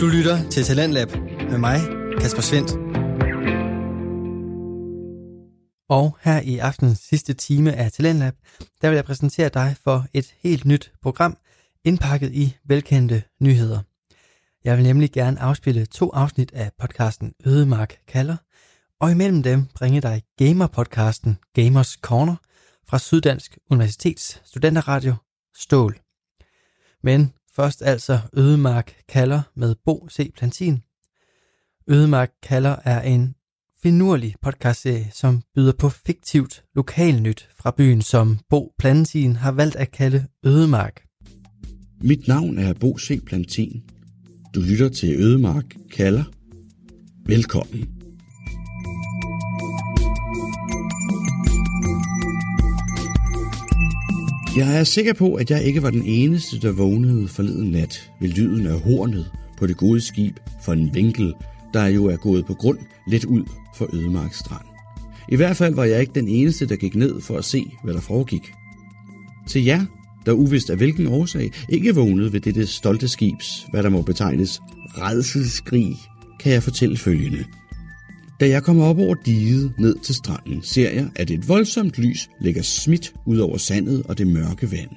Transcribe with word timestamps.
Du 0.00 0.06
lytter 0.06 0.50
til 0.50 0.64
Talentlab 0.64 1.08
med 1.50 1.58
mig, 1.58 1.80
Kasper 2.20 2.42
Svendt. 2.42 2.70
Og 5.88 6.18
her 6.22 6.40
i 6.40 6.58
aftens 6.58 6.98
sidste 6.98 7.34
time 7.34 7.72
af 7.72 7.92
Talentlab, 7.92 8.34
der 8.82 8.88
vil 8.88 8.94
jeg 8.94 9.04
præsentere 9.04 9.48
dig 9.48 9.76
for 9.84 10.06
et 10.14 10.34
helt 10.42 10.64
nyt 10.64 10.92
program, 11.02 11.36
indpakket 11.84 12.32
i 12.32 12.56
velkendte 12.64 13.22
nyheder. 13.40 13.80
Jeg 14.64 14.76
vil 14.76 14.84
nemlig 14.84 15.12
gerne 15.12 15.40
afspille 15.40 15.86
to 15.86 16.10
afsnit 16.10 16.52
af 16.52 16.70
podcasten 16.78 17.32
Ødemark 17.46 17.96
kalder, 18.08 18.36
og 19.00 19.10
imellem 19.10 19.42
dem 19.42 19.66
bringe 19.74 20.00
dig 20.00 20.22
gamer-podcasten 20.42 21.38
Gamers 21.54 21.92
Corner 21.92 22.36
fra 22.88 22.98
Syddansk 22.98 23.58
Universitets 23.70 24.42
studenterradio 24.44 25.14
Stål. 25.56 25.98
Men 27.02 27.32
først 27.60 27.82
altså 27.82 28.18
Ødemark 28.36 28.92
kalder 29.08 29.42
med 29.56 29.74
Bo 29.84 30.08
C. 30.10 30.32
Plantin. 30.36 30.82
Ødemark 31.88 32.30
kalder 32.42 32.76
er 32.84 33.00
en 33.00 33.34
finurlig 33.82 34.34
podcastserie, 34.42 35.10
som 35.12 35.42
byder 35.54 35.72
på 35.72 35.88
fiktivt 35.88 36.64
lokalnyt 36.74 37.48
fra 37.60 37.74
byen, 37.76 38.02
som 38.02 38.38
Bo 38.48 38.72
Plantin 38.78 39.36
har 39.36 39.52
valgt 39.52 39.76
at 39.76 39.90
kalde 39.90 40.26
Ødemark. 40.44 41.02
Mit 42.00 42.28
navn 42.28 42.58
er 42.58 42.74
Bo 42.74 42.98
C. 42.98 43.24
Plantin. 43.26 43.82
Du 44.54 44.60
lytter 44.60 44.88
til 44.88 45.20
Ødemark 45.20 45.76
kalder. 45.92 46.24
Velkommen. 47.26 47.97
Jeg 54.58 54.78
er 54.78 54.84
sikker 54.84 55.12
på, 55.12 55.34
at 55.34 55.50
jeg 55.50 55.64
ikke 55.64 55.82
var 55.82 55.90
den 55.90 56.02
eneste, 56.04 56.60
der 56.60 56.72
vågnede 56.72 57.28
forleden 57.28 57.70
nat 57.70 58.10
ved 58.20 58.28
lyden 58.28 58.66
af 58.66 58.80
hornet 58.80 59.30
på 59.58 59.66
det 59.66 59.76
gode 59.76 60.00
skib 60.00 60.36
for 60.62 60.72
en 60.72 60.94
vinkel, 60.94 61.34
der 61.74 61.86
jo 61.86 62.04
er 62.06 62.16
gået 62.16 62.46
på 62.46 62.54
grund 62.54 62.78
lidt 63.08 63.24
ud 63.24 63.44
for 63.76 63.94
Ødemark 63.94 64.34
Strand. 64.34 64.66
I 65.28 65.36
hvert 65.36 65.56
fald 65.56 65.74
var 65.74 65.84
jeg 65.84 66.00
ikke 66.00 66.12
den 66.14 66.28
eneste, 66.28 66.66
der 66.66 66.76
gik 66.76 66.94
ned 66.94 67.20
for 67.20 67.38
at 67.38 67.44
se, 67.44 67.66
hvad 67.84 67.94
der 67.94 68.00
foregik. 68.00 68.52
Til 69.48 69.64
jer, 69.64 69.84
der 70.26 70.32
uvist 70.32 70.70
af 70.70 70.76
hvilken 70.76 71.06
årsag 71.06 71.52
ikke 71.68 71.94
vågnede 71.94 72.32
ved 72.32 72.40
dette 72.40 72.66
stolte 72.66 73.08
skibs, 73.08 73.66
hvad 73.70 73.82
der 73.82 73.88
må 73.88 74.02
betegnes 74.02 74.60
redselskrig, 74.98 75.96
kan 76.40 76.52
jeg 76.52 76.62
fortælle 76.62 76.96
følgende– 76.96 77.44
da 78.40 78.48
jeg 78.48 78.62
kommer 78.62 78.84
op 78.84 78.98
over 78.98 79.14
diget 79.14 79.72
ned 79.78 79.96
til 80.04 80.14
stranden, 80.14 80.62
ser 80.62 80.90
jeg, 80.90 81.10
at 81.16 81.30
et 81.30 81.48
voldsomt 81.48 81.98
lys 81.98 82.28
ligger 82.40 82.62
smidt 82.62 83.14
ud 83.26 83.38
over 83.38 83.56
sandet 83.56 84.02
og 84.02 84.18
det 84.18 84.26
mørke 84.26 84.70
vand. 84.72 84.90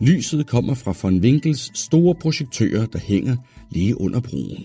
Lyset 0.00 0.46
kommer 0.46 0.74
fra 0.74 0.94
von 1.02 1.20
Winkels 1.20 1.78
store 1.78 2.14
projektører, 2.14 2.86
der 2.86 2.98
hænger 2.98 3.36
lige 3.70 4.00
under 4.00 4.20
broen. 4.20 4.64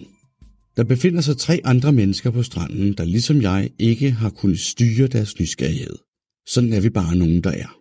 Der 0.77 0.83
befinder 0.83 1.21
sig 1.21 1.37
tre 1.37 1.61
andre 1.63 1.91
mennesker 1.91 2.31
på 2.31 2.43
stranden, 2.43 2.93
der 2.93 3.03
ligesom 3.03 3.41
jeg 3.41 3.69
ikke 3.79 4.11
har 4.11 4.29
kunnet 4.29 4.59
styre 4.59 5.07
deres 5.07 5.39
nysgerrighed. 5.39 5.95
Sådan 6.47 6.73
er 6.73 6.81
vi 6.81 6.89
bare 6.89 7.15
nogen, 7.15 7.43
der 7.43 7.51
er. 7.51 7.79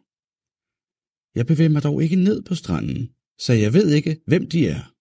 Jeg 1.39 1.47
bevæger 1.47 1.70
mig 1.70 1.83
dog 1.83 2.03
ikke 2.03 2.17
ned 2.17 2.42
på 2.42 2.55
stranden, 2.55 3.08
så 3.39 3.53
jeg 3.53 3.73
ved 3.73 3.91
ikke, 3.95 4.17
hvem 4.27 4.48
de 4.48 4.69
er. 4.69 4.92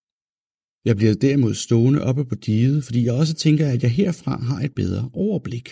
Jeg 0.85 0.95
bliver 0.97 1.13
derimod 1.13 1.53
stående 1.53 2.01
oppe 2.01 2.25
på 2.25 2.35
diget, 2.35 2.83
fordi 2.83 3.05
jeg 3.05 3.13
også 3.13 3.33
tænker, 3.33 3.67
at 3.67 3.83
jeg 3.83 3.91
herfra 3.91 4.41
har 4.43 4.59
et 4.59 4.71
bedre 4.75 5.09
overblik. 5.13 5.69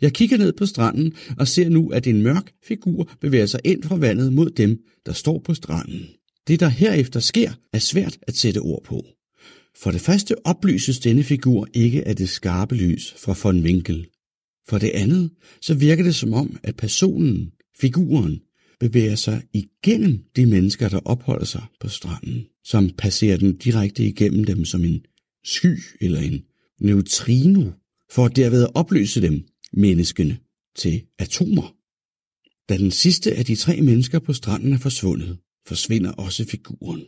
Jeg 0.00 0.12
kigger 0.12 0.38
ned 0.38 0.52
på 0.52 0.66
stranden 0.66 1.12
og 1.38 1.48
ser 1.48 1.68
nu, 1.68 1.88
at 1.88 2.06
en 2.06 2.22
mørk 2.22 2.52
figur 2.64 3.10
bevæger 3.20 3.46
sig 3.46 3.60
ind 3.64 3.82
fra 3.82 3.96
vandet 3.96 4.32
mod 4.32 4.50
dem, 4.50 4.78
der 5.06 5.12
står 5.12 5.38
på 5.44 5.54
stranden. 5.54 6.06
Det, 6.48 6.60
der 6.60 6.68
herefter 6.68 7.20
sker, 7.20 7.50
er 7.72 7.78
svært 7.78 8.18
at 8.22 8.36
sætte 8.36 8.58
ord 8.58 8.82
på. 8.84 9.04
For 9.82 9.90
det 9.90 10.00
første 10.00 10.46
oplyses 10.46 10.98
denne 10.98 11.22
figur 11.22 11.68
ikke 11.74 12.08
af 12.08 12.16
det 12.16 12.28
skarpe 12.28 12.74
lys 12.74 13.14
fra 13.18 13.36
von 13.42 13.62
Winkel. 13.62 14.06
For 14.68 14.78
det 14.78 14.90
andet, 14.94 15.30
så 15.62 15.74
virker 15.74 16.04
det 16.04 16.14
som 16.14 16.32
om, 16.32 16.56
at 16.62 16.76
personen, 16.76 17.50
figuren, 17.80 18.40
bevæger 18.80 19.14
sig 19.14 19.42
igennem 19.52 20.18
de 20.36 20.46
mennesker, 20.46 20.88
der 20.88 21.00
opholder 21.04 21.44
sig 21.44 21.62
på 21.80 21.88
stranden, 21.88 22.46
som 22.70 22.90
passerer 22.90 23.36
den 23.36 23.56
direkte 23.56 24.04
igennem 24.04 24.44
dem 24.44 24.64
som 24.64 24.84
en 24.84 25.06
sky 25.44 25.78
eller 26.00 26.20
en 26.20 26.42
neutrino, 26.80 27.70
for 28.10 28.24
at 28.24 28.36
derved 28.36 28.66
opløse 28.74 29.22
dem, 29.22 29.44
menneskene, 29.72 30.38
til 30.76 31.02
atomer. 31.18 31.74
Da 32.68 32.78
den 32.78 32.90
sidste 32.90 33.34
af 33.34 33.44
de 33.44 33.56
tre 33.56 33.80
mennesker 33.80 34.18
på 34.18 34.32
stranden 34.32 34.72
er 34.72 34.78
forsvundet, 34.78 35.38
forsvinder 35.66 36.12
også 36.12 36.44
figuren. 36.44 37.02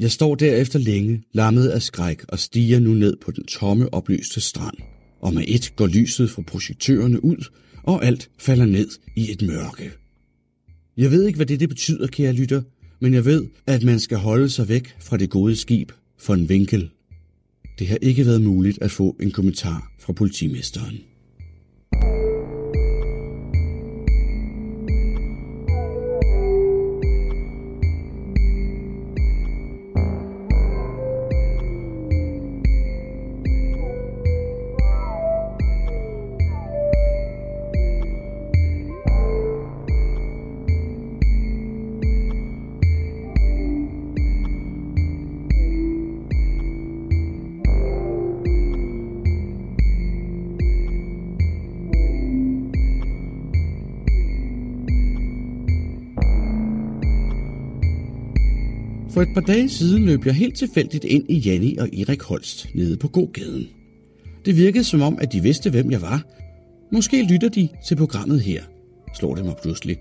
Jeg 0.00 0.10
står 0.10 0.34
derefter 0.34 0.78
længe, 0.78 1.22
lammet 1.32 1.68
af 1.68 1.82
skræk 1.82 2.24
og 2.28 2.38
stiger 2.38 2.80
nu 2.80 2.90
ned 2.90 3.16
på 3.16 3.30
den 3.30 3.44
tomme, 3.44 3.94
oplyste 3.94 4.40
strand. 4.40 4.76
Og 5.20 5.34
med 5.34 5.44
et 5.48 5.72
går 5.76 5.86
lyset 5.86 6.30
fra 6.30 6.42
projektørerne 6.42 7.24
ud, 7.24 7.44
og 7.82 8.04
alt 8.04 8.30
falder 8.38 8.66
ned 8.66 8.88
i 9.16 9.30
et 9.30 9.42
mørke. 9.42 9.92
Jeg 10.96 11.10
ved 11.10 11.26
ikke, 11.26 11.36
hvad 11.36 11.46
det, 11.46 11.60
det 11.60 11.68
betyder, 11.68 12.06
kære 12.06 12.32
lytter, 12.32 12.62
men 13.02 13.14
jeg 13.14 13.24
ved, 13.24 13.46
at 13.66 13.82
man 13.82 14.00
skal 14.00 14.18
holde 14.18 14.50
sig 14.50 14.68
væk 14.68 14.96
fra 15.00 15.16
det 15.16 15.30
gode 15.30 15.56
skib 15.56 15.92
for 16.18 16.34
en 16.34 16.48
vinkel. 16.48 16.90
Det 17.78 17.88
har 17.88 17.98
ikke 18.02 18.26
været 18.26 18.42
muligt 18.42 18.82
at 18.82 18.90
få 18.90 19.16
en 19.20 19.30
kommentar 19.30 19.92
fra 19.98 20.12
politimesteren. 20.12 21.11
For 59.14 59.22
et 59.22 59.28
par 59.34 59.40
dage 59.40 59.68
siden 59.68 60.04
løb 60.04 60.26
jeg 60.26 60.34
helt 60.34 60.56
tilfældigt 60.56 61.04
ind 61.04 61.30
i 61.30 61.38
Janni 61.38 61.76
og 61.76 61.88
Erik 61.92 62.22
Holst 62.22 62.68
nede 62.74 62.96
på 62.96 63.08
gågaden. 63.08 63.68
Det 64.44 64.56
virkede 64.56 64.84
som 64.84 65.02
om, 65.02 65.18
at 65.20 65.32
de 65.32 65.42
vidste, 65.42 65.70
hvem 65.70 65.90
jeg 65.90 66.02
var. 66.02 66.22
Måske 66.92 67.22
lytter 67.22 67.48
de 67.48 67.68
til 67.86 67.96
programmet 67.96 68.40
her, 68.40 68.62
slår 69.18 69.34
det 69.34 69.44
mig 69.44 69.54
pludselig. 69.62 69.96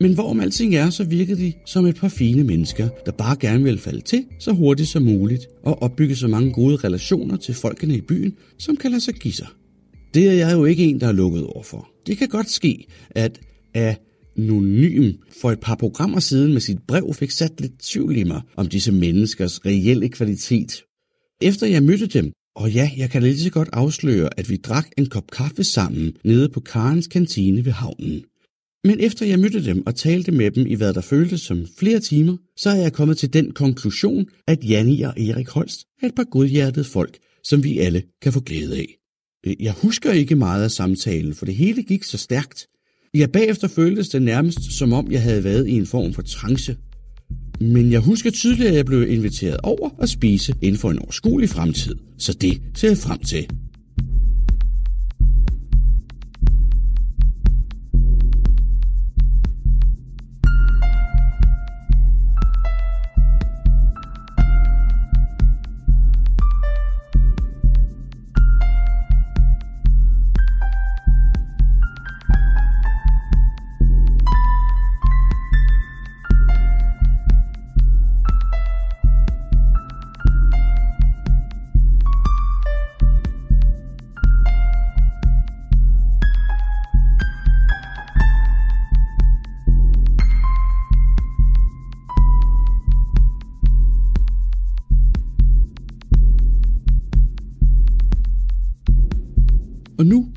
Men 0.00 0.14
hvorom 0.14 0.40
alting 0.40 0.74
er, 0.74 0.90
så 0.90 1.04
virkede 1.04 1.40
de 1.40 1.52
som 1.64 1.86
et 1.86 1.96
par 1.96 2.08
fine 2.08 2.44
mennesker, 2.44 2.88
der 3.06 3.12
bare 3.12 3.36
gerne 3.40 3.64
vil 3.64 3.78
falde 3.78 4.00
til 4.00 4.24
så 4.38 4.52
hurtigt 4.52 4.88
som 4.88 5.02
muligt 5.02 5.46
og 5.62 5.82
opbygge 5.82 6.16
så 6.16 6.28
mange 6.28 6.52
gode 6.52 6.76
relationer 6.76 7.36
til 7.36 7.54
folkene 7.54 7.96
i 7.96 8.00
byen, 8.00 8.34
som 8.58 8.76
kan 8.76 8.90
lade 8.90 9.00
sig 9.00 9.14
give 9.14 9.34
sig. 9.34 9.46
Det 10.14 10.28
er 10.28 10.32
jeg 10.32 10.52
jo 10.52 10.64
ikke 10.64 10.84
en, 10.84 11.00
der 11.00 11.08
er 11.08 11.12
lukket 11.12 11.44
over 11.44 11.62
for. 11.62 11.88
Det 12.06 12.18
kan 12.18 12.28
godt 12.28 12.50
ske, 12.50 12.86
at 13.10 13.40
af 13.74 13.96
anonym 14.38 15.12
for 15.40 15.50
et 15.50 15.60
par 15.60 15.74
programmer 15.74 16.20
siden 16.20 16.52
med 16.52 16.60
sit 16.60 16.78
brev 16.88 17.14
fik 17.14 17.30
sat 17.30 17.60
lidt 17.60 17.78
tvivl 17.78 18.16
i 18.16 18.24
mig 18.24 18.40
om 18.56 18.66
disse 18.66 18.92
menneskers 18.92 19.66
reelle 19.66 20.08
kvalitet. 20.08 20.82
Efter 21.42 21.66
jeg 21.66 21.82
mødte 21.82 22.06
dem, 22.06 22.32
og 22.56 22.72
ja, 22.72 22.90
jeg 22.96 23.10
kan 23.10 23.22
lige 23.22 23.40
så 23.40 23.50
godt 23.50 23.68
afsløre, 23.72 24.28
at 24.36 24.50
vi 24.50 24.56
drak 24.56 24.86
en 24.98 25.06
kop 25.06 25.30
kaffe 25.30 25.64
sammen 25.64 26.16
nede 26.24 26.48
på 26.48 26.60
Karens 26.60 27.06
kantine 27.06 27.64
ved 27.64 27.72
havnen. 27.72 28.24
Men 28.84 29.00
efter 29.00 29.26
jeg 29.26 29.38
mødte 29.38 29.64
dem 29.64 29.86
og 29.86 29.94
talte 29.94 30.32
med 30.32 30.50
dem 30.50 30.66
i 30.66 30.74
hvad 30.74 30.94
der 30.94 31.00
føltes 31.00 31.40
som 31.40 31.66
flere 31.78 32.00
timer, 32.00 32.36
så 32.56 32.70
er 32.70 32.74
jeg 32.74 32.92
kommet 32.92 33.18
til 33.18 33.32
den 33.32 33.52
konklusion, 33.52 34.26
at 34.46 34.64
Janni 34.64 35.02
og 35.02 35.20
Erik 35.20 35.48
Holst 35.48 35.80
er 36.02 36.06
et 36.06 36.14
par 36.14 36.24
godhjertede 36.24 36.84
folk, 36.84 37.18
som 37.44 37.64
vi 37.64 37.78
alle 37.78 38.02
kan 38.22 38.32
få 38.32 38.40
glæde 38.40 38.76
af. 38.76 38.96
Jeg 39.60 39.72
husker 39.72 40.12
ikke 40.12 40.36
meget 40.36 40.64
af 40.64 40.70
samtalen, 40.70 41.34
for 41.34 41.46
det 41.46 41.54
hele 41.54 41.82
gik 41.82 42.02
så 42.02 42.18
stærkt, 42.18 42.66
Ja, 43.14 43.26
bagefter 43.26 43.68
føltes 43.68 44.08
det 44.08 44.22
nærmest 44.22 44.72
som 44.72 44.92
om, 44.92 45.12
jeg 45.12 45.22
havde 45.22 45.44
været 45.44 45.68
i 45.68 45.72
en 45.72 45.86
form 45.86 46.12
for 46.12 46.22
trance. 46.22 46.76
Men 47.60 47.92
jeg 47.92 48.00
husker 48.00 48.30
tydeligt, 48.30 48.68
at 48.68 48.74
jeg 48.74 48.86
blev 48.86 49.10
inviteret 49.10 49.56
over 49.62 49.90
at 50.02 50.08
spise 50.08 50.54
inden 50.62 50.80
for 50.80 50.90
en 50.90 50.98
overskuelig 50.98 51.48
fremtid, 51.48 51.94
så 52.18 52.32
det 52.32 52.60
ser 52.74 52.88
jeg 52.88 52.98
frem 52.98 53.18
til. 53.18 53.46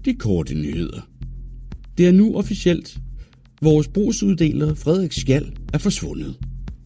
De 0.09 0.13
korte 0.13 0.55
nyheder. 0.55 1.01
Det 1.97 2.07
er 2.07 2.11
nu 2.11 2.35
officielt. 2.35 2.97
Vores 3.61 3.87
brugsuddeler 3.87 4.75
Frederik 4.75 5.13
Skjald 5.13 5.45
er 5.73 5.77
forsvundet. 5.77 6.35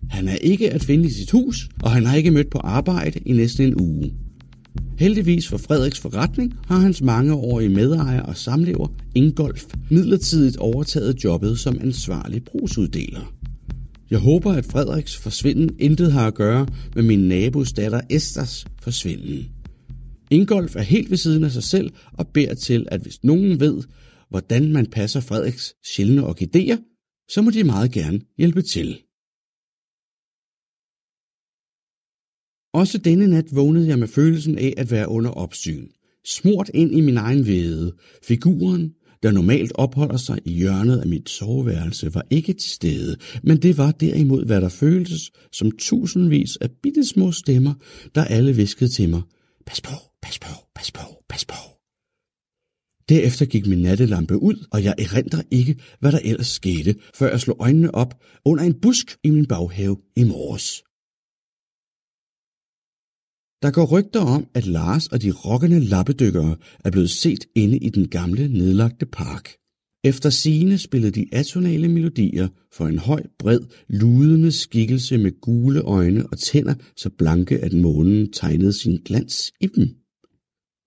Han 0.09 0.27
er 0.27 0.35
ikke 0.35 0.73
at 0.73 0.83
finde 0.83 1.05
i 1.07 1.11
sit 1.11 1.31
hus, 1.31 1.69
og 1.83 1.91
han 1.91 2.05
har 2.05 2.15
ikke 2.15 2.31
mødt 2.31 2.49
på 2.49 2.57
arbejde 2.57 3.19
i 3.19 3.31
næsten 3.31 3.67
en 3.67 3.81
uge. 3.81 4.13
Heldigvis 4.97 5.47
for 5.47 5.57
Frederiks 5.57 5.99
forretning 5.99 6.53
har 6.65 6.79
hans 6.79 7.01
mangeårige 7.01 7.69
medejer 7.69 8.21
og 8.21 8.37
samlever 8.37 8.87
Ingolf 9.15 9.65
midlertidigt 9.91 10.57
overtaget 10.57 11.23
jobbet 11.23 11.59
som 11.59 11.77
ansvarlig 11.81 12.43
brugsuddeler. 12.43 13.33
Jeg 14.09 14.19
håber, 14.19 14.51
at 14.51 14.65
Frederiks 14.65 15.17
forsvinden 15.17 15.69
intet 15.79 16.11
har 16.11 16.27
at 16.27 16.35
gøre 16.35 16.67
med 16.95 17.03
min 17.03 17.27
nabos 17.27 17.73
datter 17.73 18.01
Esters 18.09 18.65
forsvinden. 18.81 19.45
Ingolf 20.33 20.75
er 20.75 20.81
helt 20.81 21.09
ved 21.09 21.17
siden 21.17 21.43
af 21.43 21.51
sig 21.51 21.63
selv 21.63 21.93
og 22.13 22.27
beder 22.27 22.53
til, 22.53 22.87
at 22.91 23.01
hvis 23.01 23.23
nogen 23.23 23.59
ved, 23.59 23.83
hvordan 24.29 24.73
man 24.73 24.85
passer 24.85 25.19
Frederiks 25.19 25.75
sjældne 25.93 26.27
orkideer, 26.27 26.77
så 27.29 27.41
må 27.41 27.49
de 27.49 27.63
meget 27.63 27.91
gerne 27.91 28.21
hjælpe 28.37 28.61
til. 28.61 28.99
Også 32.73 32.97
denne 32.97 33.27
nat 33.27 33.55
vågnede 33.55 33.87
jeg 33.87 33.99
med 33.99 34.07
følelsen 34.07 34.57
af 34.57 34.73
at 34.77 34.91
være 34.91 35.09
under 35.09 35.31
opsyn. 35.31 35.87
Smurt 36.25 36.69
ind 36.73 36.91
i 36.91 37.01
min 37.01 37.17
egen 37.17 37.47
væde. 37.47 37.95
Figuren, 38.23 38.93
der 39.23 39.31
normalt 39.31 39.71
opholder 39.75 40.17
sig 40.17 40.39
i 40.45 40.51
hjørnet 40.51 40.99
af 40.99 41.07
mit 41.07 41.29
soveværelse, 41.29 42.13
var 42.13 42.25
ikke 42.29 42.53
til 42.53 42.71
stede, 42.71 43.17
men 43.43 43.57
det 43.61 43.77
var 43.77 43.91
derimod, 43.91 44.45
hvad 44.45 44.61
der 44.61 44.69
føltes 44.69 45.31
som 45.51 45.71
tusindvis 45.71 46.57
af 46.57 46.71
bittesmå 46.83 47.31
stemmer, 47.31 47.73
der 48.15 48.23
alle 48.23 48.55
viskede 48.55 48.89
til 48.89 49.09
mig. 49.09 49.21
Pas 49.65 49.81
på, 49.81 50.12
pas 50.23 50.39
på, 50.39 50.53
pas 50.75 50.91
på, 50.91 51.05
pas 51.29 51.45
på. 51.45 51.61
Derefter 53.09 53.45
gik 53.45 53.65
min 53.67 53.81
nattelampe 53.81 54.35
ud, 54.37 54.67
og 54.71 54.83
jeg 54.83 54.95
erindrer 54.97 55.43
ikke, 55.51 55.75
hvad 55.99 56.11
der 56.11 56.19
ellers 56.23 56.47
skete, 56.47 56.95
før 57.15 57.29
jeg 57.29 57.39
slog 57.39 57.57
øjnene 57.59 57.95
op 57.95 58.11
under 58.45 58.63
en 58.63 58.79
busk 58.81 59.17
i 59.23 59.29
min 59.29 59.47
baghave 59.47 59.97
i 60.15 60.23
morges. 60.23 60.83
Der 63.63 63.71
går 63.71 63.85
rygter 63.85 64.19
om, 64.19 64.47
at 64.53 64.65
Lars 64.65 65.07
og 65.07 65.21
de 65.21 65.31
rokkende 65.31 65.79
lappedykkere 65.79 66.55
er 66.85 66.91
blevet 66.91 67.09
set 67.09 67.45
inde 67.55 67.77
i 67.77 67.89
den 67.89 68.07
gamle 68.07 68.47
nedlagte 68.47 69.05
park. 69.05 69.45
Efter 70.03 70.29
sine 70.29 70.77
spillede 70.77 71.11
de 71.11 71.27
atonale 71.31 71.87
melodier 71.87 72.47
for 72.71 72.87
en 72.87 72.99
høj, 72.99 73.23
bred, 73.39 73.59
ludende 73.87 74.51
skikkelse 74.51 75.17
med 75.17 75.41
gule 75.41 75.81
øjne 75.81 76.27
og 76.27 76.37
tænder 76.39 76.75
så 76.97 77.09
blanke, 77.17 77.59
at 77.59 77.73
månen 77.73 78.31
tegnede 78.31 78.73
sin 78.73 78.97
glans 79.05 79.51
i 79.61 79.67
dem. 79.67 80.02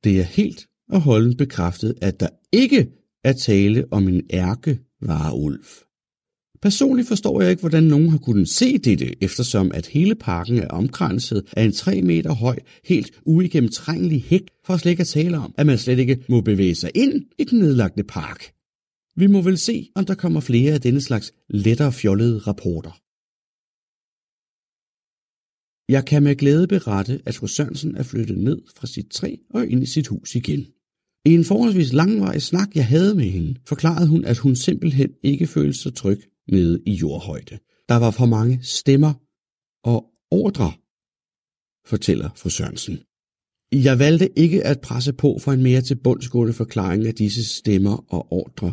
Det 0.07 0.21
er 0.21 0.25
helt 0.25 0.67
og 0.89 1.01
holden 1.01 1.37
bekræftet, 1.37 1.95
at 2.03 2.21
der 2.21 2.29
ikke 2.53 2.89
er 3.25 3.33
tale 3.33 3.85
om 3.91 4.09
en 4.09 4.23
ærke 4.33 4.79
vareulv. 5.03 5.65
Personligt 6.63 7.09
forstår 7.09 7.41
jeg 7.41 7.51
ikke, 7.51 7.61
hvordan 7.61 7.85
nogen 7.85 8.09
har 8.09 8.19
kunnet 8.19 8.49
se 8.49 8.79
dette, 8.79 9.25
eftersom 9.25 9.71
at 9.75 9.87
hele 9.87 10.15
parken 10.15 10.59
er 10.59 10.69
omkranset 10.69 11.43
af 11.57 11.65
en 11.65 11.73
3 11.73 12.03
meter 12.03 12.33
høj, 12.33 12.59
helt 12.85 13.11
uigennemtrængelig 13.25 14.23
hæk, 14.23 14.43
for 14.67 14.77
slet 14.77 14.91
ikke 14.91 15.01
at 15.01 15.07
tale 15.07 15.39
om, 15.39 15.55
at 15.59 15.67
man 15.67 15.79
slet 15.79 15.99
ikke 15.99 16.25
må 16.29 16.41
bevæge 16.41 16.75
sig 16.75 16.91
ind 16.95 17.25
i 17.39 17.45
den 17.45 17.59
nedlagte 17.59 18.05
park. 18.05 18.53
Vi 19.17 19.27
må 19.27 19.43
vel 19.43 19.59
se, 19.59 19.89
om 19.95 20.05
der 20.05 20.15
kommer 20.15 20.41
flere 20.41 20.73
af 20.73 20.81
denne 20.81 21.01
slags 21.01 21.33
lettere 21.51 21.93
fjollede 21.93 22.39
rapporter. 22.39 23.06
Jeg 25.89 26.05
kan 26.05 26.23
med 26.23 26.37
glæde 26.37 26.67
berette, 26.67 27.21
at 27.27 27.35
fru 27.35 27.47
Sørensen 27.47 27.97
er 27.97 28.03
flyttet 28.03 28.39
ned 28.39 28.63
fra 28.77 28.87
sit 28.87 29.07
træ 29.11 29.37
og 29.51 29.67
ind 29.67 29.83
i 29.83 29.87
sit 29.87 30.07
hus 30.07 30.35
igen. 30.35 30.67
I 31.25 31.35
en 31.35 31.45
forholdsvis 31.45 31.93
langvarig 31.93 32.43
snak, 32.43 32.69
jeg 32.75 32.87
havde 32.87 33.15
med 33.15 33.25
hende, 33.25 33.55
forklarede 33.67 34.09
hun, 34.09 34.25
at 34.25 34.39
hun 34.39 34.57
simpelthen 34.57 35.11
ikke 35.23 35.47
følte 35.47 35.79
sig 35.79 35.95
tryg 35.95 36.21
nede 36.49 36.83
i 36.87 36.93
jordhøjde. 36.93 37.59
Der 37.89 37.97
var 37.97 38.11
for 38.11 38.27
mange 38.27 38.59
stemmer 38.63 39.15
og 39.85 40.05
ordre, 40.31 40.73
fortæller 41.89 42.31
fru 42.37 42.49
Sørensen. 42.49 42.99
Jeg 43.73 43.99
valgte 43.99 44.39
ikke 44.39 44.65
at 44.65 44.81
presse 44.81 45.13
på 45.13 45.39
for 45.39 45.53
en 45.53 45.63
mere 45.63 45.81
tilbundsgående 45.81 46.53
forklaring 46.53 47.07
af 47.07 47.15
disse 47.15 47.45
stemmer 47.45 48.05
og 48.09 48.33
ordre, 48.33 48.73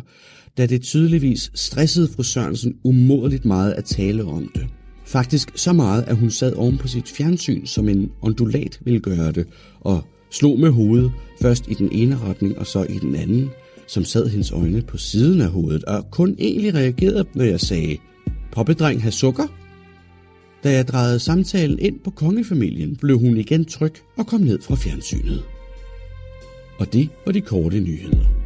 da 0.56 0.66
det 0.66 0.82
tydeligvis 0.82 1.50
stressede 1.54 2.08
fru 2.08 2.22
Sørensen 2.22 2.80
umådeligt 2.84 3.44
meget 3.44 3.72
at 3.72 3.84
tale 3.84 4.24
om 4.24 4.50
det. 4.54 4.68
Faktisk 5.04 5.52
så 5.54 5.72
meget, 5.72 6.02
at 6.02 6.16
hun 6.16 6.30
sad 6.30 6.52
oven 6.52 6.78
på 6.78 6.88
sit 6.88 7.08
fjernsyn, 7.08 7.66
som 7.66 7.88
en 7.88 8.10
ondulat 8.22 8.80
ville 8.84 9.00
gøre 9.00 9.32
det, 9.32 9.46
og 9.80 10.04
slog 10.30 10.60
med 10.60 10.70
hovedet, 10.70 11.12
først 11.42 11.68
i 11.68 11.74
den 11.74 11.88
ene 11.92 12.18
retning 12.18 12.58
og 12.58 12.66
så 12.66 12.82
i 12.88 12.98
den 12.98 13.14
anden, 13.14 13.50
som 13.86 14.04
sad 14.04 14.28
hendes 14.28 14.52
øjne 14.52 14.82
på 14.82 14.98
siden 14.98 15.40
af 15.40 15.48
hovedet, 15.48 15.84
og 15.84 16.10
kun 16.10 16.36
egentlig 16.38 16.74
reagerede, 16.74 17.24
når 17.34 17.44
jeg 17.44 17.60
sagde, 17.60 17.96
Poppedreng 18.52 19.02
have 19.02 19.12
sukker? 19.12 19.46
Da 20.64 20.72
jeg 20.72 20.88
drejede 20.88 21.18
samtalen 21.18 21.78
ind 21.78 22.00
på 22.04 22.10
kongefamilien, 22.10 22.96
blev 22.96 23.18
hun 23.18 23.36
igen 23.36 23.64
tryg 23.64 23.94
og 24.16 24.26
kom 24.26 24.40
ned 24.40 24.60
fra 24.62 24.74
fjernsynet. 24.74 25.44
Og 26.78 26.92
det 26.92 27.08
var 27.26 27.32
de 27.32 27.40
korte 27.40 27.80
nyheder. 27.80 28.43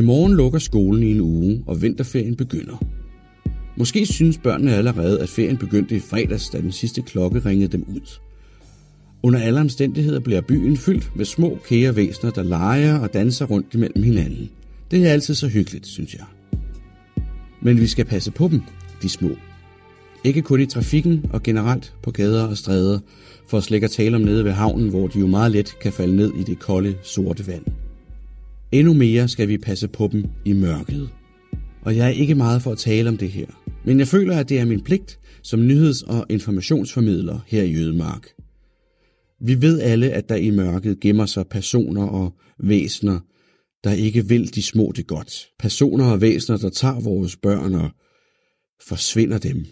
I 0.00 0.02
morgen 0.02 0.34
lukker 0.34 0.58
skolen 0.58 1.02
i 1.02 1.10
en 1.10 1.20
uge, 1.20 1.62
og 1.66 1.82
vinterferien 1.82 2.36
begynder. 2.36 2.84
Måske 3.76 4.06
synes 4.06 4.38
børnene 4.38 4.74
allerede, 4.74 5.20
at 5.20 5.28
ferien 5.28 5.56
begyndte 5.56 5.96
i 5.96 6.00
fredags, 6.00 6.50
da 6.50 6.60
den 6.60 6.72
sidste 6.72 7.02
klokke 7.02 7.38
ringede 7.38 7.72
dem 7.72 7.84
ud. 7.88 8.18
Under 9.22 9.40
alle 9.40 9.60
omstændigheder 9.60 10.20
bliver 10.20 10.40
byen 10.40 10.76
fyldt 10.76 11.16
med 11.16 11.24
små 11.24 11.58
kære 11.64 11.96
væsener, 11.96 12.30
der 12.30 12.42
leger 12.42 12.98
og 12.98 13.12
danser 13.12 13.46
rundt 13.46 13.74
imellem 13.74 14.02
hinanden. 14.02 14.50
Det 14.90 15.06
er 15.06 15.12
altid 15.12 15.34
så 15.34 15.48
hyggeligt, 15.48 15.86
synes 15.86 16.14
jeg. 16.14 16.24
Men 17.62 17.80
vi 17.80 17.86
skal 17.86 18.04
passe 18.04 18.30
på 18.30 18.48
dem, 18.48 18.60
de 19.02 19.08
små. 19.08 19.30
Ikke 20.24 20.42
kun 20.42 20.60
i 20.60 20.66
trafikken 20.66 21.26
og 21.32 21.42
generelt 21.42 21.94
på 22.02 22.10
gader 22.10 22.46
og 22.46 22.56
stræder, 22.56 22.98
for 23.48 23.60
slet 23.60 23.84
at 23.84 23.90
tale 23.90 24.16
om 24.16 24.22
nede 24.22 24.44
ved 24.44 24.52
havnen, 24.52 24.88
hvor 24.88 25.06
de 25.06 25.18
jo 25.18 25.26
meget 25.26 25.52
let 25.52 25.78
kan 25.80 25.92
falde 25.92 26.16
ned 26.16 26.32
i 26.34 26.42
det 26.42 26.58
kolde, 26.58 26.94
sorte 27.02 27.46
vand. 27.46 27.64
Endnu 28.72 28.94
mere 28.94 29.28
skal 29.28 29.48
vi 29.48 29.58
passe 29.58 29.88
på 29.88 30.08
dem 30.12 30.24
i 30.44 30.52
mørket. 30.52 31.10
Og 31.82 31.96
jeg 31.96 32.06
er 32.06 32.12
ikke 32.12 32.34
meget 32.34 32.62
for 32.62 32.72
at 32.72 32.78
tale 32.78 33.08
om 33.08 33.16
det 33.16 33.30
her. 33.30 33.46
Men 33.86 33.98
jeg 33.98 34.08
føler, 34.08 34.36
at 34.36 34.48
det 34.48 34.58
er 34.58 34.64
min 34.64 34.80
pligt 34.80 35.18
som 35.42 35.66
nyheds- 35.66 36.02
og 36.02 36.26
informationsformidler 36.28 37.40
her 37.46 37.62
i 37.62 37.72
Jødemark. 37.72 38.26
Vi 39.40 39.62
ved 39.62 39.80
alle, 39.80 40.10
at 40.10 40.28
der 40.28 40.34
i 40.34 40.50
mørket 40.50 41.00
gemmer 41.00 41.26
sig 41.26 41.46
personer 41.46 42.06
og 42.06 42.34
væsner, 42.58 43.20
der 43.84 43.92
ikke 43.92 44.28
vil 44.28 44.54
de 44.54 44.62
små 44.62 44.92
det 44.96 45.06
godt. 45.06 45.48
Personer 45.58 46.04
og 46.04 46.20
væsner, 46.20 46.56
der 46.56 46.70
tager 46.70 47.00
vores 47.00 47.36
børn 47.36 47.74
og 47.74 47.90
forsvinder 48.88 49.38
dem. 49.38 49.64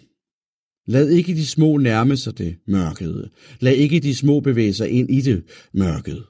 Lad 0.87 1.09
ikke 1.09 1.33
de 1.33 1.45
små 1.45 1.77
nærme 1.77 2.17
sig 2.17 2.37
det 2.37 2.55
mørkede. 2.67 3.29
Lad 3.59 3.73
ikke 3.73 3.99
de 3.99 4.15
små 4.15 4.39
bevæge 4.39 4.73
sig 4.73 4.89
ind 4.89 5.09
i 5.09 5.21
det 5.21 5.43
mørket. 5.73 6.23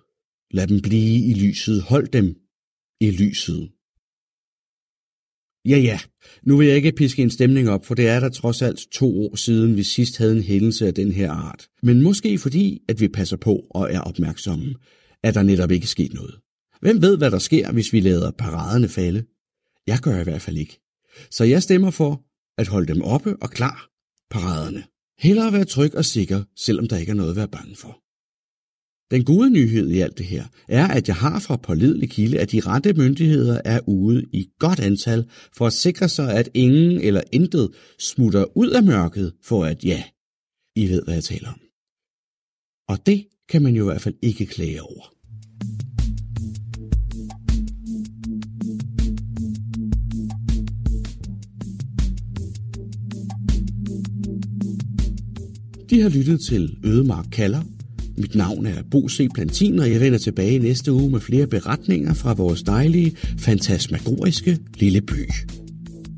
Lad 0.51 0.67
dem 0.67 0.81
blive 0.81 1.25
i 1.25 1.33
lyset. 1.33 1.81
Hold 1.81 2.07
dem 2.07 2.35
i 3.01 3.11
lyset. 3.11 3.71
Ja, 5.65 5.77
ja, 5.77 5.99
nu 6.43 6.57
vil 6.57 6.67
jeg 6.67 6.75
ikke 6.75 6.91
piske 6.91 7.21
en 7.21 7.31
stemning 7.31 7.69
op, 7.69 7.85
for 7.85 7.95
det 7.95 8.07
er 8.07 8.19
der 8.19 8.29
trods 8.29 8.61
alt 8.61 8.79
to 8.91 9.25
år 9.25 9.35
siden, 9.35 9.77
vi 9.77 9.83
sidst 9.83 10.17
havde 10.17 10.35
en 10.35 10.43
hændelse 10.43 10.87
af 10.87 10.93
den 10.93 11.11
her 11.11 11.31
art. 11.31 11.67
Men 11.83 12.03
måske 12.03 12.37
fordi, 12.37 12.81
at 12.89 12.99
vi 12.99 13.07
passer 13.07 13.37
på 13.37 13.67
og 13.69 13.93
er 13.93 14.01
opmærksomme, 14.01 14.75
er 15.23 15.31
der 15.31 15.43
netop 15.43 15.71
ikke 15.71 15.87
sket 15.87 16.13
noget. 16.13 16.39
Hvem 16.81 17.01
ved, 17.01 17.17
hvad 17.17 17.31
der 17.31 17.39
sker, 17.39 17.71
hvis 17.71 17.93
vi 17.93 17.99
lader 17.99 18.31
paraderne 18.31 18.89
falde? 18.89 19.23
Jeg 19.87 19.99
gør 19.99 20.19
i 20.19 20.23
hvert 20.23 20.41
fald 20.41 20.57
ikke. 20.57 20.79
Så 21.31 21.43
jeg 21.43 21.63
stemmer 21.63 21.91
for 21.91 22.23
at 22.57 22.67
holde 22.67 22.93
dem 22.93 23.01
oppe 23.01 23.35
og 23.41 23.49
klar, 23.49 23.89
paraderne. 24.29 24.83
Hellere 25.19 25.53
være 25.53 25.65
tryg 25.65 25.95
og 25.95 26.05
sikker, 26.05 26.43
selvom 26.55 26.87
der 26.87 26.97
ikke 26.97 27.09
er 27.09 27.15
noget 27.15 27.29
at 27.29 27.35
være 27.35 27.47
bange 27.47 27.75
for. 27.75 28.08
Den 29.11 29.23
gode 29.23 29.49
nyhed 29.49 29.89
i 29.89 29.99
alt 29.99 30.17
det 30.17 30.25
her 30.25 30.45
er, 30.67 30.87
at 30.87 31.07
jeg 31.07 31.15
har 31.15 31.39
fra 31.39 31.55
pålidelig 31.55 32.09
kilde, 32.09 32.39
at 32.39 32.51
de 32.51 32.59
rette 32.59 32.93
myndigheder 32.93 33.61
er 33.65 33.79
ude 33.87 34.25
i 34.33 34.49
godt 34.59 34.79
antal 34.79 35.25
for 35.57 35.67
at 35.67 35.73
sikre 35.73 36.09
sig, 36.09 36.33
at 36.33 36.49
ingen 36.53 37.01
eller 37.01 37.21
intet 37.31 37.71
smutter 37.99 38.57
ud 38.57 38.69
af 38.69 38.83
mørket 38.83 39.33
for 39.43 39.65
at 39.65 39.85
ja, 39.85 40.03
I 40.75 40.89
ved, 40.89 41.03
hvad 41.03 41.13
jeg 41.13 41.23
taler 41.23 41.47
om. 41.49 41.59
Og 42.87 43.05
det 43.05 43.25
kan 43.49 43.61
man 43.61 43.75
jo 43.75 43.83
i 43.83 43.85
hvert 43.85 44.01
fald 44.01 44.15
ikke 44.21 44.45
klage 44.45 44.81
over. 44.81 45.13
De 55.89 56.01
har 56.01 56.09
lyttet 56.09 56.41
til 56.41 56.77
Ødemark 56.83 57.25
kalder. 57.31 57.78
Mit 58.19 58.35
navn 58.35 58.65
er 58.65 58.83
Bo 58.91 59.09
C. 59.09 59.27
Plantin, 59.33 59.79
og 59.79 59.91
jeg 59.91 59.99
vender 59.99 60.19
tilbage 60.19 60.59
næste 60.59 60.93
uge 60.93 61.11
med 61.11 61.19
flere 61.19 61.47
beretninger 61.47 62.13
fra 62.13 62.33
vores 62.33 62.63
dejlige, 62.63 63.17
fantasmagoriske 63.17 64.59
lille 64.73 65.01
by. 65.01 65.31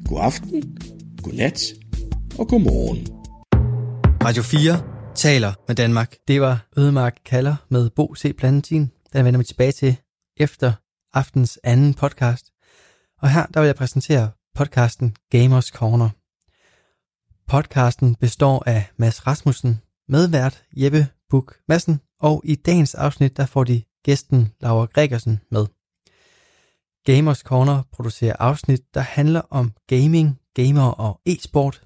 God 0.06 0.20
aften, 0.22 0.78
god 1.22 1.34
nat 1.34 1.62
og 2.40 2.48
god 2.48 2.62
morgen. 2.62 3.08
Radio 4.24 4.44
4 4.44 4.84
taler 5.16 5.54
med 5.68 5.76
Danmark. 5.76 6.16
Det 6.28 6.42
var 6.42 6.70
Ødemark 6.78 7.18
Kalder 7.26 7.56
med 7.70 7.90
Bo 7.90 8.16
C. 8.16 8.36
Plantin, 8.38 8.92
der 9.14 9.24
vender 9.24 9.38
vi 9.38 9.44
tilbage 9.44 9.72
til 9.72 9.96
efter 10.38 10.74
aftens 11.14 11.60
anden 11.64 11.94
podcast. 11.94 12.46
Og 13.22 13.32
her 13.32 13.46
der 13.54 13.60
vil 13.60 13.68
jeg 13.68 13.76
præsentere 13.76 14.30
podcasten 14.56 15.16
Gamers 15.32 15.68
Corner. 15.68 16.10
Podcasten 17.48 18.16
består 18.16 18.64
af 18.66 18.86
Mads 18.98 19.28
Rasmussen, 19.28 19.82
medvært 20.08 20.64
Jeppe 20.76 21.08
Buk 21.32 21.56
Madsen, 21.68 22.02
og 22.20 22.42
i 22.46 22.56
dagens 22.56 22.96
afsnit 22.96 23.38
der 23.38 23.46
får 23.46 23.64
de 23.64 23.84
gæsten 24.04 24.54
Laura 24.62 24.86
Gregersen 24.86 25.40
med. 25.52 25.66
Gamers 27.06 27.40
Corner 27.40 27.84
producerer 27.92 28.36
afsnit, 28.40 28.82
der 28.94 29.02
handler 29.02 29.42
om 29.50 29.74
gaming, 29.88 30.40
gamer 30.54 30.92
og 30.92 31.22
e-sport. 31.26 31.84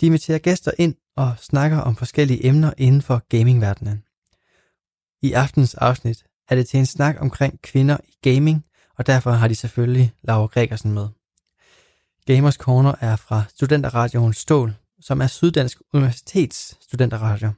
De 0.00 0.06
inviterer 0.06 0.38
gæster 0.38 0.72
ind 0.78 0.94
og 1.16 1.34
snakker 1.38 1.78
om 1.78 1.96
forskellige 1.96 2.46
emner 2.46 2.72
inden 2.78 3.02
for 3.02 3.22
gamingverdenen. 3.28 4.04
I 5.22 5.32
aftens 5.32 5.74
afsnit 5.74 6.24
er 6.48 6.54
det 6.54 6.68
til 6.68 6.78
en 6.78 6.86
snak 6.86 7.16
omkring 7.20 7.62
kvinder 7.62 7.96
i 8.08 8.30
gaming, 8.30 8.64
og 8.98 9.06
derfor 9.06 9.30
har 9.30 9.48
de 9.48 9.54
selvfølgelig 9.54 10.12
Laura 10.22 10.46
Gregersen 10.46 10.92
med. 10.92 11.08
Gamers 12.26 12.54
Corner 12.54 12.94
er 13.00 13.16
fra 13.16 13.42
Studenterradioen 13.48 14.32
Stål, 14.32 14.74
som 15.00 15.20
er 15.20 15.26
Syddansk 15.26 15.78
Universitets 15.92 16.76
studenterradio. 16.80 17.52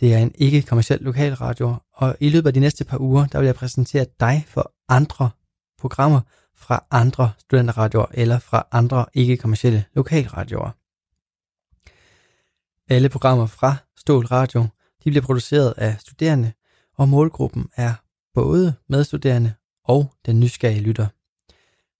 Det 0.00 0.14
er 0.14 0.18
en 0.18 0.32
ikke-kommersiel 0.34 1.00
lokalradio, 1.00 1.74
og 1.92 2.16
i 2.20 2.28
løbet 2.28 2.46
af 2.46 2.54
de 2.54 2.60
næste 2.60 2.84
par 2.84 2.98
uger, 2.98 3.26
der 3.26 3.38
vil 3.38 3.46
jeg 3.46 3.54
præsentere 3.54 4.06
dig 4.20 4.44
for 4.48 4.72
andre 4.88 5.30
programmer 5.78 6.20
fra 6.56 6.84
andre 6.90 7.30
studenterradioer 7.38 8.06
eller 8.14 8.38
fra 8.38 8.66
andre 8.72 9.06
ikke-kommersielle 9.14 9.84
lokalradioer. 9.94 10.70
Alle 12.92 13.08
programmer 13.08 13.46
fra 13.46 13.76
Stål 13.96 14.26
Radio, 14.26 14.66
de 15.04 15.10
bliver 15.10 15.22
produceret 15.22 15.74
af 15.76 15.96
studerende, 16.00 16.52
og 16.96 17.08
målgruppen 17.08 17.68
er 17.76 17.94
både 18.34 18.74
medstuderende 18.88 19.54
og 19.84 20.14
den 20.26 20.40
nysgerrige 20.40 20.80
lytter. 20.80 21.06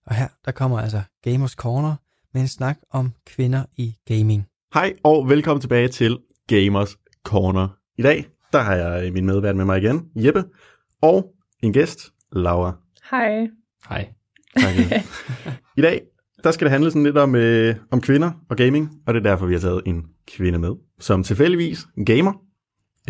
Og 0.07 0.15
her 0.15 0.29
der 0.45 0.53
kommer 0.53 0.81
altså 0.81 1.03
Gamers 1.23 1.53
Corner 1.53 1.95
med 2.35 2.43
en 2.43 2.49
snak 2.49 2.79
om 2.91 3.13
kvinder 3.27 3.65
i 3.77 3.97
gaming. 4.09 4.47
Hej 4.75 4.95
og 5.05 5.29
velkommen 5.29 5.61
tilbage 5.61 5.89
til 5.89 6.19
Gamers 6.47 6.97
Corner. 7.25 7.69
I 7.99 8.03
dag 8.03 8.27
der 8.53 8.59
har 8.59 8.75
jeg 8.75 9.13
min 9.13 9.27
medvært 9.27 9.57
med 9.57 9.65
mig 9.65 9.83
igen, 9.83 10.09
Jeppe, 10.17 10.45
og 11.03 11.35
en 11.63 11.73
gæst, 11.73 12.13
Laura. 12.33 12.77
Hej. 13.11 13.49
Hej. 13.89 14.09
Tak. 14.61 14.75
I 15.77 15.81
dag 15.81 16.01
der 16.45 16.51
skal 16.51 16.65
det 16.65 16.71
handle 16.73 16.91
sådan 16.91 17.03
lidt 17.03 17.17
om, 17.19 17.35
øh, 17.35 17.75
om 17.91 18.01
kvinder 18.01 18.31
og 18.49 18.57
gaming, 18.57 18.91
og 19.07 19.15
det 19.15 19.21
er 19.21 19.31
derfor, 19.31 19.47
vi 19.47 19.53
har 19.53 19.61
taget 19.61 19.83
en 19.87 20.05
kvinde 20.27 20.59
med, 20.59 20.71
som 21.01 21.23
tilfældigvis 21.23 21.87
en 21.99 22.05
gamer. 22.05 22.33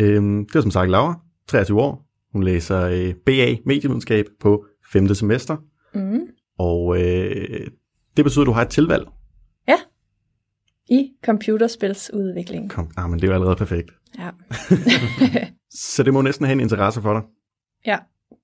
Øhm, 0.01 0.45
det 0.45 0.55
er 0.55 0.61
som 0.61 0.71
sagt 0.71 0.89
Laura, 0.91 1.19
23 1.47 1.81
år. 1.81 2.07
Hun 2.33 2.43
læser 2.43 2.81
øh, 2.81 3.13
BA 3.25 3.55
medievidenskab 3.65 4.25
på 4.39 4.65
5. 4.91 5.07
semester, 5.15 5.57
Mm. 5.93 6.19
og 6.59 7.01
øh, 7.01 7.67
det 8.17 8.25
betyder, 8.25 8.41
at 8.41 8.47
du 8.47 8.51
har 8.51 8.61
et 8.61 8.69
tilvalg. 8.69 9.07
I 10.89 11.11
computerspilsudvikling. 11.25 12.69
Kom, 12.69 12.91
ah, 12.97 13.09
men 13.09 13.19
det 13.19 13.23
er 13.23 13.27
jo 13.27 13.33
allerede 13.33 13.55
perfekt. 13.55 13.91
Ja. 14.19 14.29
Så 15.95 16.03
det 16.03 16.13
må 16.13 16.21
næsten 16.21 16.45
have 16.45 16.53
en 16.53 16.59
interesse 16.59 17.01
for 17.01 17.13
dig. 17.13 17.21
ja, 17.85 17.97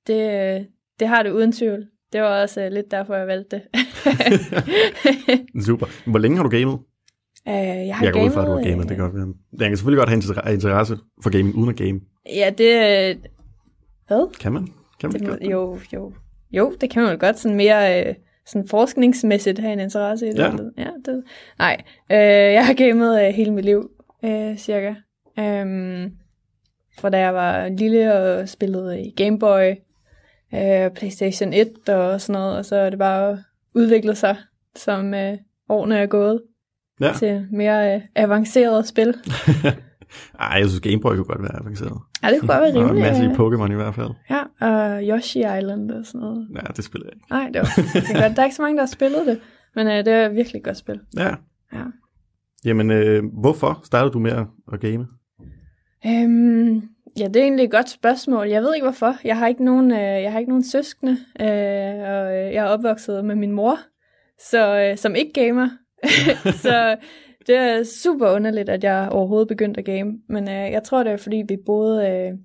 det, 0.08 0.68
det 1.00 1.08
har 1.08 1.24
det 1.24 1.32
uden 1.32 1.52
tvivl. 1.52 1.86
Det 2.14 2.22
var 2.22 2.42
også 2.42 2.66
uh, 2.66 2.72
lidt 2.72 2.92
derfor, 2.92 3.16
jeg 3.16 3.28
valgte 3.28 3.56
det. 3.56 3.64
Super. 5.66 6.10
Hvor 6.10 6.20
længe 6.20 6.38
har 6.38 6.44
du 6.44 6.50
gamet? 6.50 6.74
uh, 6.74 7.54
jeg 7.88 7.96
har 7.96 8.06
Jeg 8.06 8.14
går 8.14 8.26
ud 8.26 8.32
fra, 8.32 8.42
at 8.42 8.48
du 8.48 8.52
har 8.52 8.60
øh, 8.60 8.66
gamet, 8.66 8.90
det 8.90 8.98
kan 8.98 9.06
godt 9.06 9.16
være. 9.16 9.34
Jeg 9.60 9.68
kan 9.68 9.78
selvfølgelig 9.78 10.00
godt 10.00 10.10
have 10.10 10.22
inter- 10.22 10.50
interesse 10.52 10.98
for 11.24 11.30
gaming 11.30 11.56
uden 11.56 11.70
at 11.70 11.76
game. 11.76 12.00
Ja, 12.36 12.50
det... 12.58 13.10
øh, 13.10 13.16
Hvad? 14.08 14.34
Kan 14.40 14.52
man? 14.54 14.68
Kan 15.00 15.10
man 15.14 15.20
Det 15.22 15.28
godt? 15.30 15.42
jo, 15.42 15.80
jo. 15.94 16.14
Jo, 16.52 16.74
det 16.82 16.90
kan 16.90 17.04
man 17.04 17.18
godt 17.18 17.40
sådan 17.40 17.58
mere 17.58 18.08
øh, 18.10 18.16
sådan 18.46 18.68
forskningsmæssigt 18.68 19.60
have 19.60 19.74
en 19.74 19.80
interesse 19.80 20.28
i 20.28 20.32
det. 20.32 20.40
Ja. 20.40 20.52
ja 20.78 20.90
det, 21.06 21.24
nej, 21.60 21.78
øh, 22.12 22.18
jeg 22.54 22.66
har 22.66 22.74
gamet 22.74 23.28
øh, 23.28 23.34
hele 23.34 23.52
mit 23.54 23.66
liv, 23.66 23.90
øh, 24.26 24.58
cirka. 24.58 24.96
Øhm, 25.40 26.12
fra 27.00 27.10
da 27.10 27.20
jeg 27.20 27.34
var 27.34 27.70
lille 27.70 28.14
og 28.14 28.50
spillede 28.50 29.02
i 29.02 29.12
Game 29.24 29.40
Boy, 29.40 29.70
øh, 30.54 30.92
Playstation 30.96 31.54
1 31.54 31.90
og 31.90 32.22
sådan 32.22 32.42
noget, 32.42 32.58
og 32.58 32.66
så 32.66 32.76
er 32.76 32.90
det 32.90 33.00
bare 33.00 33.44
udviklet 33.76 34.18
sig, 34.18 34.38
som 34.76 35.14
øh, 35.14 35.38
årene 35.70 35.98
er 35.98 36.06
gået 36.06 36.42
Ja. 37.02 37.14
til 37.20 37.48
mere 37.52 37.96
øh, 37.96 38.02
avancerede 38.16 38.86
spil. 38.88 39.08
Ej, 40.40 40.58
jeg 40.60 40.68
synes 40.70 40.80
Gameboy 40.82 41.16
kunne 41.16 41.24
godt 41.26 41.42
være 41.42 41.60
avanceret. 41.62 41.98
Ja, 42.24 42.28
det 42.32 42.40
kunne 42.40 42.48
godt 42.48 42.62
være 42.62 42.72
Der 42.72 42.80
var 42.80 42.90
en 42.90 42.96
rimeligt. 42.96 43.08
masse 43.08 43.24
i 43.24 43.28
øh, 43.28 43.34
Pokémon 43.34 43.72
i 43.72 43.76
hvert 43.76 43.96
fald. 43.96 44.10
Ja, 44.30 44.44
og 44.68 45.02
Yoshi 45.04 45.40
Island 45.40 45.92
og 45.92 46.06
sådan 46.06 46.22
noget. 46.22 46.48
Ja, 46.56 46.62
det 46.76 46.84
spiller 46.84 47.08
jeg 47.08 47.14
ikke. 47.16 47.28
Nej, 47.30 47.50
det 47.54 47.60
var 47.62 47.84
det 47.94 48.16
er 48.16 48.28
godt. 48.28 48.36
Der 48.36 48.42
er 48.42 48.46
ikke 48.46 48.56
så 48.56 48.62
mange, 48.62 48.76
der 48.78 48.82
har 48.82 48.88
spillet 48.88 49.22
det, 49.28 49.40
men 49.76 49.88
øh, 49.88 49.94
det 49.94 50.08
er 50.08 50.30
virkelig 50.30 50.60
et 50.60 50.64
godt 50.66 50.78
spil. 50.78 51.00
Ja. 51.18 51.30
Ja. 51.74 51.84
Jamen, 52.66 52.92
øh, 52.92 53.24
hvorfor 53.42 53.82
startede 53.84 54.14
du 54.14 54.20
med 54.20 54.32
at 54.74 54.80
game? 54.80 55.08
Øhm, 56.06 56.76
ja, 57.20 57.28
det 57.28 57.36
er 57.36 57.44
egentlig 57.44 57.64
et 57.64 57.72
godt 57.72 57.90
spørgsmål. 57.90 58.48
Jeg 58.48 58.62
ved 58.62 58.74
ikke 58.76 58.86
hvorfor. 58.86 59.16
Jeg 59.24 59.38
har 59.38 59.48
ikke 59.48 59.66
nogen, 59.66 59.92
øh, 59.92 59.98
jeg 59.98 60.32
har 60.32 60.40
ikke 60.40 60.52
nogen 60.52 60.64
søskende, 60.64 61.18
øh, 61.42 62.10
og 62.10 62.38
øh, 62.38 62.54
jeg 62.54 62.66
er 62.66 62.66
opvokset 62.66 63.26
med 63.26 63.36
min 63.36 63.52
mor, 63.52 63.78
så 64.40 64.80
øh, 64.80 64.98
som 64.98 65.16
ikke 65.16 65.34
gamer. 65.34 65.70
så 66.64 66.96
det 67.48 67.56
er 67.56 67.84
super 67.84 68.30
underligt, 68.30 68.70
at 68.70 68.84
jeg 68.84 69.10
overhovedet 69.12 69.48
begyndte 69.48 69.80
at 69.80 69.86
game. 69.86 70.14
Men 70.30 70.50
øh, 70.50 70.72
jeg 70.72 70.84
tror, 70.84 71.04
det 71.04 71.12
er 71.12 71.18
fordi, 71.18 71.44
vi 71.48 71.58
boede, 71.66 72.10
øh, 72.10 72.38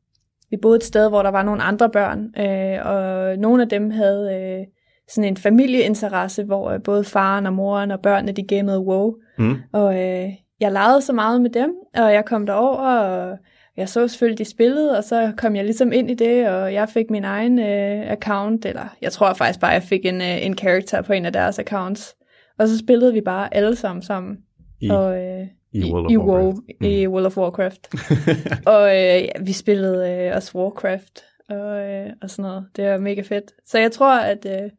vi 0.51 0.57
boede 0.57 0.77
et 0.77 0.85
sted, 0.85 1.09
hvor 1.09 1.23
der 1.23 1.31
var 1.31 1.43
nogle 1.43 1.63
andre 1.63 1.91
børn, 1.91 2.21
øh, 2.39 2.87
og 2.87 3.37
nogle 3.39 3.63
af 3.63 3.69
dem 3.69 3.91
havde 3.91 4.35
øh, 4.35 4.67
sådan 5.09 5.29
en 5.29 5.37
familieinteresse, 5.37 6.45
hvor 6.45 6.71
øh, 6.71 6.83
både 6.83 7.05
faren 7.05 7.47
og 7.47 7.53
moren 7.53 7.91
og 7.91 8.01
børnene, 8.01 8.33
de 8.33 8.47
gamede 8.47 8.81
WoW. 8.81 9.15
Mm. 9.39 9.57
Og 9.73 10.03
øh, 10.03 10.29
jeg 10.61 10.73
legede 10.73 11.03
så 11.03 11.13
meget 11.13 11.43
med 11.43 11.51
dem, 11.51 11.75
og 11.95 12.13
jeg 12.13 12.25
kom 12.25 12.47
derover, 12.47 12.77
og 12.77 13.39
jeg 13.77 13.89
så 13.89 14.09
selvfølgelig, 14.09 14.39
de 14.39 14.45
spillede, 14.45 14.99
og 14.99 15.05
så 15.05 15.33
kom 15.37 15.57
jeg 15.57 15.65
ligesom 15.65 15.93
ind 15.93 16.11
i 16.11 16.15
det, 16.15 16.49
og 16.49 16.73
jeg 16.73 16.89
fik 16.89 17.11
min 17.11 17.25
egen 17.25 17.59
øh, 17.59 18.11
account, 18.11 18.65
eller 18.65 18.97
jeg 19.03 19.13
tror 19.13 19.33
faktisk 19.33 19.61
bare, 19.61 19.71
jeg 19.71 19.83
fik 19.83 20.05
en, 20.05 20.21
øh, 20.21 20.47
en 20.47 20.59
character 20.59 21.03
på 21.03 21.13
en 21.13 21.27
af 21.27 21.33
deres 21.33 21.59
accounts. 21.59 22.15
Og 22.59 22.69
så 22.69 22.79
spillede 22.79 23.13
vi 23.13 23.21
bare 23.21 23.55
alle 23.55 23.77
sammen 23.77 24.03
sammen. 24.03 24.39
I, 24.81 24.91
og, 24.91 25.19
øh, 25.19 25.47
i 25.73 25.93
World 25.93 26.07
of 26.07 26.11
i 26.13 26.17
Warcraft. 26.17 26.57
WoW, 26.57 26.91
i 26.91 27.07
World 27.07 27.27
of 27.27 27.37
Warcraft. 27.37 27.89
og 28.75 28.89
øh, 28.89 29.23
ja, 29.23 29.29
vi 29.41 29.53
spillede 29.53 30.11
øh, 30.11 30.37
også 30.37 30.59
Warcraft 30.59 31.25
og, 31.49 31.81
øh, 31.81 32.11
og 32.23 32.31
sådan 32.31 32.43
noget. 32.43 32.67
Det 32.77 32.85
var 32.85 32.99
mega 32.99 33.21
fedt. 33.21 33.53
Så 33.65 33.79
jeg 33.79 33.93
tror, 33.93 34.19
at 34.19 34.47
øh, 34.47 34.71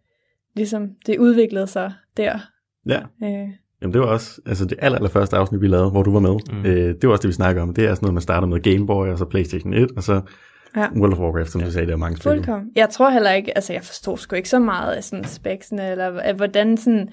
ligesom 0.56 0.90
det 1.06 1.18
udviklede 1.18 1.68
sig 1.68 1.94
der. 2.18 2.40
ja. 2.88 3.00
Øh, 3.24 3.50
Jamen, 3.82 3.94
det 3.94 4.02
var 4.02 4.08
også 4.08 4.42
altså 4.46 4.66
det 4.66 4.78
aller, 4.82 4.98
aller 4.98 5.10
første 5.10 5.38
afsnit, 5.38 5.62
vi 5.62 5.68
lavede, 5.68 5.90
hvor 5.90 6.04
du 6.04 6.12
var 6.14 6.20
med. 6.20 6.36
Mm. 6.52 6.66
Øh, 6.66 6.76
det 7.02 7.04
var 7.04 7.10
også 7.12 7.22
det, 7.22 7.28
vi 7.28 7.34
snakkede 7.34 7.64
om. 7.64 7.74
Det 7.74 7.84
er 7.86 7.94
sådan 7.96 8.06
noget, 8.06 8.14
man 8.14 8.22
starter 8.22 8.48
med 8.48 8.62
Game 8.62 8.88
Boy, 8.88 9.08
og 9.08 9.18
så 9.18 9.26
Playstation 9.26 9.74
1, 9.74 9.92
og 9.98 10.04
så 10.04 10.22
Ja. 10.78 10.86
World 10.96 11.14
of 11.14 11.20
Warcraft, 11.20 11.50
som 11.52 11.62
du 11.62 11.72
sagde, 11.72 11.88
der 11.88 11.94
er 11.94 11.98
mange 11.98 12.18
spil. 12.18 12.32
Fuldkommen. 12.32 12.70
Jeg 12.76 12.90
tror 12.90 13.10
heller 13.10 13.32
ikke, 13.32 13.58
altså 13.58 13.74
jeg 13.74 13.84
forstår 13.84 14.16
sgu 14.16 14.36
ikke 14.36 14.50
så 14.50 14.60
meget 14.60 14.94
af 14.94 15.04
sådan 15.04 15.26
specsene, 15.26 15.92
eller 15.92 16.20
af 16.20 16.34
hvordan 16.36 16.78
sådan, 16.78 17.10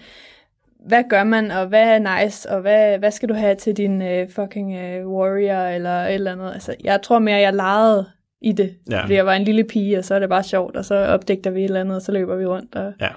hvad 0.87 1.03
gør 1.11 1.25
man, 1.25 1.51
og 1.51 1.67
hvad 1.67 1.83
er 2.01 2.23
nice, 2.25 2.51
og 2.51 2.61
hvad, 2.61 2.99
hvad 2.99 3.11
skal 3.11 3.29
du 3.29 3.35
have 3.35 3.55
til 3.55 3.77
din 3.77 4.03
uh, 4.03 4.31
fucking 4.35 4.69
uh, 4.73 5.13
warrior, 5.13 5.67
eller 5.75 5.91
et 6.05 6.15
eller 6.15 6.33
andet. 6.33 6.53
Altså, 6.53 6.75
jeg 6.85 7.01
tror 7.03 7.19
mere, 7.19 7.37
jeg 7.37 7.53
legede 7.55 8.07
i 8.43 8.53
det, 8.53 8.75
Ja. 8.91 9.03
fordi 9.03 9.15
jeg 9.15 9.27
var 9.27 9.33
en 9.35 9.45
lille 9.45 9.65
pige, 9.65 9.99
og 9.99 10.05
så 10.05 10.15
er 10.15 10.19
det 10.19 10.29
bare 10.29 10.43
sjovt, 10.43 10.77
og 10.77 10.85
så 10.85 10.95
opdægter 10.95 11.51
vi 11.51 11.61
et 11.61 11.65
eller 11.65 11.81
andet, 11.81 11.97
og 11.97 12.03
så 12.03 12.13
løber 12.13 12.37
vi 12.37 12.47
rundt. 12.47 12.75
Og, 12.75 12.93
Ja. 13.01 13.09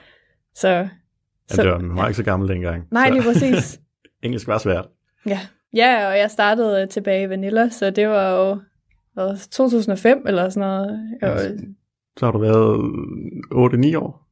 Så, 0.55 0.87
Så, 1.49 1.63
det 1.63 1.71
var, 1.71 1.77
man 1.79 1.97
var 1.97 2.07
ikke 2.07 2.17
så 2.17 2.23
gammel 2.23 2.49
dengang. 2.49 2.83
nej, 2.91 3.09
lige 3.09 3.23
præcis. 3.23 3.79
engelsk 4.23 4.47
var 4.47 4.57
svært. 4.57 4.87
Ja, 5.25 5.39
Ja, 5.75 6.07
og 6.07 6.17
jeg 6.17 6.31
startede 6.31 6.81
øh, 6.81 6.87
tilbage 6.89 7.23
i 7.23 7.29
Vanilla, 7.29 7.69
så 7.69 7.89
det 7.89 8.07
var 8.09 8.29
jo 8.31 8.59
hvad, 9.13 9.49
2005 9.51 10.23
eller 10.27 10.49
sådan 10.49 10.67
noget. 10.69 10.99
Jeg 11.21 11.29
var, 11.31 11.39
Så 12.19 12.25
har 12.25 12.31
du 12.31 12.37
været 12.39 12.77
8-9 13.93 13.97
år. 13.97 14.25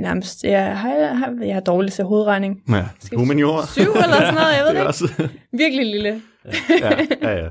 nærmest, 0.00 0.44
jeg 0.44 0.78
har, 0.78 0.94
jeg 0.94 1.18
har, 1.18 1.34
jeg 1.44 1.54
har 1.54 1.60
dårlig 1.60 1.92
til 1.92 2.04
hovedregning. 2.04 2.62
Ja, 2.68 2.84
humaniora. 3.16 3.66
Syv 3.66 3.82
eller 3.82 4.16
sådan 4.16 4.34
noget, 4.34 4.56
jeg 4.56 4.64
ved 4.64 4.70
det 4.74 4.78
ikke. 4.78 4.86
også. 4.86 5.28
Virkelig 5.52 5.86
lille. 5.86 6.22
ja, 6.80 7.06
ja, 7.22 7.42
ja. 7.44 7.48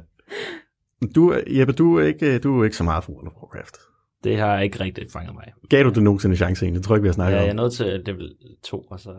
Du, 1.16 1.36
Jeppe, 1.48 1.74
du 1.74 1.98
er 2.00 2.04
ikke, 2.06 2.40
du 2.40 2.60
er 2.62 2.64
ikke 2.64 2.78
så 2.78 2.84
meget 2.84 3.04
for 3.04 3.12
World 3.14 3.28
of 3.28 3.34
Warcraft. 3.34 3.78
Det 4.26 4.38
har 4.38 4.60
ikke 4.60 4.80
rigtig 4.84 5.04
fanget 5.14 5.34
mig. 5.34 5.44
Gav 5.70 5.84
du 5.84 5.90
det 5.90 6.04
nogensinde 6.04 6.34
en 6.34 6.38
chance 6.38 6.66
egentlig? 6.66 6.80
Det 6.80 6.88
tror 6.88 6.96
jeg 6.96 6.98
ikke, 7.00 7.04
vi 7.04 7.08
har 7.08 7.14
snakket 7.14 7.36
Ja, 7.36 7.42
jeg 7.42 7.48
er 7.48 7.52
om. 7.52 7.56
nået 7.56 7.74
til 7.74 8.02
level 8.06 8.30
2, 8.66 8.78
og 8.80 9.00
så... 9.00 9.10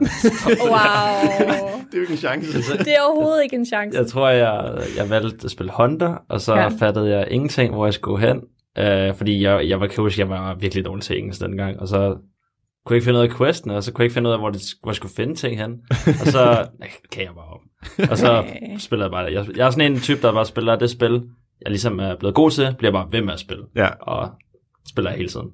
Wow. 0.60 1.80
Det 1.86 1.94
er 1.94 1.96
jo 1.96 2.00
ikke 2.00 2.12
en 2.12 2.16
chance. 2.18 2.78
Det 2.78 2.88
er 2.98 3.02
overhovedet 3.08 3.42
ikke 3.42 3.56
en 3.56 3.66
chance. 3.66 3.98
Jeg 3.98 4.06
tror, 4.06 4.28
jeg, 4.28 4.82
jeg 4.96 5.10
valgte 5.10 5.44
at 5.44 5.50
spille 5.50 5.72
Hunter, 5.76 6.16
og 6.28 6.40
så 6.40 6.54
Ja. 6.54 6.62
ja. 6.62 6.68
fattede 6.80 7.10
jeg 7.16 7.26
ingenting, 7.30 7.75
hvor 7.75 7.86
jeg 7.86 7.94
skulle 7.94 8.26
hen. 8.28 8.40
Øh, 8.78 9.14
fordi 9.14 9.42
jeg, 9.42 9.68
jeg 9.68 9.80
var 9.80 9.86
kan 9.86 10.02
huske, 10.02 10.20
jeg 10.20 10.28
var 10.28 10.54
virkelig 10.54 10.84
dårlig 10.84 11.02
til 11.04 11.18
engelsk 11.18 11.40
dengang, 11.40 11.80
og 11.80 11.88
så 11.88 11.98
kunne 12.86 12.94
jeg 12.94 12.96
ikke 12.96 13.04
finde 13.04 13.18
ud 13.20 13.25
af 13.25 13.30
questen, 13.30 13.70
og 13.70 13.82
så 13.82 13.92
kunne 13.92 14.02
jeg 14.02 14.04
ikke 14.06 14.14
finde 14.14 14.28
ud 14.28 14.34
af, 14.34 14.40
hvor, 14.40 14.50
det, 14.50 14.62
hvor 14.82 14.90
jeg 14.90 14.96
skulle 14.96 15.14
finde 15.16 15.34
ting 15.34 15.58
hen. 15.62 15.72
Og 15.90 16.26
så 16.26 16.66
kan 17.12 17.22
jeg 17.22 17.30
bare 17.34 17.44
op. 17.54 17.60
Og 18.10 18.18
så 18.18 18.44
spiller 18.78 19.04
jeg 19.04 19.10
bare 19.10 19.26
det. 19.26 19.32
Jeg, 19.34 19.46
jeg 19.56 19.66
er 19.66 19.70
sådan 19.70 19.92
en 19.92 20.00
type, 20.00 20.22
der 20.22 20.32
bare 20.32 20.46
spiller 20.46 20.76
det 20.76 20.90
spil, 20.90 21.22
jeg 21.62 21.70
ligesom 21.70 21.98
er 21.98 22.16
blevet 22.18 22.34
god 22.34 22.50
til, 22.50 22.75
bliver 22.78 22.92
bare 22.92 23.08
ved 23.12 23.22
med 23.22 23.32
at 23.32 23.40
spille. 23.40 23.64
Ja, 23.76 23.88
Og 24.00 24.30
spiller 24.88 25.11
hele 25.11 25.28
tiden. 25.28 25.49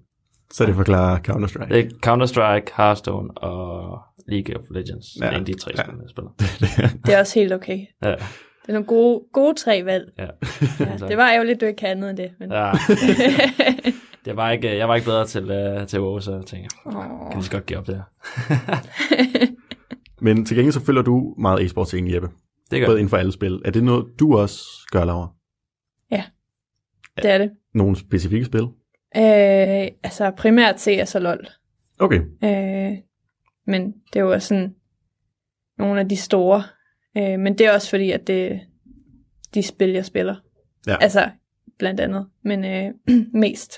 så 0.52 0.66
det 0.66 0.74
forklarer 0.74 1.18
Counter-Strike. 1.18 1.74
Det 1.74 1.78
er 1.86 1.90
Counter-Strike, 2.06 2.74
Hearthstone 2.76 3.30
og 3.30 4.00
League 4.28 4.56
of 4.56 4.62
Legends. 4.70 5.06
Ja. 5.20 5.24
Ja. 5.24 5.30
Det 5.30 5.34
er 5.34 5.36
en 5.36 5.40
af 5.40 5.46
de 5.46 5.54
tre 5.58 5.70
Ja. 5.76 5.82
spil, 5.82 5.94
jeg 6.02 6.10
spiller. 6.10 6.30
Det 7.06 7.14
er 7.14 7.18
også 7.20 7.38
helt 7.40 7.52
okay. 7.52 7.78
Ja. 8.04 8.10
Det 8.10 8.68
er 8.68 8.72
nogle 8.72 8.86
gode, 8.86 9.20
gode 9.32 9.54
tre 9.58 9.84
valg. 9.84 10.12
Ja. 10.18 10.26
Ja, 10.80 10.96
det 11.08 11.16
var 11.16 11.30
ærgerligt, 11.32 11.60
du 11.60 11.66
ikke 11.66 11.76
kan 11.78 11.88
andet 11.88 12.10
end 12.10 12.16
det. 12.18 12.30
Men... 12.40 12.52
Ja. 12.52 12.72
det 14.24 14.36
var 14.36 14.50
ikke, 14.50 14.76
jeg 14.76 14.88
var 14.88 14.94
ikke 14.94 15.04
bedre 15.04 15.26
til, 15.26 15.42
uh, 15.80 15.86
til 15.86 16.00
WoW, 16.00 16.18
så 16.18 16.32
jeg 16.32 16.44
tænkte, 16.46 16.76
jeg 16.86 16.92
kan 16.92 17.30
lige 17.34 17.44
så 17.44 17.50
godt 17.50 17.66
give 17.66 17.78
op 17.78 17.86
det 17.86 17.94
her. 17.94 18.02
Men 20.24 20.44
til 20.44 20.56
gengæld 20.56 20.72
så 20.72 20.84
følger 20.84 21.02
du 21.02 21.34
meget 21.38 21.60
e-sports 21.60 21.94
egentlig, 21.94 22.14
Jeppe. 22.14 22.28
Det 22.70 22.80
gør 22.80 22.86
Både 22.86 22.94
jeg. 22.96 23.00
inden 23.00 23.08
for 23.10 23.16
alle 23.16 23.32
spil. 23.32 23.62
Er 23.64 23.70
det 23.70 23.84
noget, 23.84 24.06
du 24.20 24.38
også 24.38 24.60
gør, 24.92 25.04
Laura? 25.04 25.28
det 27.16 27.30
er 27.30 27.38
det. 27.38 27.50
Nogle 27.74 27.96
specifikke 27.96 28.46
spil? 28.46 28.66
Øh, 29.16 29.88
altså 30.02 30.32
primært 30.36 30.80
CS 30.80 31.14
og 31.14 31.22
LoL. 31.22 31.48
Okay. 31.98 32.20
Øh, 32.44 32.98
men 33.66 33.94
det 34.12 34.16
er 34.16 34.20
jo 34.20 34.32
også 34.32 34.48
sådan 34.48 34.74
nogle 35.78 36.00
af 36.00 36.08
de 36.08 36.16
store. 36.16 36.62
Øh, 37.16 37.38
men 37.40 37.58
det 37.58 37.66
er 37.66 37.72
også 37.72 37.90
fordi, 37.90 38.10
at 38.10 38.26
det 38.26 38.60
de 39.54 39.62
spil, 39.62 39.90
jeg 39.90 40.04
spiller. 40.04 40.36
Ja. 40.86 40.96
Altså, 41.00 41.30
blandt 41.78 42.00
andet. 42.00 42.26
Men 42.44 42.64
øh, 42.64 42.92
mest. 43.40 43.72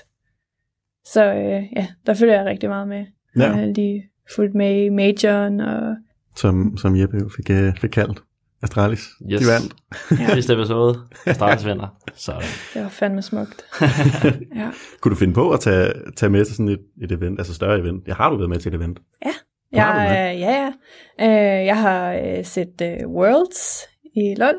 Så 1.05 1.33
øh, 1.33 1.63
ja, 1.75 1.87
der 2.05 2.13
følger 2.13 2.35
jeg 2.35 2.45
rigtig 2.45 2.69
meget 2.69 2.87
med. 2.87 3.05
Ja. 3.37 3.43
Jeg 3.43 3.53
har 3.53 3.65
lige 3.65 4.09
fulgt 4.35 4.55
med 4.55 4.83
i 4.85 4.89
Majoren, 4.89 5.59
og 5.59 5.95
Som, 6.35 6.77
som 6.77 6.99
Jeppe 6.99 7.17
jo 7.17 7.29
fik, 7.35 7.49
uh, 7.49 7.79
fik 7.81 7.89
kaldt. 7.89 8.23
Astralis. 8.61 8.99
Yes. 9.31 9.41
De 9.41 9.47
vandt. 9.47 9.75
ja, 10.21 10.33
Sidste 10.33 10.53
episode, 10.53 10.99
Stars 11.33 11.65
vinder. 11.65 11.87
Så 12.15 12.33
det 12.73 12.81
var 12.83 12.89
fandme 12.89 13.21
smukt. 13.21 13.65
Ja. 14.55 14.71
Kunne 15.01 15.09
du 15.09 15.15
finde 15.15 15.33
på 15.33 15.51
at 15.51 15.59
tage, 15.59 15.93
tage 16.15 16.29
med 16.29 16.45
til 16.45 16.55
sådan 16.55 16.69
et, 16.69 16.79
et 17.01 17.11
event, 17.11 17.39
altså 17.39 17.53
større 17.53 17.79
event? 17.79 18.07
Ja, 18.07 18.13
har 18.13 18.29
du 18.29 18.37
været 18.37 18.49
med 18.49 18.59
til 18.59 18.69
et 18.69 18.75
event? 18.75 18.99
Har 19.23 19.93
du 19.93 19.99
Jeg, 19.99 20.33
øh, 20.35 20.41
ja, 20.41 20.71
ja. 21.19 21.59
Øh, 21.59 21.65
jeg 21.65 21.81
har 21.81 22.13
øh, 22.13 22.45
set 22.45 22.81
øh, 22.81 23.07
Worlds 23.09 23.81
i 24.15 24.35
LoL. 24.37 24.55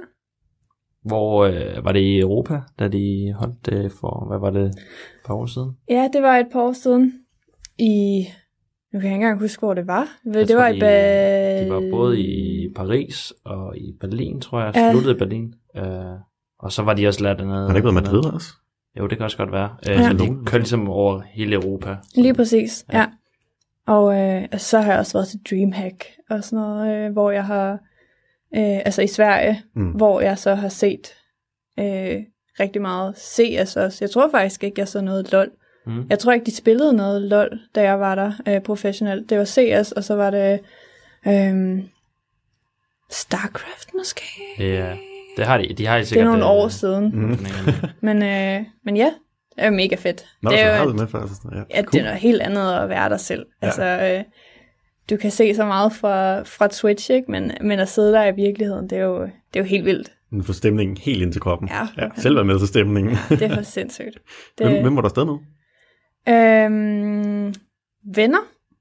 hvor 1.05 1.45
øh, 1.45 1.85
var 1.85 1.93
det 1.93 2.01
i 2.01 2.19
Europa, 2.21 2.61
da 2.79 2.89
de 2.89 3.35
holdt 3.41 3.67
det 3.67 3.93
for, 4.01 4.27
hvad 4.29 4.39
var 4.39 4.51
det, 4.51 4.67
et 4.67 4.75
par 5.27 5.35
år 5.35 5.47
siden? 5.47 5.71
Ja, 5.91 6.09
det 6.13 6.23
var 6.23 6.37
et 6.37 6.47
par 6.53 6.61
år 6.61 6.73
siden. 6.73 7.13
I... 7.79 8.27
Nu 8.97 9.01
kan 9.01 9.09
jeg 9.09 9.15
ikke 9.17 9.25
engang 9.25 9.41
huske, 9.41 9.61
hvor 9.61 9.75
det 9.75 9.87
var. 9.87 10.09
Jeg 10.25 10.35
det 10.35 10.49
tror, 10.49 10.57
var 10.57 10.69
i 10.69 10.81
ba... 10.81 11.65
De 11.65 11.71
var 11.71 11.83
både 11.91 12.21
i 12.21 12.69
Paris 12.77 13.33
og 13.45 13.77
i 13.77 13.93
Berlin, 14.01 14.41
tror 14.41 14.61
jeg. 14.63 14.73
Ja. 14.77 14.93
Sluttede 14.93 15.15
i 15.15 15.19
Berlin. 15.19 15.55
Øh, 15.77 15.83
og 16.59 16.73
så 16.73 16.83
var 16.83 16.95
de 16.95 17.07
også 17.09 17.23
ladt 17.23 17.39
dernede. 17.39 17.61
Har 17.61 17.69
det 17.69 17.77
ikke 17.77 17.85
været 17.85 17.95
Madrid 17.95 18.33
også? 18.35 18.49
Jo, 18.99 19.07
det 19.07 19.19
kan 19.19 19.25
også 19.25 19.37
godt 19.37 19.53
være. 19.53 19.77
Øh, 19.89 19.95
Ja. 19.97 20.03
Så 20.11 20.13
de 20.17 20.27
kørte 20.47 20.59
ligesom 20.59 20.89
over 20.89 21.21
hele 21.21 21.55
Europa. 21.55 21.97
Lige 22.15 22.35
præcis, 22.35 22.85
ja. 22.93 22.99
Ja. 22.99 23.07
Og 23.87 24.15
øh, 24.19 24.49
så 24.59 24.81
har 24.81 24.91
jeg 24.91 24.99
også 24.99 25.13
været 25.19 25.29
til 25.29 25.41
Dreamhack 25.51 26.05
og 26.31 26.45
sådan 26.45 26.59
noget, 26.65 26.95
øh, 27.07 27.13
hvor 27.13 27.31
jeg 27.31 27.45
har... 27.45 27.71
Øh, 28.57 28.79
altså 28.85 29.03
i 29.03 29.07
Sverige, 29.07 29.63
Mm. 29.75 29.83
mm. 29.83 29.91
hvor 29.91 30.21
jeg 30.21 30.39
så 30.39 30.55
har 30.55 30.69
set 30.69 31.09
øh, 31.79 32.17
rigtig 32.61 32.83
meget 32.83 33.17
CS 33.19 33.77
også. 33.77 33.99
Jeg 34.01 34.11
tror 34.11 34.31
faktisk 34.31 34.65
ikke, 34.65 34.81
jeg 34.81 34.89
så 34.89 35.01
noget 35.01 35.33
LOL. 35.33 35.51
Mm. 35.87 36.07
Jeg 36.11 36.19
tror 36.19 36.33
ikke, 36.33 36.47
de 36.47 36.57
spillede 36.57 36.93
noget 36.93 37.23
LOL, 37.23 37.61
da 37.75 37.83
jeg 37.83 38.01
var 38.01 38.15
der 38.15 38.33
øh, 38.49 38.61
professionelt. 38.61 39.31
Det 39.31 39.39
var 39.39 39.45
CS, 39.45 39.93
og 39.93 40.05
så 40.05 40.15
var 40.15 40.31
det 40.31 40.61
øh, 41.27 41.79
StarCraft 43.11 43.89
måske? 43.95 44.23
Ja, 44.59 44.97
det 45.37 45.47
har 45.47 45.59
de. 45.59 45.75
De 45.75 45.87
har 45.87 45.95
de 45.95 45.99
Det 46.01 46.05
er 46.05 46.09
sikkert. 46.09 46.27
nogle 46.27 46.45
øh, 46.45 46.51
år 46.51 46.69
siden. 46.69 47.05
Mm. 47.05 47.37
turneringer. 47.37 47.89
Men, 48.01 48.23
øh, 48.23 48.65
men 48.85 48.97
ja, 48.97 49.13
det 49.57 49.65
er 49.65 49.71
mega 49.71 49.97
fedt. 49.97 50.25
Nå, 50.43 50.51
det 50.51 50.59
så 50.59 50.65
er 50.65 50.73
har 50.73 50.79
jo, 50.79 50.85
du 50.85 50.91
det 50.91 51.01
med 51.01 51.07
før. 51.09 51.27
Så, 51.27 51.35
ja. 51.53 51.63
ja, 51.77 51.83
det 51.93 51.99
er 51.99 52.03
noget 52.05 52.19
helt 52.19 52.43
andet 52.43 52.73
at 52.73 52.89
være 52.89 53.09
der 53.09 53.17
selv. 53.17 53.47
Ja. 53.63 53.67
Altså, 53.67 53.85
øh, 53.85 54.25
du 55.11 55.17
kan 55.17 55.31
se 55.31 55.55
så 55.55 55.65
meget 55.65 55.93
fra, 55.93 56.43
fra 56.43 56.69
Twitch, 56.69 57.11
ikke? 57.11 57.31
Men, 57.31 57.53
men 57.61 57.79
at 57.79 57.89
sidde 57.89 58.13
der 58.13 58.25
i 58.25 58.35
virkeligheden, 58.35 58.91
det 58.91 58.99
er 58.99 59.03
jo, 59.03 59.23
det 59.23 59.31
er 59.55 59.61
jo 59.61 59.65
helt 59.65 59.85
vildt. 59.85 60.13
Den 60.31 60.45
får 60.45 60.53
stemningen 60.53 60.97
helt 60.97 61.23
ind 61.23 61.33
til 61.33 61.41
kroppen. 61.41 61.69
Ja. 61.69 62.03
ja 62.05 62.09
selv 62.17 62.37
være 62.37 62.45
med 62.45 62.59
til 62.59 62.69
stemningen. 62.69 63.17
Det 63.29 63.43
er 63.43 63.55
for 63.55 63.63
sindssygt. 63.79 64.19
Det, 64.59 64.67
Hvem, 64.71 64.83
hvem 64.83 64.97
var 64.97 65.03
der 65.03 65.09
afsted 65.09 65.25
med? 65.25 65.35
Øhm, 66.29 67.55
venner, 68.15 68.39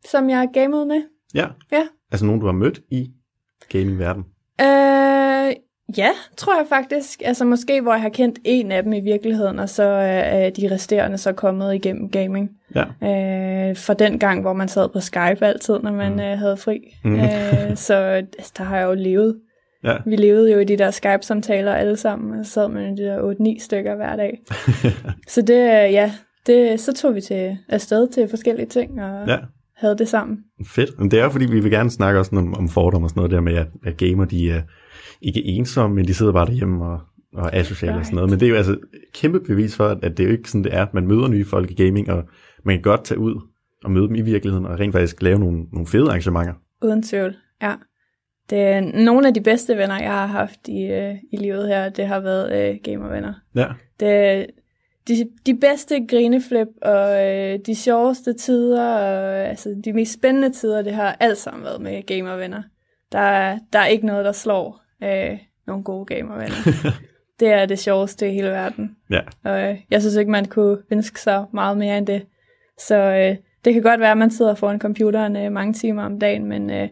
som 0.10 0.30
jeg 0.30 0.38
har 0.38 0.46
gamet 0.54 0.88
med. 0.88 1.02
Ja. 1.36 1.48
Ja. 1.72 1.88
Altså 2.12 2.26
nogen, 2.26 2.40
du 2.42 2.46
har 2.46 2.54
mødt 2.54 2.82
i 2.92 3.12
gaming-verden. 3.72 4.24
Øh, 4.62 5.56
ja, 5.98 6.10
tror 6.38 6.56
jeg 6.58 6.66
faktisk. 6.70 7.22
Altså 7.26 7.46
måske, 7.46 7.82
hvor 7.82 7.92
jeg 7.94 8.02
har 8.02 8.10
kendt 8.10 8.40
en 8.44 8.72
af 8.72 8.84
dem 8.84 8.94
i 8.94 9.00
virkeligheden, 9.00 9.60
og 9.60 9.70
så 9.70 9.84
er 9.84 10.50
de 10.50 10.72
resterende 10.72 11.18
så 11.18 11.34
kommet 11.34 11.76
igennem 11.76 12.10
gaming. 12.10 12.50
Ja. 12.76 12.82
Øh, 12.82 13.78
fra 13.78 13.94
den 13.94 14.20
gang, 14.20 14.42
hvor 14.42 14.54
man 14.54 14.68
sad 14.68 14.90
på 14.90 15.00
Skype 15.00 15.46
altid, 15.46 15.80
når 15.80 15.92
man 15.92 16.14
Mm. 16.14 16.20
øh, 16.20 16.38
havde 16.38 16.58
fri. 16.58 16.80
Mm. 17.04 17.16
Øh, 17.16 17.76
så 17.76 17.94
altså, 17.94 18.54
der 18.58 18.64
har 18.64 18.78
jeg 18.78 18.86
jo 18.86 18.94
levet. 18.94 19.40
Ja. 19.84 19.98
Vi 20.06 20.16
levede 20.16 20.52
jo 20.52 20.60
i 20.60 20.64
de 20.64 20.78
der 20.78 20.92
Skype-samtaler 20.92 21.74
alle 21.74 21.98
sammen, 21.98 22.40
og 22.40 22.46
så 22.46 22.52
sad 22.52 22.68
man 22.68 22.94
i 22.94 22.96
de 22.96 23.04
der 23.04 23.20
8-9 23.60 23.60
stykker 23.64 23.96
hver 23.96 24.16
dag. 24.16 24.40
så 25.34 25.42
det, 25.42 25.54
øh, 25.60 25.94
ja, 25.94 26.12
det, 26.48 26.80
så 26.80 26.94
tog 26.94 27.16
vi 27.16 27.22
til 27.22 27.58
afsted 27.70 28.08
til 28.08 28.28
forskellige 28.30 28.66
ting, 28.66 29.02
og 29.02 29.28
ja. 29.28 29.38
havde 29.76 29.98
det 29.98 30.08
sammen. 30.08 30.38
Fedt. 30.66 31.00
Men 31.00 31.12
det 31.12 31.20
er 31.20 31.30
fordi, 31.30 31.46
vi 31.46 31.60
vil 31.60 31.72
gerne 31.72 31.90
snakke 31.90 32.20
også 32.20 32.36
om, 32.36 32.54
om 32.54 32.70
fordomme 32.70 33.06
og 33.06 33.10
sådan 33.10 33.20
noget 33.20 33.32
der 33.32 33.42
med, 33.42 33.56
at, 33.56 33.68
at 33.86 33.98
gamer, 33.98 34.26
de 34.26 34.52
er 34.52 34.62
ikke 35.22 35.44
ensomme, 35.44 35.96
men 35.96 36.06
de 36.06 36.14
sidder 36.14 36.32
bare 36.32 36.46
derhjemme 36.46 36.86
og, 36.86 37.00
og 37.34 37.50
er 37.54 37.60
asociale 37.60 37.92
right. 37.92 38.00
og 38.00 38.06
sådan 38.06 38.16
noget. 38.16 38.30
Men 38.30 38.40
det 38.40 38.46
er 38.46 38.50
jo 38.50 38.56
altså 38.56 38.72
et 38.72 38.80
kæmpe 39.14 39.40
bevis 39.40 39.76
for, 39.76 39.88
at 39.88 40.18
det 40.18 40.20
er 40.20 40.24
jo 40.24 40.32
ikke 40.32 40.50
sådan, 40.50 40.64
det 40.64 40.74
er. 40.74 40.86
Man 40.94 41.08
møder 41.08 41.28
nye 41.28 41.46
folk 41.46 41.72
i 41.72 41.84
gaming, 41.84 42.12
og 42.12 42.24
man 42.64 42.76
kan 42.76 42.82
godt 42.82 43.04
tage 43.04 43.20
ud 43.20 43.42
og 43.84 43.92
møde 43.92 44.08
dem 44.08 44.16
i 44.16 44.22
virkeligheden, 44.22 44.66
og 44.66 44.80
rent 44.80 44.94
faktisk 44.94 45.22
lave 45.22 45.40
nogle, 45.40 45.64
nogle 45.72 45.88
fede 45.88 46.08
arrangementer. 46.08 46.54
Uden 46.84 47.04
tvivl, 47.04 47.36
ja. 47.62 47.74
Det 48.50 48.60
er 48.60 48.82
nogle 49.04 49.28
af 49.28 49.34
de 49.34 49.42
bedste 49.42 49.78
venner, 49.78 50.02
jeg 50.02 50.12
har 50.12 50.26
haft 50.26 50.68
i, 50.68 50.84
øh, 50.84 51.16
i 51.32 51.38
livet 51.38 51.68
her, 51.68 51.90
det 51.90 52.08
har 52.08 52.20
været 52.20 52.70
øh, 52.70 52.78
gamervenner. 52.84 53.34
Ja. 53.56 53.68
Det, 54.00 54.46
de, 55.08 55.30
de 55.46 55.56
bedste 55.58 56.06
grineflip 56.08 56.68
og 56.82 57.26
øh, 57.28 57.60
de 57.66 57.76
sjoveste 57.76 58.34
tider, 58.34 58.84
og 58.96 59.36
altså, 59.48 59.82
de 59.86 59.94
mest 59.94 60.14
spændende 60.14 60.50
tider, 60.50 60.82
det 60.82 60.94
har 60.94 61.18
alt 61.20 61.38
sammen 61.38 61.64
været 61.64 61.82
med 61.82 62.04
gamervenner. 62.06 62.64
Der, 63.12 63.20
er- 63.20 63.60
der 63.74 63.80
er 63.80 63.86
ikke 63.86 64.06
noget, 64.06 64.26
der 64.26 64.32
slår 64.32 64.82
øh, 65.04 65.40
nogle 65.68 65.84
gode 65.84 66.06
gamervenner. 66.06 66.56
det 67.40 67.48
er 67.48 67.66
det 67.66 67.80
sjoveste 67.80 68.30
i 68.30 68.34
hele 68.34 68.48
verden. 68.50 68.96
Ja. 69.10 69.22
Og 69.44 69.70
øh, 69.70 69.78
jeg 69.92 70.02
synes 70.02 70.16
ikke, 70.16 70.32
man 70.32 70.46
kunne 70.46 70.78
ønske 70.92 71.20
sig 71.22 71.46
meget 71.54 71.78
mere 71.78 71.98
end 71.98 72.08
det. 72.08 72.26
Så 72.80 72.96
øh, 72.96 73.36
det 73.66 73.74
kan 73.74 73.84
godt 73.84 74.00
være, 74.00 74.12
at 74.12 74.18
man 74.18 74.32
sidder 74.32 74.56
foran 74.56 74.80
computeren 74.80 75.36
øh, 75.36 75.52
mange 75.52 75.74
timer 75.74 76.04
om 76.04 76.20
dagen, 76.20 76.46
men, 76.46 76.70
øh, 76.70 76.90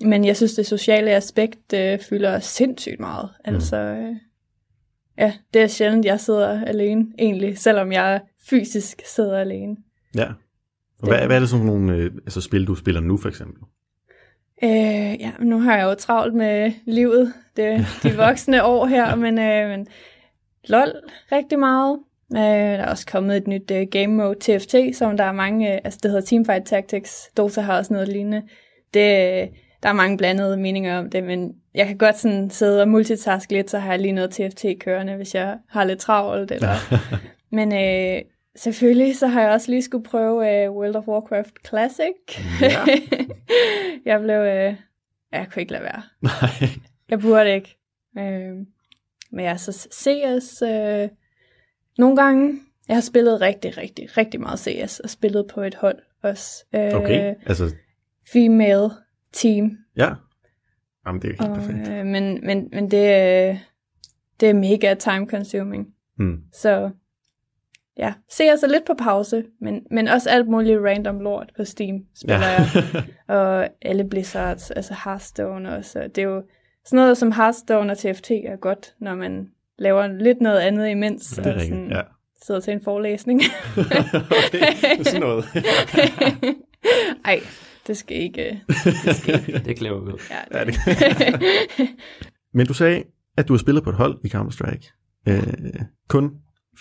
men 0.00 0.24
jeg 0.24 0.36
synes, 0.36 0.54
det 0.54 0.66
sociale 0.66 1.10
aspekt 1.10 1.72
øh, 1.74 1.98
fylder 1.98 2.38
sindssygt 2.38 3.00
meget. 3.00 3.28
Mm. 3.46 3.54
Altså, 3.54 3.76
øh, 3.76 4.16
ja, 5.18 5.32
det 5.54 5.62
er 5.62 5.66
sjældent, 5.66 6.04
jeg 6.04 6.20
sidder 6.20 6.64
alene, 6.64 7.06
egentlig, 7.18 7.58
selvom 7.58 7.92
jeg 7.92 8.20
fysisk 8.50 9.02
sidder 9.06 9.38
alene. 9.38 9.76
Ja. 10.14 10.26
Og 11.02 11.08
hvad, 11.08 11.26
hvad 11.26 11.36
er 11.36 11.40
det 11.40 11.48
sådan 11.48 11.66
nogle 11.66 11.94
øh, 11.94 12.12
altså 12.14 12.40
spil, 12.40 12.66
du 12.66 12.74
spiller 12.74 13.00
nu 13.00 13.16
for 13.16 13.28
eksempel? 13.28 13.62
Øh, 14.62 15.20
ja, 15.20 15.30
nu 15.40 15.60
har 15.60 15.76
jeg 15.76 15.84
jo 15.84 15.94
travlt 15.94 16.34
med 16.34 16.72
livet, 16.86 17.32
det, 17.56 17.86
de 18.02 18.16
voksne 18.26 18.64
år 18.64 18.86
her, 18.86 19.14
men, 19.14 19.38
øh, 19.38 19.68
men 19.68 19.86
LOL 20.68 20.92
rigtig 21.32 21.58
meget. 21.58 21.98
Øh, 22.32 22.40
der 22.40 22.84
er 22.84 22.90
også 22.90 23.06
kommet 23.06 23.36
et 23.36 23.46
nyt 23.46 23.70
øh, 23.70 23.86
game 23.90 24.06
mode, 24.06 24.34
TFT, 24.40 24.96
som 24.96 25.16
der 25.16 25.24
er 25.24 25.32
mange, 25.32 25.74
øh, 25.74 25.80
altså 25.84 26.00
det 26.02 26.10
hedder 26.10 26.26
Teamfight 26.26 26.66
Tactics, 26.66 27.30
Dota 27.36 27.60
har 27.60 27.78
også 27.78 27.92
noget 27.92 28.08
lignende. 28.08 28.42
Det, 28.94 29.48
der 29.82 29.88
er 29.88 29.92
mange 29.92 30.16
blandede 30.16 30.56
meninger 30.56 30.98
om 30.98 31.10
det, 31.10 31.24
men 31.24 31.52
jeg 31.78 31.86
kan 31.86 31.98
godt 31.98 32.18
sådan 32.18 32.50
sidde 32.50 32.82
og 32.82 32.88
multitaske 32.88 33.52
lidt, 33.52 33.70
så 33.70 33.78
har 33.78 33.90
jeg 33.90 34.00
lige 34.00 34.12
noget 34.12 34.30
TFT 34.30 34.64
kørende, 34.80 35.16
hvis 35.16 35.34
jeg 35.34 35.58
har 35.68 35.84
lidt 35.84 35.98
travlt. 35.98 36.50
Eller... 36.50 36.74
men 37.56 37.72
øh, 37.72 38.22
selvfølgelig, 38.56 39.16
så 39.16 39.26
har 39.26 39.40
jeg 39.42 39.50
også 39.50 39.70
lige 39.70 39.82
skulle 39.82 40.04
prøve 40.04 40.64
øh, 40.64 40.70
World 40.70 40.96
of 40.96 41.08
Warcraft 41.08 41.52
Classic. 41.68 42.14
Ja. 42.60 42.84
jeg 44.10 44.20
blev... 44.20 44.36
Øh, 44.36 44.74
jeg 45.32 45.46
kunne 45.52 45.60
ikke 45.62 45.72
lade 45.72 45.82
være. 45.82 46.02
Nej. 46.22 46.68
Jeg 47.10 47.20
burde 47.20 47.54
ikke. 47.54 47.76
Øh, 48.18 48.56
men 49.30 49.44
jeg 49.44 49.60
så 49.60 49.72
CS 49.92 50.62
øh, 50.62 51.08
nogle 51.98 52.16
gange. 52.16 52.60
Jeg 52.88 52.96
har 52.96 53.00
spillet 53.00 53.40
rigtig, 53.40 53.78
rigtig, 53.78 54.16
rigtig 54.16 54.40
meget 54.40 54.58
CS, 54.58 55.00
og 55.00 55.10
spillet 55.10 55.46
på 55.54 55.60
et 55.60 55.74
hold 55.74 55.98
også. 56.22 56.64
Øh, 56.74 56.92
Okay, 56.94 57.34
altså, 57.46 57.74
Female 58.32 58.90
team. 59.32 59.78
ja. 59.96 60.10
Jamen, 61.08 61.22
det 61.22 61.28
er 61.30 61.34
helt 61.44 61.50
Og, 61.50 61.56
perfekt. 61.56 61.88
øh, 61.88 62.06
men, 62.06 62.40
men, 62.46 62.68
men 62.72 62.90
det, 62.90 63.08
er- 63.12 63.56
det 64.40 64.48
er 64.50 64.54
mega 64.54 64.94
time 64.94 65.26
consuming. 65.26 65.86
Mm. 66.18 66.42
Så 66.52 66.90
ja, 67.96 68.12
CS 68.32 68.62
er 68.62 68.68
lidt 68.68 68.86
på 68.86 68.94
pause, 68.94 69.44
men, 69.60 69.82
men 69.90 70.08
også 70.08 70.30
alt 70.30 70.48
muligt 70.48 70.80
random 70.80 71.20
lort 71.20 71.52
på 71.56 71.64
Steam 71.64 72.00
spiller 72.14 72.38
Ja. 72.38 72.46
jeg. 72.52 73.04
Og 73.36 73.68
alle 73.82 74.04
Blizzards, 74.04 74.70
altså 74.70 74.94
Hearthstone 75.04 75.76
også. 75.76 75.98
og 76.00 76.16
Det 76.16 76.22
er 76.22 76.28
jo 76.28 76.42
sådan 76.84 76.96
noget 76.96 77.18
som 77.18 77.32
Hearthstone 77.32 77.92
og 77.92 77.98
TFT 77.98 78.30
er 78.30 78.56
godt, 78.56 78.94
når 79.00 79.14
man 79.14 79.48
laver 79.78 80.06
lidt 80.06 80.40
noget 80.40 80.58
andet 80.58 80.88
imens. 80.88 81.26
Det 81.30 81.46
er 81.46 81.54
og 81.54 81.60
sådan 81.60 81.90
ja. 81.90 82.00
sidder 82.42 82.60
til 82.60 82.72
en 82.72 82.80
forelæsning. 82.84 83.40
okay, 83.76 85.02
sådan 85.02 85.20
noget. 85.20 85.44
Ej, 87.24 87.40
det 87.88 87.96
skal 87.96 88.16
ikke... 88.16 88.62
Det 89.66 89.76
klæver 89.76 90.00
ud. 90.00 90.20
Ja, 90.30 90.58
Ja, 90.58 90.64
det, 90.64 90.74
Men 92.54 92.66
du 92.66 92.74
sagde, 92.74 93.04
at 93.36 93.48
du 93.48 93.52
har 93.52 93.58
spillet 93.58 93.84
på 93.84 93.90
et 93.90 93.96
hold 93.96 94.18
i 94.24 94.28
Counter-Strike. 94.28 94.92
Øh, 95.28 95.82
kun 96.08 96.30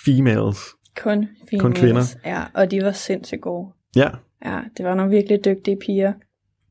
females. 0.05 0.57
kun 0.97 1.27
females. 1.49 1.61
Kun 1.61 1.73
kvinder. 1.73 2.01
Ja, 2.25 2.43
og 2.53 2.71
de 2.71 2.83
var 2.83 2.91
sindssygt 2.91 3.41
gode. 3.41 3.73
Ja, 3.95 4.09
Ja, 4.45 4.61
det 4.77 4.85
var 4.85 4.95
nogle 4.95 5.11
virkelig 5.11 5.45
dygtige 5.45 5.77
piger. 5.85 6.13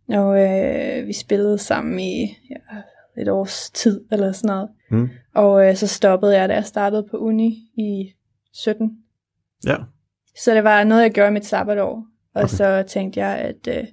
Og 0.08 0.40
øh, 0.42 1.06
vi 1.06 1.12
spillede 1.12 1.58
sammen 1.58 2.00
i 2.00 2.38
ja, 2.50 3.22
et 3.22 3.28
års 3.28 3.70
tid 3.70 4.04
eller 4.12 4.32
sådan 4.32 4.48
noget. 4.48 4.68
Mm. 4.90 5.08
Og 5.34 5.68
øh, 5.68 5.76
så 5.76 5.86
stoppede 5.86 6.38
jeg, 6.38 6.48
da 6.48 6.54
jeg 6.54 6.64
startede 6.64 7.06
på 7.10 7.16
uni 7.16 7.70
i 7.78 8.12
17. 8.52 8.98
ja. 9.66 9.76
Så 10.42 10.54
det 10.54 10.64
var 10.64 10.84
noget, 10.84 11.02
jeg 11.02 11.10
gjorde 11.10 11.28
i 11.28 11.32
mit 11.32 11.46
sabbatår. 11.46 12.06
Og 12.34 12.42
okay. 12.42 12.48
så 12.48 12.84
tænkte 12.88 13.20
jeg, 13.20 13.38
at, 13.38 13.78
øh, 13.78 13.84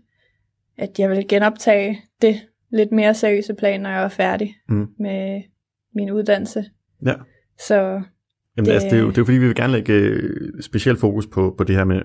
at 0.77 0.99
jeg 0.99 1.09
ville 1.09 1.23
genoptage 1.23 2.01
det 2.21 2.35
lidt 2.71 2.91
mere 2.91 3.13
seriøse 3.13 3.53
plan, 3.53 3.81
når 3.81 3.89
jeg 3.89 4.01
var 4.01 4.09
færdig 4.09 4.55
Mm. 4.69 4.87
med 4.99 5.41
min 5.95 6.11
uddannelse. 6.11 6.65
Ja. 7.05 7.13
Så 7.59 7.75
Jamen, 8.57 8.65
det... 8.65 8.71
Altså, 8.71 8.87
det, 8.89 8.97
er 8.97 9.01
jo, 9.01 9.07
det 9.09 9.17
er 9.17 9.21
jo 9.21 9.25
fordi, 9.25 9.37
vi 9.37 9.47
vil 9.47 9.55
gerne 9.55 9.73
lægge 9.73 9.93
øh, 9.93 10.61
specielt 10.61 10.99
fokus 10.99 11.27
på, 11.27 11.55
på 11.57 11.63
det 11.63 11.75
her 11.75 11.83
med 11.83 12.01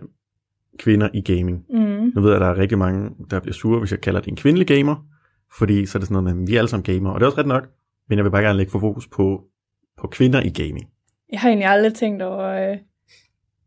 kvinder 0.79 1.09
i 1.15 1.21
gaming. 1.21 1.65
mm, 1.71 2.13
Nu 2.15 2.21
ved 2.21 2.31
jeg, 2.31 2.37
at 2.37 2.41
der 2.41 2.47
er 2.47 2.59
rigtig 2.59 2.79
mange, 2.79 3.11
der 3.31 3.41
bliver 3.41 3.53
sure, 3.55 3.79
hvis 3.79 3.91
jeg 3.91 4.01
kalder 4.01 4.21
det 4.21 4.29
en 4.29 4.37
kvindelig 4.37 4.67
gamer, 4.67 5.07
fordi 5.59 5.87
så 5.87 5.99
er 5.99 6.01
det 6.01 6.09
sådan 6.09 6.23
noget 6.23 6.37
med, 6.37 6.43
at 6.45 6.49
vi 6.51 6.55
er 6.55 6.59
alle 6.59 6.69
sammen 6.69 6.95
gamer, 6.95 7.11
og 7.11 7.21
det 7.21 7.25
er 7.27 7.31
også 7.31 7.39
ret 7.41 7.47
nok, 7.47 7.69
men 8.09 8.19
jeg 8.19 8.25
vil 8.25 8.31
bare 8.31 8.43
gerne 8.43 8.57
lægge 8.57 8.73
for 8.73 8.79
fokus 8.79 9.07
på, 9.09 9.45
på 10.01 10.07
kvinder 10.07 10.43
i 10.43 10.49
gaming. 10.51 10.89
jeg 11.33 11.41
har 11.41 11.49
egentlig 11.49 11.69
aldrig 11.69 11.95
tænkt 11.95 12.23
over... 12.23 12.71
Øh, 12.71 12.77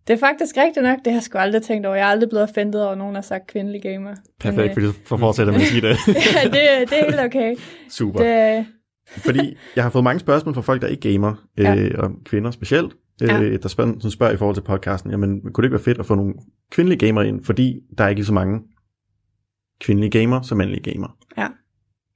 det 0.08 0.14
er 0.14 0.18
faktisk 0.18 0.58
rigtigt 0.58 0.84
nok, 0.84 0.98
det 0.98 1.08
har 1.08 1.18
jeg 1.20 1.24
sgu 1.24 1.38
aldrig 1.38 1.62
tænkt 1.64 1.86
over. 1.86 1.96
Jeg 1.96 2.04
er 2.08 2.12
aldrig 2.12 2.30
blevet 2.30 2.44
offentet 2.50 2.86
over, 2.86 2.96
nogen 2.96 3.16
har 3.16 3.22
sagt 3.22 3.48
kvindelig 3.48 3.82
gamer. 3.82 4.16
Perfekt, 4.40 4.58
Men, 4.58 4.74
fordi 4.74 4.86
så 4.86 4.94
får 5.06 5.18
fortsætter 5.18 5.54
med 5.54 5.62
at 5.62 5.68
sige 5.68 5.82
det. 5.82 5.88
ja, 6.08 6.44
det, 6.44 6.90
det 6.90 7.00
er 7.00 7.06
helt 7.06 7.20
okay. 7.20 7.56
Super. 7.90 8.20
Det, 8.24 8.66
Fordi 9.08 9.58
jeg 9.76 9.84
har 9.84 9.90
fået 9.92 10.04
mange 10.04 10.20
spørgsmål 10.20 10.54
fra 10.56 10.62
folk, 10.62 10.82
der 10.82 10.88
ikke 10.88 11.12
gamer, 11.14 11.34
Ja. 11.58 11.76
øh, 11.76 11.92
og 11.98 12.12
kvinder 12.26 12.52
specielt, 12.52 12.94
øh, 13.24 13.30
Ja. 13.30 13.58
der 13.58 13.68
spørger, 13.68 13.94
som 14.00 14.12
spørger 14.12 14.34
i 14.34 14.38
forhold 14.38 14.56
til 14.56 14.62
podcasten, 14.62 15.12
jamen 15.12 15.42
kunne 15.42 15.52
det 15.64 15.64
ikke 15.64 15.74
være 15.74 15.84
fedt 15.84 16.00
at 16.00 16.06
få 16.06 16.16
nogle 16.16 16.34
kvindelige 16.72 17.00
gamere 17.08 17.28
ind, 17.28 17.44
fordi 17.44 17.80
der 17.98 18.04
er 18.04 18.08
ikke 18.10 18.20
lige 18.20 18.26
så 18.26 18.34
mange 18.34 18.60
kvindelige 19.82 20.20
gamer 20.20 20.42
som 20.42 20.58
mandlige 20.58 20.92
gamer. 20.94 21.18
Ja. 21.38 21.48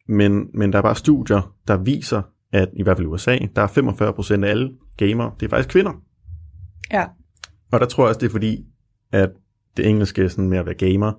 Men, 0.08 0.48
men 0.54 0.72
der 0.74 0.78
er 0.78 0.82
bare 0.84 0.96
studier, 0.96 1.56
der 1.68 1.78
viser, 1.78 2.22
at 2.54 2.70
i 2.74 2.84
hvert 2.84 2.98
fald 2.98 3.08
i 3.08 3.10
USA, 3.10 3.38
der 3.56 3.62
er 3.62 3.68
45% 4.42 4.44
af 4.44 4.50
alle 4.50 4.72
gamere, 4.98 5.32
det 5.40 5.46
er 5.46 5.50
faktisk 5.50 5.70
kvinder. 5.70 5.92
ja, 6.92 7.04
Og 7.72 7.80
der 7.80 7.86
tror 7.86 8.04
jeg 8.04 8.10
også, 8.10 8.20
det 8.20 8.28
er 8.28 8.32
fordi, 8.32 8.66
at 9.12 9.30
det 9.78 9.90
engelske 9.90 10.30
sådan 10.30 10.50
med 10.50 10.58
at 10.58 10.66
være 10.66 10.76
gamer, 10.76 11.14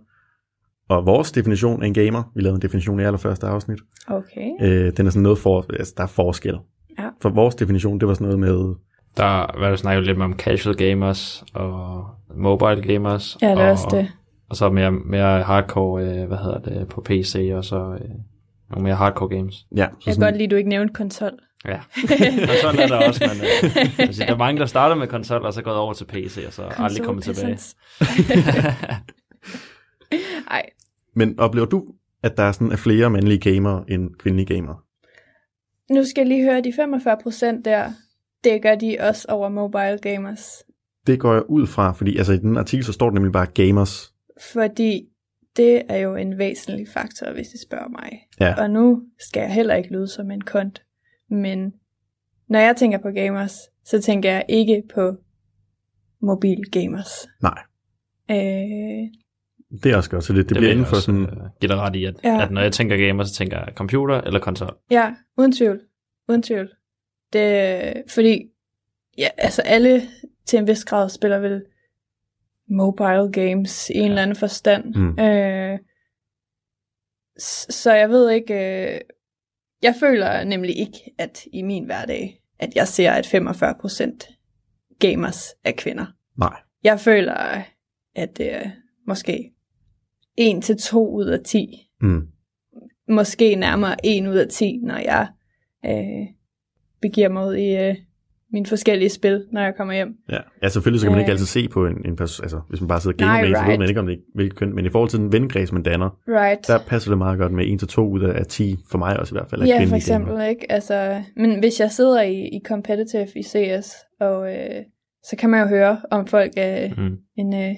og 0.89 1.07
vores 1.07 1.33
definition 1.33 1.83
af 1.83 1.87
en 1.87 1.95
gamer, 1.95 2.33
vi 2.35 2.41
lavede 2.41 2.57
en 2.57 2.63
definition 2.63 3.01
i 3.01 3.05
allerførste 3.05 3.47
afsnit, 3.47 3.79
okay. 4.09 4.51
øh, 4.61 4.93
den 4.97 5.07
er 5.07 5.11
sådan 5.11 5.23
noget 5.23 5.39
for, 5.39 5.67
altså 5.79 5.95
der 5.97 6.03
er 6.03 6.07
forskel. 6.07 6.59
Ja. 6.99 7.09
For 7.23 7.29
vores 7.29 7.55
definition, 7.55 8.01
det 8.01 8.09
var 8.09 8.15
sådan 8.15 8.25
noget 8.27 8.39
med, 8.39 8.75
Der 9.17 9.61
var 9.61 9.71
du 9.71 9.77
snakket 9.77 10.07
lidt 10.07 10.19
om 10.19 10.39
casual 10.39 10.77
gamers 10.77 11.45
og 11.55 12.07
mobile 12.37 12.83
gamers. 12.83 13.39
Ja, 13.43 13.51
det 13.51 13.59
er 13.59 13.65
og, 13.65 13.71
også 13.71 13.89
det. 13.91 14.09
Og 14.49 14.57
så 14.57 14.71
mere, 14.71 14.91
mere 14.91 15.43
hardcore, 15.43 16.05
øh, 16.05 16.27
hvad 16.27 16.39
hedder 16.39 16.59
det, 16.59 16.89
på 16.89 17.01
PC, 17.01 17.51
og 17.55 17.65
så 17.65 17.77
øh, 17.77 18.11
nogle 18.71 18.83
mere 18.83 18.95
hardcore 18.95 19.29
games. 19.29 19.67
ja, 19.77 19.87
så 20.01 20.11
Jeg 20.11 20.15
kan 20.15 20.23
godt 20.23 20.35
lide, 20.35 20.45
at 20.45 20.51
du 20.51 20.57
ikke 20.57 20.69
nævnte 20.69 20.95
konsol. 20.95 21.31
Ja, 21.69 21.77
og 22.51 22.57
sådan 22.63 22.81
er 22.81 22.87
der 22.87 23.09
også, 23.09 23.31
men 23.33 23.41
øh, 23.41 23.99
altså, 24.07 24.25
der 24.25 24.33
er 24.33 24.37
mange, 24.37 24.61
der 24.61 24.67
starter 24.67 24.95
med 24.95 25.07
konsol, 25.07 25.43
og 25.43 25.53
så 25.53 25.63
går 25.63 25.73
over 25.73 25.93
til 25.93 26.05
PC, 26.05 26.45
og 26.47 26.53
så 26.53 26.63
aldrig 26.77 27.05
kommer 27.05 27.23
tilbage. 27.23 27.59
Ej, 30.51 30.63
men 31.15 31.41
oplever 31.41 31.67
du, 31.67 31.85
at 32.23 32.37
der 32.37 32.43
er 32.43 32.53
sådan 32.53 32.73
er 32.73 32.77
flere 32.77 33.11
mandlige 33.11 33.53
gamere 33.53 33.85
end 33.89 34.11
kvindelige 34.19 34.55
gamere? 34.55 34.77
nu 35.91 36.05
skal 36.05 36.21
jeg 36.21 36.29
lige 36.29 36.45
høre, 36.45 36.61
de 36.61 36.73
45 36.73 37.17
procent 37.23 37.65
der, 37.65 37.93
det 38.45 38.63
gør 38.63 38.75
de 38.75 38.97
også 39.01 39.27
over 39.29 39.49
mobile 39.49 39.99
gamers. 39.99 40.65
Det 41.07 41.21
går 41.21 41.35
jeg 41.35 41.51
ud 41.51 41.67
fra, 41.67 41.93
fordi 41.93 42.17
altså, 42.17 42.33
i 42.33 42.37
den 42.37 42.57
artikel, 42.57 42.85
så 42.85 42.93
står 42.93 43.07
det 43.07 43.15
nemlig 43.15 43.33
bare 43.33 43.47
gamers. 43.47 44.13
Fordi 44.53 45.09
det 45.57 45.83
er 45.89 45.97
jo 45.97 46.17
en 46.17 46.39
væsentlig 46.39 46.87
faktor, 46.89 47.33
hvis 47.33 47.47
I 47.55 47.59
spørger 47.67 47.89
mig. 47.89 48.21
Ja. 48.41 48.63
Og 48.63 48.71
nu 48.71 49.03
skal 49.19 49.41
jeg 49.41 49.53
heller 49.53 49.75
ikke 49.75 49.93
lyde 49.93 50.09
som 50.09 50.31
en 50.31 50.41
kont. 50.41 50.83
Men 51.31 51.73
når 52.49 52.59
jeg 52.59 52.77
tænker 52.77 52.99
på 52.99 53.09
gamers, 53.11 53.57
så 53.85 54.03
tænker 54.03 54.31
jeg 54.31 54.45
ikke 54.49 54.83
på 54.95 55.17
mobil 56.23 56.59
gamers. 56.73 57.29
Nej, 57.43 57.59
Øh, 58.31 59.09
det 59.83 59.93
er 59.93 59.97
også 59.97 60.11
godt, 60.11 60.25
så 60.25 60.33
det, 60.33 60.39
det, 60.39 60.49
det 60.49 60.57
bliver 60.57 60.73
inden 60.73 60.87
for 60.87 60.97
sådan, 60.97 61.23
øh, 61.23 61.51
dig 61.63 61.77
ret 61.77 61.97
i, 61.97 62.05
at, 62.05 62.15
Ja. 62.25 62.43
at 62.45 62.51
når 62.51 62.61
jeg 62.61 62.73
tænker 62.73 62.97
gamer, 63.07 63.25
så 63.25 63.35
tænker 63.35 63.59
jeg 63.59 63.73
computer 63.77 64.21
eller 64.21 64.41
konsol. 64.41 64.77
ja, 64.91 65.15
uden 65.39 65.53
tvivl. 65.53 65.81
Uden 66.29 66.43
tvivl. 66.43 66.69
Det, 67.33 67.93
fordi 68.11 68.43
ja, 69.19 69.29
altså 69.39 69.63
alle 69.63 70.03
til 70.47 70.59
en 70.59 70.67
vis 70.67 70.85
grad 70.85 71.09
spiller 71.09 71.39
vel 71.39 71.65
mobile 72.69 73.33
games 73.33 73.91
i 73.91 73.93
en 73.99 74.03
Ja. 74.03 74.09
eller 74.09 74.23
anden 74.23 74.37
forstand. 74.37 74.95
Mm. 74.95 75.19
Øh, 75.21 75.79
så 77.71 77.93
jeg 77.93 78.09
ved 78.11 78.31
ikke, 78.31 78.55
øh, 78.95 79.01
jeg 79.83 79.95
føler 80.01 80.45
nemlig 80.45 80.79
ikke, 80.79 80.99
at 81.19 81.45
i 81.53 81.63
min 81.63 81.85
hverdag, 81.85 82.43
at 82.59 82.75
jeg 82.77 82.89
ser, 82.89 83.11
at 83.13 83.27
45% 83.35 84.97
gamers 84.99 85.45
er 85.65 85.73
kvinder. 85.77 86.07
nej, 86.39 86.61
Jeg 86.85 87.01
føler, 87.01 87.63
at 88.15 88.37
det 88.39 88.55
er 88.55 88.71
måske 89.07 89.53
1 90.39 90.63
til 90.63 90.77
2 90.77 91.11
ud 91.15 91.27
af 91.27 91.41
10. 91.45 91.91
mm, 92.01 92.29
Måske 93.09 93.55
nærmere 93.55 93.97
1 94.07 94.27
ud 94.29 94.37
af 94.37 94.49
10, 94.49 94.81
når 94.83 94.97
jeg 94.99 95.29
øh, 95.87 96.27
begiver 97.03 97.29
mig 97.29 97.47
ud 97.47 97.55
i 97.55 97.77
øh, 97.77 97.97
mine 98.57 98.67
forskellige 98.67 99.09
spil, 99.11 99.45
når 99.53 99.61
jeg 99.63 99.75
kommer 99.77 99.95
hjem. 99.95 100.09
ja. 100.29 100.39
ja, 100.63 100.69
selvfølgelig 100.69 101.01
så 101.01 101.07
kan 101.07 101.13
man 101.13 101.21
ikke 101.21 101.31
Øh. 101.31 101.35
altid 101.35 101.47
se 101.47 101.69
på 101.69 101.87
en, 101.87 101.97
en 102.05 102.17
person, 102.17 102.45
altså 102.45 102.61
hvis 102.69 102.81
man 102.81 102.89
bare 102.89 103.01
sidder 103.01 103.15
og 103.15 103.19
gamer 103.19 103.49
med 103.49 103.57
så 103.57 103.65
ved 103.71 103.79
man 103.79 103.89
ikke, 103.89 104.01
om 104.01 104.07
det 104.07 104.19
hvilket 104.35 104.59
køn, 104.59 104.75
men 104.75 104.87
i 104.87 104.89
forhold 104.89 105.11
til 105.11 105.19
den 105.19 105.33
vennekreds, 105.33 105.73
man 105.73 105.83
danner, 105.83 106.11
Right. 106.29 106.67
der 106.69 106.79
passer 106.87 107.11
det 107.11 107.19
meget 107.19 107.39
godt 107.39 107.53
med 107.53 107.65
1 107.73 107.79
til 107.79 107.89
2 107.89 108.09
ud 108.11 108.23
af 108.23 108.47
10, 108.47 108.77
for 108.91 108.99
mig 108.99 109.21
også 109.21 109.35
i 109.35 109.37
hvert 109.39 109.51
fald, 109.51 109.63
Ja, 109.63 109.85
for 109.89 109.97
eksempel, 109.97 110.31
gamere. 110.33 110.51
ikke? 110.51 110.73
Altså, 110.73 111.23
men 111.37 111.59
hvis 111.59 111.81
jeg 111.81 111.91
sidder 111.91 112.23
i, 112.23 112.35
i 112.49 112.61
competitive 112.67 113.27
i 113.37 113.43
CS, 113.43 113.95
og 114.21 114.55
øh, 114.55 114.83
så 115.25 115.37
kan 115.39 115.51
man 115.51 115.61
jo 115.63 115.67
høre, 115.69 115.99
om 116.11 116.27
folk 116.27 116.53
er 116.57 116.89
Mm. 116.97 117.17
en, 117.39 117.55
øh, 117.55 117.75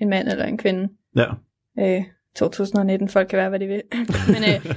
en 0.00 0.08
mand 0.10 0.28
eller 0.28 0.44
en 0.44 0.58
kvinde. 0.58 0.88
Ja, 1.16 1.26
Øh, 1.80 2.02
2019, 2.36 3.08
folk 3.08 3.28
kan 3.28 3.36
være, 3.36 3.48
hvad 3.48 3.58
de 3.60 3.66
vil. 3.66 3.82
men 4.34 4.42
øh, 4.54 4.74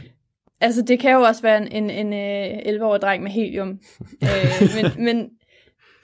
altså, 0.62 0.82
det 0.82 1.00
kan 1.00 1.12
jo 1.12 1.20
også 1.22 1.42
være 1.42 1.58
en, 1.58 1.84
en, 1.84 1.90
en 2.08 2.14
øh, 2.14 2.76
11-årig 2.76 3.02
dreng 3.02 3.24
med 3.24 3.32
helium. 3.32 3.80
Øh, 4.24 4.70
men 4.76 5.06
men 5.06 5.30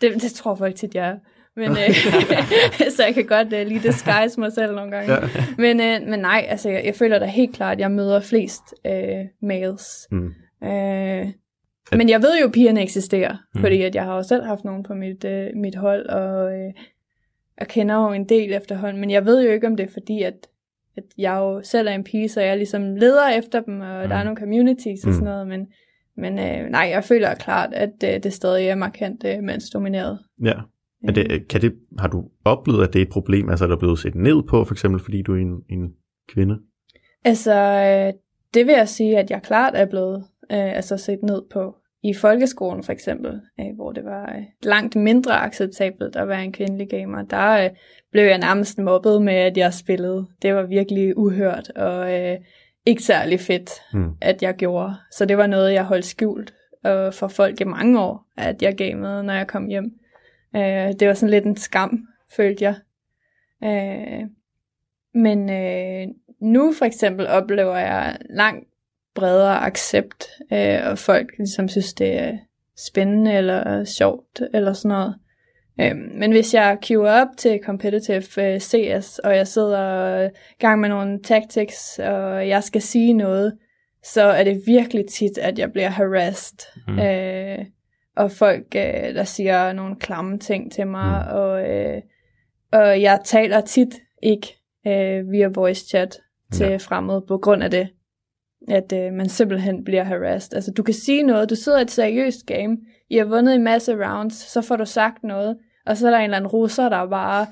det, 0.01 0.21
det 0.21 0.31
tror 0.31 0.55
folk 0.55 0.75
tit, 0.75 0.95
jeg 0.95 1.07
er. 1.09 1.15
Men, 1.55 1.71
øh, 1.71 1.95
så 2.95 3.03
jeg 3.05 3.13
kan 3.13 3.25
godt 3.25 3.53
øh, 3.53 3.67
lige 3.67 3.79
disguise 3.79 4.39
mig 4.39 4.53
selv 4.53 4.75
nogle 4.75 4.91
gange. 4.91 5.13
ja. 5.13 5.19
Men, 5.57 5.79
øh, 5.81 6.09
men 6.09 6.19
nej, 6.19 6.45
altså 6.49 6.69
jeg, 6.69 6.85
jeg 6.85 6.95
føler 6.95 7.19
da 7.19 7.25
helt 7.25 7.55
klart, 7.55 7.73
at 7.73 7.79
jeg 7.79 7.91
møder 7.91 8.19
flest 8.19 8.61
øh, 8.85 9.25
males. 9.41 10.07
Mm. 10.11 10.33
Øh, 10.63 11.27
men 11.97 12.09
jeg 12.09 12.21
ved 12.21 12.39
jo, 12.41 12.45
at 12.45 12.51
pigerne 12.51 12.81
eksisterer, 12.81 13.35
Mm. 13.55 13.61
fordi 13.61 13.81
at 13.81 13.95
jeg 13.95 14.03
har 14.03 14.15
jo 14.15 14.23
selv 14.23 14.43
haft 14.43 14.63
nogen 14.65 14.83
på 14.83 14.93
mit, 14.93 15.25
øh, 15.25 15.47
mit 15.55 15.75
hold, 15.75 16.05
og 16.05 16.53
øh, 16.53 16.73
jeg 17.59 17.67
kender 17.67 17.95
jo 17.95 18.11
en 18.11 18.29
del 18.29 18.53
efterhånden, 18.53 18.99
men 19.01 19.11
jeg 19.11 19.25
ved 19.25 19.43
jo 19.45 19.51
ikke, 19.51 19.67
om 19.67 19.77
det 19.77 19.87
er 19.87 19.91
fordi, 19.93 20.21
at 20.23 20.33
at 20.97 21.03
jeg 21.17 21.33
jo 21.35 21.61
selv 21.63 21.87
er 21.87 21.91
en 21.91 22.03
pige, 22.03 22.29
så 22.29 22.41
jeg 22.41 22.57
ligesom 22.57 22.95
leder 22.95 23.29
efter 23.29 23.61
dem, 23.61 23.73
og 23.79 24.03
mm. 24.03 24.09
der 24.09 24.15
er 24.15 24.23
nogle 24.23 24.37
communities 24.39 25.03
og 25.03 25.07
Mm. 25.07 25.13
sådan 25.13 25.25
noget, 25.25 25.47
men, 25.47 25.67
men 26.17 26.39
øh, 26.39 26.69
nej, 26.69 26.87
jeg 26.91 27.03
føler 27.03 27.33
klart, 27.35 27.73
at 27.73 27.93
øh, 28.03 28.23
det 28.23 28.33
stadig 28.33 28.67
er 28.67 28.75
markant 28.75 29.23
øh, 29.25 29.43
mandsdomineret. 29.43 30.19
Ja. 30.43 30.53
Er 31.07 31.11
det, 31.11 31.47
kan 31.47 31.61
det, 31.61 31.73
har 31.99 32.07
du 32.07 32.23
oplevet, 32.45 32.87
at 32.87 32.93
det 32.93 33.01
er 33.01 33.05
et 33.05 33.11
problem, 33.11 33.49
altså 33.49 33.65
er 33.65 33.69
der 33.69 33.77
blevet 33.77 33.99
set 33.99 34.15
ned 34.15 34.43
på, 34.49 34.63
for 34.63 34.73
eksempel 34.73 35.01
fordi 35.01 35.21
du 35.21 35.33
er 35.33 35.37
en, 35.37 35.61
en 35.69 35.93
kvinde? 36.27 36.57
Altså, 37.25 37.53
øh, 37.53 38.13
det 38.53 38.65
vil 38.67 38.73
jeg 38.73 38.89
sige, 38.89 39.17
at 39.17 39.31
jeg 39.31 39.41
klart 39.41 39.73
er 39.75 39.85
blevet 39.85 40.17
øh, 40.51 40.75
altså 40.75 40.97
set 40.97 41.19
ned 41.23 41.41
på. 41.53 41.75
I 42.03 42.13
folkeskolen 42.13 42.83
for 42.83 42.91
eksempel, 42.91 43.41
øh, 43.59 43.65
hvor 43.75 43.91
det 43.91 44.05
var 44.05 44.33
øh, 44.37 44.43
langt 44.63 44.95
mindre 44.95 45.33
acceptabelt 45.41 46.15
at 46.15 46.27
være 46.27 46.43
en 46.43 46.51
kvindelig 46.53 46.89
gamer, 46.89 47.21
der 47.21 47.63
øh, 47.63 47.69
blev 48.11 48.23
jeg 48.23 48.37
nærmest 48.37 48.77
mobbet 48.79 49.21
med, 49.21 49.33
at 49.33 49.57
jeg 49.57 49.73
spillede. 49.73 50.27
Det 50.41 50.55
var 50.55 50.63
virkelig 50.63 51.17
uhørt 51.17 51.69
og 51.75 52.13
øh, 52.19 52.37
ikke 52.85 53.03
særlig 53.03 53.39
fedt, 53.39 53.71
Mm. 53.93 54.09
at 54.21 54.43
jeg 54.43 54.55
gjorde. 54.55 54.95
Så 55.11 55.25
det 55.25 55.37
var 55.37 55.47
noget, 55.47 55.73
jeg 55.73 55.83
holdt 55.83 56.05
skjult 56.05 56.53
øh, 56.85 57.13
for 57.13 57.27
folk 57.27 57.61
i 57.61 57.63
mange 57.63 57.99
år, 58.01 58.25
at 58.37 58.61
jeg 58.61 58.75
gamede, 58.75 59.23
når 59.23 59.33
jeg 59.33 59.47
kom 59.47 59.67
hjem. 59.67 59.93
Øh, 60.55 60.93
det 60.99 61.07
var 61.07 61.13
sådan 61.13 61.29
lidt 61.29 61.45
en 61.45 61.57
skam, 61.57 62.07
følte 62.35 62.63
jeg. 62.63 62.75
Øh, 63.63 64.27
men 65.13 65.49
øh, 65.49 66.07
nu 66.39 66.73
for 66.73 66.85
eksempel 66.85 67.27
oplever 67.27 67.77
jeg 67.77 68.17
langt 68.29 68.67
bredere 69.15 69.59
accept, 69.59 70.29
øh, 70.53 70.79
og 70.85 70.97
folk 70.97 71.27
ligesom 71.37 71.69
synes, 71.69 71.93
det 71.93 72.19
er 72.19 72.37
spændende 72.77 73.33
eller 73.33 73.83
sjovt 73.83 74.41
eller 74.53 74.73
sådan 74.73 74.89
noget. 74.89 75.15
Øh, 75.79 75.95
men 75.95 76.31
hvis 76.31 76.53
jeg 76.53 76.77
queuer 76.83 77.21
op 77.21 77.27
til 77.37 77.59
competitive 77.65 78.53
øh, 78.53 78.59
CS, 78.59 79.19
og 79.19 79.35
jeg 79.35 79.47
sidder 79.47 80.23
i 80.29 80.29
gang 80.59 80.79
med 80.79 80.89
nogle 80.89 81.19
tactics, 81.23 81.99
og 81.99 82.47
jeg 82.47 82.63
skal 82.63 82.81
sige 82.81 83.13
noget, 83.13 83.57
så 84.03 84.21
er 84.21 84.43
det 84.43 84.61
virkelig 84.65 85.05
tit, 85.07 85.37
at 85.37 85.59
jeg 85.59 85.71
bliver 85.71 85.89
harassed. 85.89 86.57
Mm. 86.87 86.99
Øh, 86.99 87.65
og 88.15 88.31
folk, 88.31 88.65
øh, 88.75 89.15
der 89.15 89.23
siger 89.23 89.73
nogle 89.73 89.95
klamme 89.95 90.39
ting 90.39 90.71
til 90.71 90.87
mig, 90.87 91.25
mm. 91.25 91.35
og, 91.37 91.69
øh, 91.69 92.01
og 92.71 93.01
jeg 93.01 93.19
taler 93.25 93.61
tit 93.61 93.95
ikke 94.23 94.57
øh, 94.87 95.31
via 95.31 95.47
voice 95.47 95.87
chat 95.87 96.17
til 96.53 96.67
ja. 96.67 96.77
fremmede 96.77 97.23
på 97.27 97.37
grund 97.37 97.63
af 97.63 97.71
det, 97.71 97.89
at 98.69 98.93
øh, 98.93 99.13
man 99.13 99.29
simpelthen 99.29 99.83
bliver 99.83 100.03
harassed. 100.03 100.53
Altså 100.53 100.71
du 100.71 100.83
kan 100.83 100.93
sige 100.93 101.23
noget, 101.23 101.49
du 101.49 101.55
sidder 101.55 101.79
i 101.79 101.81
et 101.81 101.91
seriøst 101.91 102.45
game, 102.45 102.77
I 103.09 103.17
har 103.17 103.25
vundet 103.25 103.55
en 103.55 103.63
masse 103.63 103.95
rounds, 104.07 104.33
så 104.51 104.61
får 104.61 104.75
du 104.75 104.85
sagt 104.85 105.23
noget, 105.23 105.57
og 105.85 105.97
så 105.97 106.07
er 106.07 106.11
der 106.11 106.17
en 106.17 106.23
eller 106.23 106.37
anden 106.37 106.47
russer, 106.51 106.89
der 106.89 107.09
bare, 107.09 107.45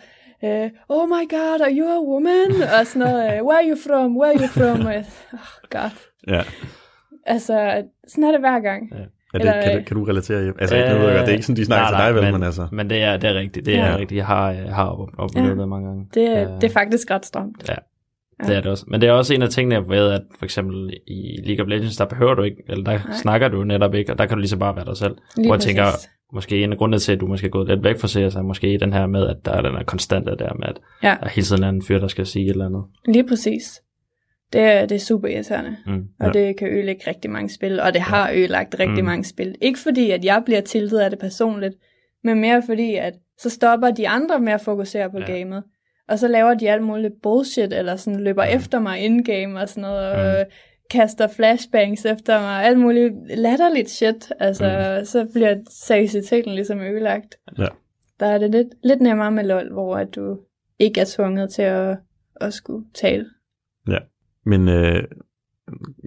øh, 0.43 0.69
oh 0.89 1.07
my 1.07 1.29
god, 1.29 1.61
are 1.61 1.71
you 1.71 1.87
a 1.87 1.99
woman? 2.13 2.51
og 2.79 2.85
sådan 2.87 3.07
noget, 3.07 3.23
øh, 3.25 3.45
where 3.45 3.57
are 3.63 3.69
you 3.69 3.77
from, 3.87 4.17
where 4.17 4.33
are 4.33 4.41
you 4.41 4.47
from? 4.47 4.85
Og 4.85 4.93
oh 5.33 5.39
god. 5.69 5.89
Ja. 6.27 6.41
Altså, 7.25 7.83
sådan 8.07 8.23
er 8.23 8.31
det 8.31 8.39
hver 8.39 8.59
gang. 8.59 8.89
Ja. 8.91 8.97
Er 9.33 9.37
det, 9.39 9.41
Eller, 9.41 9.61
kan, 9.61 9.71
du, 9.73 9.77
øh, 9.79 9.85
kan 9.85 9.97
du 9.97 10.03
relatere? 10.03 10.53
Altså, 10.59 10.77
øh, 10.77 10.91
nu 10.91 10.97
ved 10.99 11.09
jeg 11.09 11.19
det 11.19 11.27
er 11.27 11.31
ikke 11.33 11.45
sådan, 11.45 11.55
de 11.57 11.65
snakker 11.65 11.81
nej, 11.83 11.91
til 11.91 11.97
nej, 11.97 12.07
dig, 12.07 12.15
vel, 12.15 12.23
men, 12.23 12.33
men 12.33 12.43
altså... 12.43 12.67
Men 12.71 12.89
det 12.89 13.03
er, 13.03 13.17
det 13.17 13.29
er 13.29 13.33
rigtigt, 13.33 13.65
det 13.65 13.75
er 13.75 13.85
Ja. 13.91 13.97
rigtigt. 13.97 14.17
Jeg 14.17 14.25
har, 14.25 14.51
jeg 14.51 14.75
har 14.75 14.85
op- 14.89 15.09
oplevet 15.17 15.47
Ja. 15.49 15.55
det 15.55 15.67
mange 15.69 15.87
gange. 15.87 16.05
Det, 16.13 16.29
Øh, 16.29 16.61
det 16.61 16.63
er 16.63 16.69
faktisk 16.73 17.11
ret 17.11 17.25
stramt. 17.25 17.69
Ja, 17.69 17.75
det 18.47 18.55
er 18.55 18.61
det 18.61 18.71
også. 18.71 18.85
Men 18.87 19.01
det 19.01 19.09
er 19.09 19.13
også 19.13 19.33
en 19.33 19.41
af 19.41 19.49
tingene 19.49 19.89
ved, 19.89 20.11
at 20.11 20.21
for 20.37 20.45
eksempel 20.45 20.93
i 21.07 21.41
League 21.45 21.63
of 21.65 21.69
Legends, 21.69 21.97
der 21.97 22.05
behøver 22.05 22.33
du 22.33 22.43
ikke, 22.43 22.63
eller 22.69 22.83
der 22.83 22.91
Nej. 22.91 23.15
snakker 23.21 23.47
du 23.47 23.63
netop 23.63 23.93
ikke, 23.95 24.11
og 24.11 24.17
der 24.17 24.25
kan 24.25 24.37
du 24.37 24.39
lige 24.39 24.49
så 24.49 24.57
bare 24.57 24.75
være 24.75 24.85
dig 24.85 24.97
selv. 24.97 25.15
Lige 25.35 25.47
Hvor 25.47 25.53
jeg 25.55 25.57
præcis. 25.59 25.67
tænker, 25.67 25.85
måske 26.33 26.63
en 26.63 26.71
af 26.71 26.77
grundene 26.77 26.99
til, 26.99 27.11
at 27.11 27.19
du 27.19 27.27
måske 27.27 27.45
er 27.47 27.51
gået 27.51 27.67
lidt 27.67 27.83
væk 27.83 27.99
fra 27.99 28.07
CS, 28.07 28.35
er 28.35 28.41
måske 28.41 28.77
den 28.79 28.93
her 28.93 29.07
med, 29.07 29.27
at 29.27 29.37
der 29.45 29.51
er 29.51 29.61
den 29.61 29.71
her 29.75 29.83
konstante 29.83 30.31
der 30.39 30.53
med, 30.53 30.67
at 30.67 30.79
Ja. 31.03 31.15
der 31.21 31.29
hele 31.29 31.45
tiden 31.45 31.63
er 31.63 31.69
en 31.69 31.81
fyr, 31.83 31.99
der 31.99 32.07
skal 32.07 32.25
sige 32.25 32.45
et 32.45 32.49
eller 32.51 32.65
andet. 32.65 32.83
Lige 33.07 33.27
præcis. 33.27 33.81
Det 34.53 34.61
er, 34.61 34.85
det 34.85 34.95
er 34.95 34.99
super 34.99 35.27
irriterende, 35.27 35.75
Mm. 35.85 36.03
og 36.19 36.33
det 36.33 36.57
kan 36.57 36.67
ødelægge 36.67 37.01
rigtig 37.07 37.31
mange 37.31 37.49
spil, 37.49 37.79
og 37.79 37.93
det 37.93 38.01
har 38.01 38.31
ødelagt 38.35 38.75
rigtig 38.79 38.99
Mm. 39.03 39.05
mange 39.05 39.23
spil. 39.23 39.55
Ikke 39.61 39.79
fordi, 39.79 40.11
at 40.11 40.25
jeg 40.25 40.41
bliver 40.45 40.61
tiltet 40.61 40.99
af 40.99 41.09
det 41.09 41.19
personligt, 41.19 41.75
men 42.23 42.41
mere 42.41 42.63
fordi, 42.65 42.95
at 42.95 43.13
så 43.37 43.49
stopper 43.49 43.91
de 43.91 44.07
andre 44.07 44.39
med 44.39 44.53
at 44.53 44.61
fokusere 44.61 45.09
på 45.11 45.17
Ja. 45.19 45.25
ja. 45.31 45.37
gamet, 45.37 45.63
og 46.09 46.19
så 46.19 46.27
laver 46.27 46.53
de 46.53 46.69
alt 46.69 46.83
muligt 46.83 47.13
bullshit, 47.23 47.73
eller 47.73 47.95
sådan 47.95 48.19
løber 48.19 48.45
Mm. 48.45 48.55
efter 48.57 48.79
mig 48.79 48.99
in-game 48.99 49.59
og 49.61 49.69
sådan 49.69 49.81
noget, 49.81 50.11
og 50.11 50.17
Mm. 50.17 50.39
øh, 50.39 50.45
kaster 50.91 51.27
flashbangs 51.27 52.05
efter 52.05 52.41
mig, 52.41 52.63
alt 52.63 52.79
muligt 52.79 53.13
latterligt 53.37 53.89
shit. 53.89 54.31
Altså, 54.39 54.95
Mm. 54.99 55.05
så 55.05 55.27
bliver 55.33 55.55
seriøsiteten 55.69 56.55
ligesom 56.55 56.79
ødelagt. 56.79 57.35
Ja. 57.57 57.67
Der 58.19 58.25
er 58.25 58.37
det 58.37 58.51
lidt, 58.51 58.67
lidt 58.83 59.01
nemmere 59.01 59.31
med 59.31 59.43
LoL, 59.43 59.71
hvor 59.73 59.95
at 59.97 60.15
du 60.15 60.39
ikke 60.79 61.01
er 61.01 61.05
tvunget 61.15 61.49
til 61.53 61.61
at, 61.61 61.97
at 62.35 62.53
skulle 62.53 62.85
tale. 62.93 63.25
Men 64.45 64.67
øh, 64.69 65.03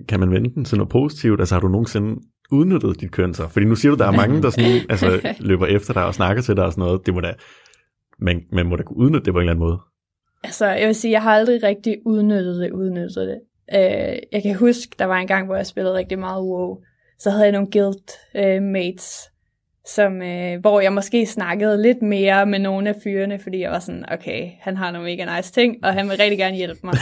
kan 0.09 0.21
man 0.21 0.31
vende 0.31 0.55
den 0.55 0.65
til 0.65 0.79
noget 0.79 0.91
positivt? 0.91 1.41
Altså 1.41 1.55
har 1.55 1.61
du 1.61 1.69
nogensinde 1.69 2.21
udnyttet 2.53 3.01
dit 3.01 3.11
køn 3.13 3.35
så? 3.35 3.49
Fordi 3.49 3.67
nu 3.67 3.75
siger 3.75 3.93
du, 3.93 3.99
der 3.99 4.07
er 4.07 4.11
mange, 4.17 4.43
der 4.43 4.51
sådan, 4.51 4.81
altså, 4.91 5.35
løber 5.41 5.67
efter 5.67 5.93
dig 5.95 6.05
og 6.07 6.15
snakker 6.15 6.43
til 6.43 6.57
dig 6.57 6.65
og 6.65 6.73
sådan 6.73 6.85
noget. 6.85 7.07
Det 7.07 7.15
må 7.15 7.21
da, 7.21 7.33
man, 8.19 8.43
man 8.53 8.67
må 8.67 8.77
da 8.77 8.83
kunne 8.83 8.97
udnytte 8.97 9.25
det 9.25 9.33
på 9.35 9.39
en 9.39 9.43
eller 9.43 9.53
anden 9.53 9.65
måde. 9.65 9.79
Altså, 10.45 10.67
jeg 10.67 10.87
vil 10.87 10.95
sige, 10.95 11.13
jeg 11.13 11.23
har 11.23 11.33
aldrig 11.35 11.63
rigtig 11.63 11.99
udnyttet 12.07 12.61
det, 12.61 12.71
udnyttet 12.71 13.29
det. 13.29 13.41
Øh, 13.75 14.19
jeg 14.33 14.43
kan 14.43 14.55
huske, 14.55 14.97
der 14.99 15.05
var 15.05 15.17
en 15.17 15.27
gang, 15.27 15.47
hvor 15.47 15.57
jeg 15.57 15.67
spillede 15.67 15.95
rigtig 15.95 16.19
meget 16.19 16.43
WoW. 16.43 16.77
Så 17.19 17.31
havde 17.31 17.45
jeg 17.45 17.53
nogle 17.53 17.71
guild 17.71 18.19
øh, 18.35 18.63
mates, 18.63 19.31
som, 19.87 20.23
øh, 20.23 20.61
hvor 20.61 20.81
jeg 20.81 20.93
måske 20.93 21.27
snakkede 21.27 21.83
lidt 21.83 22.03
mere 22.03 22.47
med 22.47 22.59
nogle 22.59 22.89
af 22.89 22.95
fyrene, 23.05 23.39
fordi 23.39 23.61
jeg 23.61 23.71
var 23.71 23.79
sådan, 23.79 24.05
okay, 24.13 24.51
han 24.61 24.77
har 24.77 24.91
nogle 24.91 25.07
mega 25.07 25.37
nice 25.37 25.53
ting, 25.53 25.77
og 25.85 25.93
han 25.93 26.09
vil 26.09 26.17
rigtig 26.17 26.39
gerne 26.39 26.57
hjælpe 26.57 26.81
mig. 26.85 26.95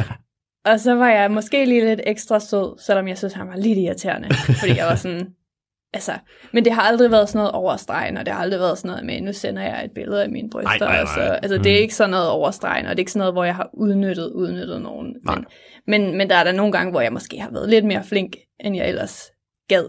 og 0.70 0.80
så 0.80 0.94
var 0.94 1.10
jeg 1.10 1.30
måske 1.30 1.64
lige 1.64 1.84
lidt 1.84 2.00
ekstra 2.06 2.40
sød, 2.40 2.78
selvom 2.80 3.08
jeg 3.08 3.18
synes, 3.18 3.32
han 3.32 3.48
var 3.48 3.56
lidt 3.56 3.78
irriterende, 3.78 4.28
fordi 4.34 4.76
jeg 4.76 4.86
var 4.86 4.94
sådan, 4.94 5.26
altså, 5.94 6.12
men 6.52 6.64
det 6.64 6.72
har 6.72 6.82
aldrig 6.82 7.10
været 7.10 7.28
sådan 7.28 7.38
noget 7.38 7.52
overstregen, 7.52 8.16
og 8.16 8.26
det 8.26 8.34
har 8.34 8.40
aldrig 8.42 8.60
været 8.60 8.78
sådan 8.78 8.88
noget 8.88 9.04
med, 9.06 9.20
nu 9.20 9.32
sender 9.32 9.62
jeg 9.62 9.84
et 9.84 9.90
billede 9.94 10.22
af 10.22 10.30
mine 10.30 10.50
bryster, 10.50 10.70
Ej, 10.70 10.76
ej, 10.86 10.96
ej. 10.96 11.02
og 11.02 11.08
så, 11.08 11.20
altså 11.20 11.58
det 11.58 11.72
er 11.72 11.78
ikke 11.78 11.94
sådan 11.94 12.10
noget 12.10 12.28
overstregen, 12.28 12.86
og 12.86 12.90
det 12.90 12.96
er 12.96 13.00
ikke 13.02 13.12
sådan 13.12 13.18
noget, 13.20 13.34
hvor 13.34 13.44
jeg 13.44 13.54
har 13.56 13.70
udnyttet, 13.74 14.32
udnyttet 14.32 14.82
nogen. 14.82 15.16
Nej. 15.24 15.34
Men, 15.34 15.44
men, 15.86 16.16
men 16.18 16.30
der 16.30 16.36
er 16.36 16.44
der 16.44 16.52
nogle 16.52 16.72
gange, 16.72 16.90
hvor 16.90 17.00
jeg 17.00 17.12
måske 17.12 17.40
har 17.40 17.50
været 17.50 17.68
lidt 17.68 17.84
mere 17.84 18.04
flink, 18.04 18.36
end 18.60 18.76
jeg 18.76 18.88
ellers 18.88 19.30
gad, 19.68 19.84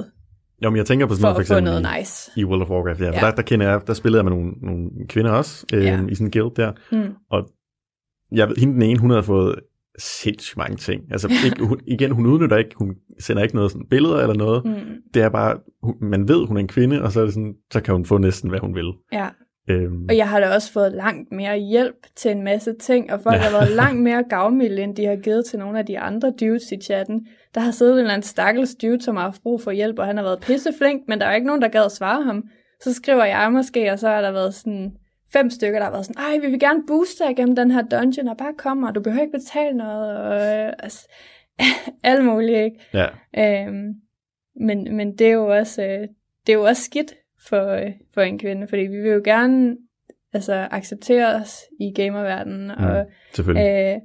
Jo, 0.63 0.69
men 0.69 0.77
jeg 0.77 0.85
tænker 0.85 1.05
på 1.05 1.13
sådan 1.15 1.21
for 1.21 1.27
noget, 1.27 1.35
for 1.35 1.53
få 1.53 1.57
eksempel 1.59 1.63
noget 1.83 1.95
i, 1.95 1.99
nice. 1.99 2.31
i 2.35 2.45
World 2.45 2.61
of 2.61 2.69
Warcraft. 2.69 2.99
Ja, 3.01 3.09
for 3.09 3.13
Ja. 3.13 3.19
Der, 3.25 3.31
der, 3.31 3.41
kender 3.41 3.69
jeg, 3.69 3.81
der 3.87 3.93
spillede 3.93 4.17
jeg 4.17 4.25
med 4.25 4.31
nogle, 4.31 4.51
nogle 4.61 4.89
kvinder 5.09 5.31
også, 5.31 5.65
øh, 5.73 5.83
Ja. 5.83 5.99
i 6.09 6.15
sådan 6.15 6.27
en 6.27 6.31
guild 6.31 6.55
der. 6.55 6.71
Mm. 6.91 7.13
Jeg 8.31 8.49
ved, 8.49 8.55
hende 8.55 8.73
den 8.73 8.81
ene, 8.81 8.99
hun 8.99 9.09
havde 9.09 9.23
fået 9.23 9.59
sindssygt 9.99 10.57
mange 10.57 10.77
ting. 10.77 11.01
Altså 11.11 11.29
ikke, 11.45 11.63
hun, 11.65 11.79
igen, 11.87 12.11
hun 12.11 12.25
udnytter 12.25 12.57
ikke, 12.57 12.71
hun 12.75 12.95
sender 13.19 13.43
ikke 13.43 13.55
noget 13.55 13.71
sådan 13.71 13.87
billeder 13.89 14.17
eller 14.21 14.35
noget. 14.35 14.65
Mm. 14.65 14.73
Det 15.13 15.21
er 15.21 15.29
bare, 15.29 15.57
hun, 15.83 15.95
man 16.01 16.27
ved, 16.27 16.47
hun 16.47 16.57
er 16.57 16.61
en 16.61 16.67
kvinde, 16.67 17.01
og 17.01 17.11
så, 17.11 17.19
er 17.19 17.23
det 17.25 17.33
sådan, 17.33 17.53
så 17.71 17.81
kan 17.81 17.93
hun 17.93 18.05
få 18.05 18.17
næsten, 18.17 18.49
hvad 18.49 18.59
hun 18.59 18.75
vil. 18.75 18.91
Ja. 19.11 19.27
Øhm, 19.69 20.05
Og 20.09 20.17
jeg 20.17 20.29
har 20.29 20.39
da 20.39 20.53
også 20.53 20.71
fået 20.73 20.91
langt 20.91 21.31
mere 21.31 21.57
hjælp 21.59 21.95
til 22.15 22.31
en 22.31 22.43
masse 22.43 22.73
ting, 22.79 23.11
og 23.13 23.19
folk 23.21 23.35
Ja. 23.35 23.41
har 23.41 23.51
været 23.59 23.71
langt 23.81 24.01
mere 24.01 24.23
gavmilde, 24.29 24.81
end 24.83 24.95
de 24.95 25.05
har 25.05 25.15
givet 25.15 25.45
til 25.45 25.59
nogle 25.59 25.79
af 25.79 25.85
de 25.85 25.99
andre 25.99 26.33
dudes 26.39 26.71
i 26.71 26.81
chatten. 26.83 27.27
Der 27.55 27.61
har 27.61 27.71
siddet 27.71 27.93
en 27.93 27.99
eller 27.99 28.13
anden 28.13 28.23
stakkels 28.27 28.75
dude, 28.75 29.01
som 29.01 29.15
har 29.15 29.23
haft 29.23 29.41
brug 29.43 29.61
for 29.61 29.71
hjælp, 29.71 29.99
og 29.99 30.05
han 30.05 30.17
har 30.17 30.23
været 30.23 30.39
pisseflink, 30.39 31.01
men 31.07 31.19
der 31.19 31.25
er 31.25 31.35
ikke 31.35 31.47
nogen, 31.47 31.61
der 31.61 31.67
gad 31.67 31.85
at 31.85 31.91
svare 31.91 32.23
ham. 32.23 32.43
Så 32.81 32.93
skriver 32.93 33.25
jeg 33.25 33.51
måske, 33.51 33.91
og 33.91 33.99
så 33.99 34.07
har 34.07 34.21
der 34.21 34.31
været 34.31 34.53
sådan 34.53 34.91
fem 35.33 35.49
stykker, 35.49 35.79
der 35.79 35.83
har 35.85 35.91
været 35.91 36.05
sådan, 36.05 36.21
ej, 36.23 36.37
vi 36.37 36.47
vil 36.47 36.59
gerne 36.59 36.83
booste 36.87 37.23
dig 37.23 37.31
igennem 37.31 37.55
den 37.55 37.71
her 37.71 37.81
dungeon, 37.81 38.27
og 38.27 38.37
bare 38.37 38.53
kom, 38.57 38.83
og 38.83 38.95
du 38.95 39.01
behøver 39.01 39.21
ikke 39.23 39.37
betale 39.37 39.77
noget, 39.77 40.17
og 40.17 40.35
øh, 40.35 40.73
altså, 40.79 41.07
alt 42.03 42.25
muligt, 42.25 42.57
ikke? 42.57 42.79
ja, 42.93 43.07
Øhm, 43.37 43.93
men, 44.55 44.95
men 44.95 45.17
det 45.17 45.27
er 45.27 45.31
jo 45.31 45.47
også, 45.57 45.83
øh, 45.83 46.07
det 46.47 46.53
er 46.53 46.57
jo 46.57 46.63
også 46.63 46.83
skidt 46.83 47.13
for, 47.47 47.67
øh, 47.67 47.91
for 48.13 48.21
en 48.21 48.39
kvinde, 48.39 48.67
fordi 48.67 48.81
vi 48.81 48.97
vil 49.01 49.11
jo 49.11 49.21
gerne 49.25 49.77
altså, 50.33 50.67
acceptere 50.71 51.35
os 51.35 51.61
i 51.79 51.93
gamerverdenen, 51.95 52.71
Mm. 52.77 52.83
og 52.85 53.05
selvfølgelig. 53.33 53.93
øh, 53.95 54.01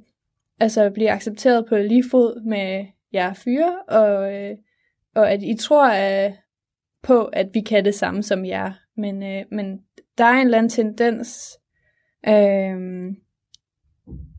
altså 0.59 0.89
blive 0.89 1.09
accepteret 1.11 1.65
på 1.69 1.77
lige 1.77 2.03
fod 2.11 2.45
med 2.49 2.85
jer 3.13 3.33
fyre, 3.33 3.75
og, 3.87 4.33
øh, 4.35 4.55
og 5.15 5.31
at 5.31 5.43
I 5.43 5.57
tror 5.59 6.25
øh, 6.25 6.31
på, 7.03 7.25
at 7.25 7.47
vi 7.53 7.61
kan 7.61 7.85
det 7.85 7.95
samme 7.95 8.23
som 8.23 8.45
jer. 8.45 8.71
Men, 8.99 9.23
øh, 9.23 9.45
men 9.51 9.79
der 10.17 10.25
er 10.25 10.33
en 10.33 10.47
eller 10.47 10.57
anden 10.57 10.69
tendens, 10.69 11.59
øh, 12.27 13.15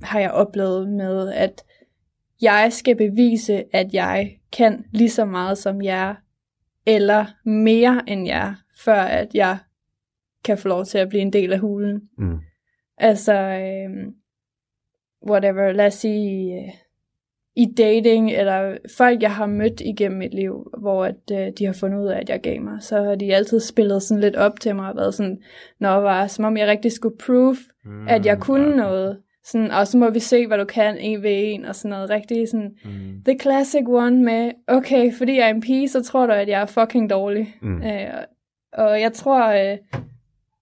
har 0.03 0.21
jeg 0.21 0.31
oplevet 0.31 0.89
med, 0.89 1.33
at 1.33 1.65
jeg 2.43 2.73
skal 2.73 2.97
bevise, 2.97 3.65
at 3.73 3.95
jeg 3.95 4.39
kan 4.53 4.85
lige 4.93 5.11
så 5.11 5.25
meget 5.25 5.59
som 5.59 5.83
jer, 5.83 6.15
eller 6.87 7.27
mere 7.45 8.03
end 8.07 8.27
jer, 8.27 8.55
før 8.85 9.03
at 9.03 9.35
jeg 9.35 9.59
kan 10.45 10.59
få 10.59 10.69
lov 10.69 10.85
til 10.85 10.99
at 10.99 11.09
blive 11.09 11.23
en 11.23 11.33
del 11.33 11.53
af 11.53 11.59
hulen. 11.59 12.09
Mm. 12.19 12.39
Altså, 12.97 13.35
øhm, 13.35 14.15
whatever, 15.31 15.73
lad 15.73 15.87
os 15.87 15.95
sige, 15.95 16.57
øh, 16.57 16.73
i 17.61 17.67
dating, 17.77 18.31
eller 18.33 18.77
folk, 18.97 19.23
jeg 19.23 19.35
har 19.35 19.47
mødt 19.47 19.81
igennem 19.81 20.19
mit 20.19 20.35
liv, 20.35 20.71
hvor 20.79 21.05
at, 21.05 21.15
øh, 21.33 21.53
de 21.59 21.65
har 21.67 21.73
fundet 21.73 22.01
ud 22.01 22.07
af, 22.07 22.19
at 22.21 22.29
jeg 22.29 22.35
er 22.35 22.53
gamer, 22.55 22.79
så 22.79 23.03
har 23.03 23.15
de 23.15 23.35
altid 23.35 23.61
spillet 23.61 24.03
sådan 24.03 24.21
lidt 24.21 24.37
op 24.37 24.61
til 24.61 24.77
mig, 24.77 24.89
og 24.91 24.97
været 24.97 25.15
sådan, 25.15 25.39
når 25.81 26.01
var, 26.01 26.27
som 26.27 26.45
om 26.45 26.57
jeg 26.57 26.69
rigtig 26.69 26.93
skulle 26.93 27.17
prove, 27.27 27.57
Mm, 27.85 28.09
at 28.09 28.27
jeg 28.27 28.39
kunne 28.39 28.77
noget. 28.77 29.19
Sådan, 29.45 29.71
og 29.71 29.87
så 29.87 29.99
må 29.99 30.11
vi 30.11 30.19
se, 30.21 30.47
hvad 30.47 30.59
du 30.59 30.65
kan 30.65 30.99
en 30.99 31.23
ved 31.23 31.31
en, 31.33 31.65
og 31.65 31.75
sådan 31.75 31.91
noget 31.91 32.11
rigtig 32.11 32.49
sådan, 32.49 32.75
Mm. 32.85 32.91
the 33.27 33.39
classic 33.39 33.83
one 33.89 34.23
med, 34.23 34.51
okay, 34.69 35.13
fordi 35.13 35.37
jeg 35.37 35.47
er 35.47 35.55
en 35.55 35.61
pige, 35.61 35.89
så 35.89 36.03
tror 36.03 36.27
du, 36.27 36.33
at 36.33 36.49
jeg 36.49 36.61
er 36.63 36.67
fucking 36.67 37.11
dårlig. 37.11 37.55
Mm. 37.63 37.83
Øh, 37.83 38.09
og 38.73 39.01
jeg 39.01 39.13
tror, 39.13 39.49
øh, 39.49 39.79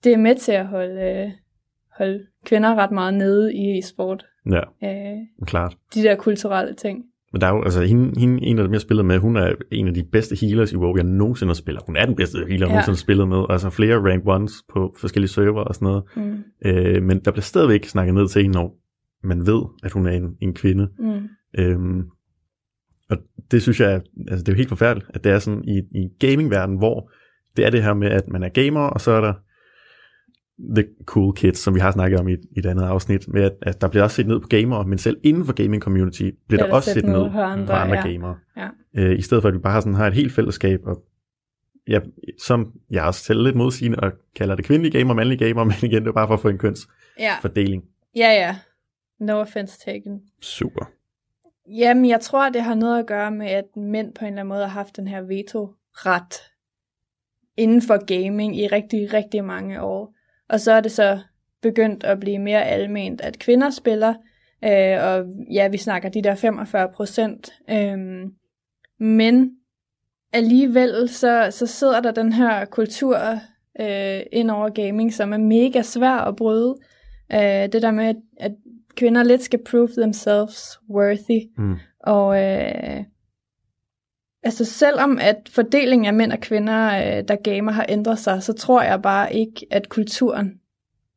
det 0.04 0.12
er 0.12 0.16
med 0.16 0.34
til 0.34 0.52
at 0.52 0.66
holde, 0.66 1.02
øh, 1.02 1.30
holde 1.98 2.26
kvinder 2.44 2.74
ret 2.74 2.90
meget 2.90 3.14
nede 3.14 3.54
i 3.54 3.78
e-sport. 3.78 4.26
Ja, 4.52 4.60
Øh, 4.84 5.18
klart. 5.46 5.76
de 5.94 6.02
der 6.02 6.16
kulturelle 6.16 6.74
ting. 6.74 7.04
Men 7.32 7.40
der 7.40 7.46
er 7.46 7.50
jo, 7.56 7.62
altså 7.62 7.82
hende, 7.82 8.20
hende, 8.20 8.42
en 8.44 8.58
af 8.58 8.64
dem, 8.64 8.72
jeg 8.72 8.80
spillede 8.80 9.06
med, 9.06 9.18
hun 9.18 9.36
er 9.36 9.54
en 9.72 9.88
af 9.88 9.94
de 9.94 10.04
bedste 10.12 10.36
healers 10.46 10.72
i 10.72 10.76
WoW, 10.76 10.96
jeg 10.96 11.04
nogensinde 11.04 11.50
har 11.50 11.54
spillet. 11.54 11.82
Hun 11.86 11.96
er 11.96 12.06
den 12.06 12.16
bedste 12.16 12.38
healer, 12.38 12.52
jeg 12.52 12.60
Ja. 12.60 12.66
nogensinde 12.66 12.94
har 12.96 13.00
spillet 13.06 13.28
med. 13.28 13.44
Altså 13.50 13.70
flere 13.70 13.96
rank 14.12 14.22
ones 14.26 14.52
på 14.72 14.94
forskellige 15.00 15.28
server 15.28 15.60
og 15.64 15.74
sådan 15.74 15.86
noget. 15.86 16.02
Mm. 16.16 16.44
Øh, 16.66 17.02
men 17.02 17.18
der 17.24 17.30
bliver 17.30 17.42
stadigvæk 17.42 17.84
snakket 17.84 18.14
ned 18.14 18.28
til 18.28 18.42
hende, 18.42 18.54
når 18.58 18.76
man 19.26 19.46
ved, 19.46 19.62
at 19.84 19.92
hun 19.92 20.06
er 20.06 20.10
en, 20.10 20.36
en 20.40 20.54
kvinde. 20.54 20.88
Mm. 20.98 21.28
Øhm, 21.58 22.02
og 23.10 23.16
det 23.50 23.62
synes 23.62 23.80
jeg, 23.80 24.02
altså 24.28 24.44
det 24.44 24.48
er 24.48 24.52
jo 24.52 24.56
helt 24.56 24.68
forfærdeligt, 24.68 25.10
at 25.14 25.24
det 25.24 25.32
er 25.32 25.38
sådan 25.38 25.64
i, 25.64 25.78
i 25.78 26.08
gamingverdenen, 26.26 26.78
hvor 26.78 27.10
det 27.56 27.66
er 27.66 27.70
det 27.70 27.82
her 27.82 27.94
med, 27.94 28.08
at 28.10 28.28
man 28.28 28.42
er 28.42 28.48
gamer, 28.48 28.80
og 28.80 29.00
så 29.00 29.10
er 29.10 29.20
der 29.20 29.34
the 30.76 30.84
cool 31.04 31.32
kids, 31.32 31.58
som 31.58 31.74
vi 31.74 31.80
har 31.80 31.90
snakket 31.90 32.20
om 32.20 32.28
i, 32.28 32.32
i 32.32 32.58
et 32.58 32.66
andet 32.66 32.82
afsnit, 32.82 33.28
med 33.28 33.42
at, 33.42 33.52
at 33.62 33.80
der 33.80 33.88
bliver 33.88 34.02
også 34.02 34.16
set 34.16 34.26
ned 34.26 34.40
på 34.40 34.48
gamere, 34.48 34.84
men 34.84 34.98
selv 34.98 35.20
inden 35.22 35.44
for 35.44 35.52
gaming 35.52 35.82
community 35.82 36.22
bliver 36.22 36.34
Bliver 36.48 36.66
der, 36.66 36.72
også 36.74 36.92
set 36.92 37.04
ned 37.04 37.30
på 37.30 37.40
andre, 37.40 37.74
andre 37.74 37.96
ja. 37.96 38.08
gamere. 38.08 38.36
Ja. 38.56 38.68
Øh, 38.96 39.18
I 39.18 39.22
stedet 39.22 39.42
for, 39.42 39.48
at 39.48 39.54
vi 39.54 39.58
bare 39.58 39.82
sådan 39.82 39.94
har 39.94 40.06
et 40.06 40.14
helt 40.14 40.32
fællesskab, 40.32 40.80
og 40.86 41.02
ja, 41.88 42.00
som 42.38 42.72
jeg 42.90 43.04
også 43.04 43.24
selv 43.24 43.42
lidt 43.42 43.56
modsigende, 43.56 44.00
og 44.00 44.12
kalder 44.36 44.54
det 44.54 44.64
kvindelige 44.64 44.98
gamer, 44.98 45.14
mandlige 45.14 45.46
gamer, 45.46 45.64
men 45.70 45.74
igen, 45.82 46.02
det 46.02 46.08
er 46.08 46.12
bare 46.12 46.26
for 46.26 46.34
at 46.34 46.40
få 46.40 46.48
en 46.48 46.58
kønsfordeling. 46.58 47.84
Ja. 48.16 48.20
ja, 48.20 48.32
ja. 48.32 48.56
No 49.20 49.40
offense 49.40 49.78
taken. 49.78 50.20
Super. 50.40 50.84
Jamen, 51.68 52.08
jeg 52.08 52.20
tror, 52.20 52.48
det 52.48 52.62
har 52.62 52.74
noget 52.74 52.98
at 52.98 53.06
gøre 53.06 53.30
med, 53.30 53.46
at 53.46 53.76
mænd 53.76 54.14
på 54.14 54.24
en 54.24 54.26
eller 54.26 54.40
anden 54.40 54.48
måde 54.48 54.60
har 54.60 54.68
haft 54.68 54.96
den 54.96 55.08
her 55.08 55.20
veto-ret 55.20 56.34
inden 57.56 57.82
for 57.82 58.04
gaming 58.06 58.58
i 58.58 58.66
rigtig, 58.66 59.12
rigtig 59.12 59.44
mange 59.44 59.82
år. 59.82 60.14
Og 60.48 60.60
så 60.60 60.72
er 60.72 60.80
det 60.80 60.92
så 60.92 61.18
begyndt 61.62 62.04
at 62.04 62.20
blive 62.20 62.38
mere 62.38 62.64
alment, 62.64 63.20
at 63.20 63.38
kvinder 63.38 63.70
spiller, 63.70 64.14
øh, 64.64 65.04
og 65.04 65.24
ja, 65.52 65.68
vi 65.68 65.76
snakker 65.76 66.08
de 66.08 66.22
der 66.22 66.34
45 66.34 66.88
procent. 66.94 67.52
Øh, 67.70 67.98
men 69.00 69.50
alligevel 70.32 71.08
så, 71.08 71.48
så 71.50 71.66
sidder 71.66 72.00
der 72.00 72.10
den 72.10 72.32
her 72.32 72.64
kultur 72.64 73.18
øh, 73.80 74.20
ind 74.32 74.50
over 74.50 74.68
gaming, 74.68 75.14
som 75.14 75.32
er 75.32 75.36
mega 75.36 75.82
svær 75.82 76.16
at 76.16 76.36
bryde. 76.36 76.76
Øh, 77.32 77.72
det 77.72 77.82
der 77.82 77.90
med, 77.90 78.04
at, 78.04 78.16
at 78.40 78.52
kvinder 78.96 79.22
lidt 79.22 79.42
skal 79.42 79.64
prove 79.70 79.88
themselves 79.98 80.78
worthy. 80.90 81.40
Mm. 81.58 81.76
Og 82.00 82.42
øh, 82.44 83.04
altså 84.42 84.64
selvom 84.64 85.18
at 85.20 85.36
fordelingen 85.54 86.06
af 86.06 86.14
mænd 86.14 86.32
og 86.32 86.40
kvinder, 86.40 86.86
øh, 86.86 87.24
der 87.28 87.36
gamer, 87.42 87.72
har 87.72 87.86
ændret 87.88 88.18
sig, 88.18 88.42
så 88.42 88.52
tror 88.52 88.82
jeg 88.82 89.02
bare 89.02 89.34
ikke, 89.34 89.66
at 89.70 89.88
kulturen 89.88 90.60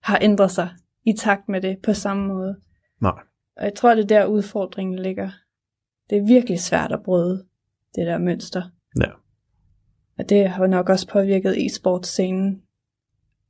har 0.03 0.19
ændret 0.21 0.51
sig 0.51 0.69
i 1.05 1.13
takt 1.13 1.49
med 1.49 1.61
det 1.61 1.77
på 1.83 1.93
samme 1.93 2.27
måde. 2.27 2.55
Nej. 3.01 3.19
Og 3.57 3.63
jeg 3.63 3.73
tror, 3.75 3.95
det 3.95 4.03
er 4.03 4.07
der 4.07 4.25
udfordringen 4.25 4.99
ligger. 4.99 5.29
Det 6.09 6.17
er 6.17 6.27
virkelig 6.27 6.59
svært 6.59 6.91
at 6.91 7.03
bryde 7.03 7.45
det 7.95 8.07
der 8.07 8.17
mønster. 8.17 8.61
Ja. 9.01 9.09
Og 10.17 10.29
det 10.29 10.49
har 10.49 10.67
nok 10.67 10.89
også 10.89 11.07
påvirket 11.07 11.57
e-sportscenen. 11.57 12.61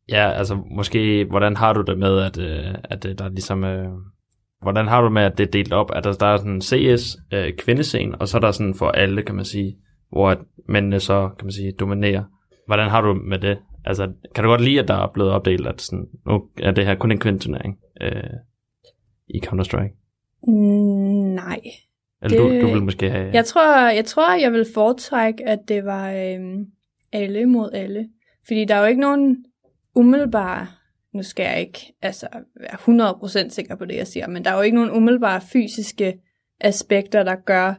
Ja, 0.10 0.32
altså 0.32 0.56
måske, 0.56 1.26
hvordan 1.26 1.56
har 1.56 1.74
du 1.74 1.82
det 1.82 2.00
med, 2.00 2.20
at, 2.20 2.38
øh, 2.38 2.76
at 2.84 3.06
øh, 3.06 3.18
der 3.18 3.26
er 3.26 3.30
ligesom... 3.30 3.64
Øh, 3.64 3.90
hvordan 4.62 4.88
har 4.88 5.02
du 5.02 5.10
med, 5.10 5.22
at 5.22 5.38
det 5.38 5.48
er 5.48 5.52
delt 5.52 5.74
op? 5.74 5.92
At 5.96 6.04
der, 6.04 6.14
der 6.14 6.26
er 6.26 6.38
sådan 6.38 6.52
en 6.52 6.62
CS 6.62 7.18
øh, 7.34 7.54
kvindescene, 7.58 8.16
og 8.22 8.28
så 8.28 8.38
er 8.38 8.42
der 8.42 8.52
sådan 8.52 8.74
for 8.76 8.88
alle, 8.88 9.24
kan 9.24 9.36
man 9.36 9.46
sige, 9.46 9.78
hvor 10.12 10.30
at 10.30 10.38
mændene 10.70 11.00
så, 11.00 11.30
kan 11.40 11.46
man 11.46 11.52
sige, 11.52 11.72
dominerer. 11.72 12.24
Hvordan 12.68 12.90
har 12.90 13.02
du 13.02 13.14
med 13.14 13.40
det? 13.40 13.58
Altså, 13.86 14.12
kan 14.36 14.44
du 14.44 14.50
godt 14.50 14.62
lide, 14.62 14.80
at 14.80 14.88
der 14.88 14.94
er 14.94 15.08
blevet 15.14 15.32
opdelt, 15.32 15.68
at 15.68 15.82
sådan, 15.82 16.06
nu 16.28 16.44
er 16.62 16.72
det 16.72 16.86
her 16.86 16.96
kun 16.96 17.12
en 17.12 17.20
kvindeturnering 17.20 17.78
øh, 18.02 18.24
i 19.30 19.42
Counter-Strike? 19.46 19.98
Mm, 20.48 20.54
nej. 21.36 21.60
Eller 22.24 22.44
Det- 22.44 22.62
du, 22.62 22.68
du 22.68 22.74
vil 22.74 22.84
måske 22.84 23.10
have... 23.10 23.32
Jeg 23.34 23.46
tror, 23.46 23.90
jeg 23.90 24.06
tror, 24.06 24.40
jeg 24.42 24.52
vil 24.52 24.66
foretrække, 24.74 25.48
at 25.48 25.60
det 25.68 25.86
var 25.86 26.12
øhm, 26.12 26.66
alle 27.12 27.46
mod 27.46 27.70
alle. 27.74 28.10
Fordi 28.48 28.66
der 28.66 28.76
er 28.76 28.80
jo 28.80 28.86
ikke 28.86 29.02
nogen 29.02 29.46
umiddelbare, 29.96 30.68
nu 31.14 31.24
skal 31.24 31.44
jeg 31.44 31.60
ikke 31.60 31.94
altså, 32.02 32.28
være 32.60 33.14
100% 33.46 33.50
sikker 33.50 33.76
på 33.76 33.86
det, 33.86 33.96
jeg 33.96 34.08
siger, 34.08 34.28
men 34.28 34.46
der 34.46 34.52
er 34.52 34.56
jo 34.56 34.62
ikke 34.62 34.76
nogen 34.76 34.92
umiddelbare 34.92 35.42
fysiske 35.42 36.20
aspekter, 36.60 37.24
der 37.24 37.36
gør, 37.36 37.74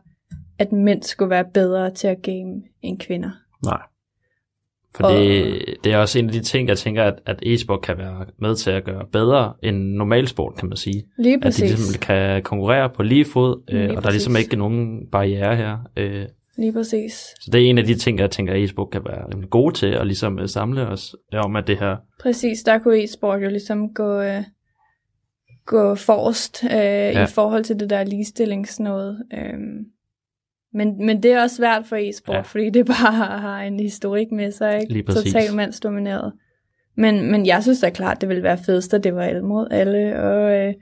at 0.59 0.73
mænd 0.73 1.03
skulle 1.03 1.31
være 1.31 1.45
bedre 1.55 1.91
til 1.91 2.09
at 2.09 2.23
game 2.23 2.63
end 2.83 2.99
kvinder. 2.99 3.31
Nej. 3.65 3.81
For 4.95 5.09
det, 5.09 5.65
det 5.85 5.93
er 5.93 5.99
også 5.99 6.19
en 6.19 6.27
af 6.27 6.33
de 6.33 6.41
ting, 6.41 6.69
jeg 6.69 6.79
tænker, 6.79 7.05
at, 7.05 7.15
at 7.27 7.39
e-sport 7.43 7.83
kan 7.83 7.99
være 7.99 8.27
med 8.39 8.57
til 8.57 8.71
at 8.71 8.85
gøre 8.85 9.07
bedre 9.13 9.53
end 9.63 9.77
normal 9.77 10.29
sport, 10.29 10.55
kan 10.57 10.69
man 10.69 10.77
sige. 10.77 11.05
Lige 11.19 11.35
At 11.35 11.39
de 11.41 11.43
præcis. 11.47 11.71
ligesom 11.71 12.01
kan 12.01 12.43
konkurrere 12.43 12.91
på 12.91 13.03
lige 13.03 13.25
fod, 13.25 13.63
øh, 13.71 13.81
Lige 13.81 13.97
og 13.97 14.03
der 14.03 14.09
er 14.09 14.13
ligesom 14.13 14.33
præcis. 14.33 14.47
ikke 14.47 14.57
nogen 14.57 15.07
barriere 15.13 15.57
her. 15.57 15.79
Øh, 15.97 16.27
Lige 16.57 16.73
præcis. 16.73 17.13
så 17.41 17.51
det 17.53 17.61
er 17.67 17.71
en 17.71 17.79
af 17.79 17.85
de 17.85 17.95
ting, 17.95 18.19
jeg 18.19 18.31
tænker, 18.31 18.53
at 18.55 18.65
e-sport 18.65 18.91
kan 18.91 19.05
være 19.05 19.29
rimelig 19.31 19.51
gode 19.51 19.75
til, 19.75 19.87
at 19.87 20.07
ligesom 20.07 20.39
øh, 20.39 20.49
samle 20.49 20.89
os 20.89 21.17
om, 21.33 21.57
at 21.57 21.67
det 21.67 21.79
her... 21.79 21.97
Præcis, 22.21 22.63
der 22.63 22.79
kunne 22.79 23.05
e-sport 23.05 23.43
jo 23.43 23.49
ligesom 23.49 23.95
gå, 23.95 24.21
øh, 24.21 24.43
gå 25.67 25.95
forrest 25.95 26.65
øh, 26.65 26.71
ja. 26.71 27.25
i 27.25 27.27
forhold 27.27 27.65
til 27.65 27.81
det 27.81 27.91
der 27.91 28.05
ligestillingsnåde. 28.05 29.25
Øhm, 29.35 29.87
men, 30.75 31.07
men 31.07 31.23
det 31.23 31.33
er 31.33 31.43
også 31.43 31.57
svært 31.57 31.87
for 31.87 31.97
e-sport, 31.97 32.35
Ja. 32.35 32.39
ja. 32.39 32.43
fordi 32.43 32.71
det 32.71 32.87
bare 32.87 33.39
har 33.39 33.63
en 33.63 33.81
historik 33.81 34.33
med 34.33 34.53
sig, 34.53 34.81
ikke? 34.81 34.93
Lige 34.93 35.03
præcis. 35.03 35.33
Totalt 35.33 35.55
mandsdomineret. 35.55 36.33
Men, 36.97 37.31
men 37.31 37.47
jeg 37.47 37.63
synes 37.63 37.81
da 37.81 37.91
klart, 37.91 38.21
det 38.21 38.29
ville 38.29 38.43
være 38.43 38.59
fedest, 38.67 38.95
at 38.95 39.05
det 39.05 39.15
var 39.15 39.23
alle 39.23 39.43
mod 39.43 39.69
alle, 39.71 40.21
og 40.21 40.53
øh, 40.53 40.75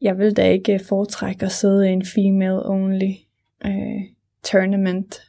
jeg 0.00 0.18
vil 0.18 0.36
da 0.36 0.50
ikke 0.50 0.80
foretrække 0.88 1.46
at 1.46 1.52
sidde 1.52 1.88
i 1.88 1.92
en 1.92 2.02
female-only 2.02 3.26
øh, 3.66 4.02
tournament. 4.44 5.20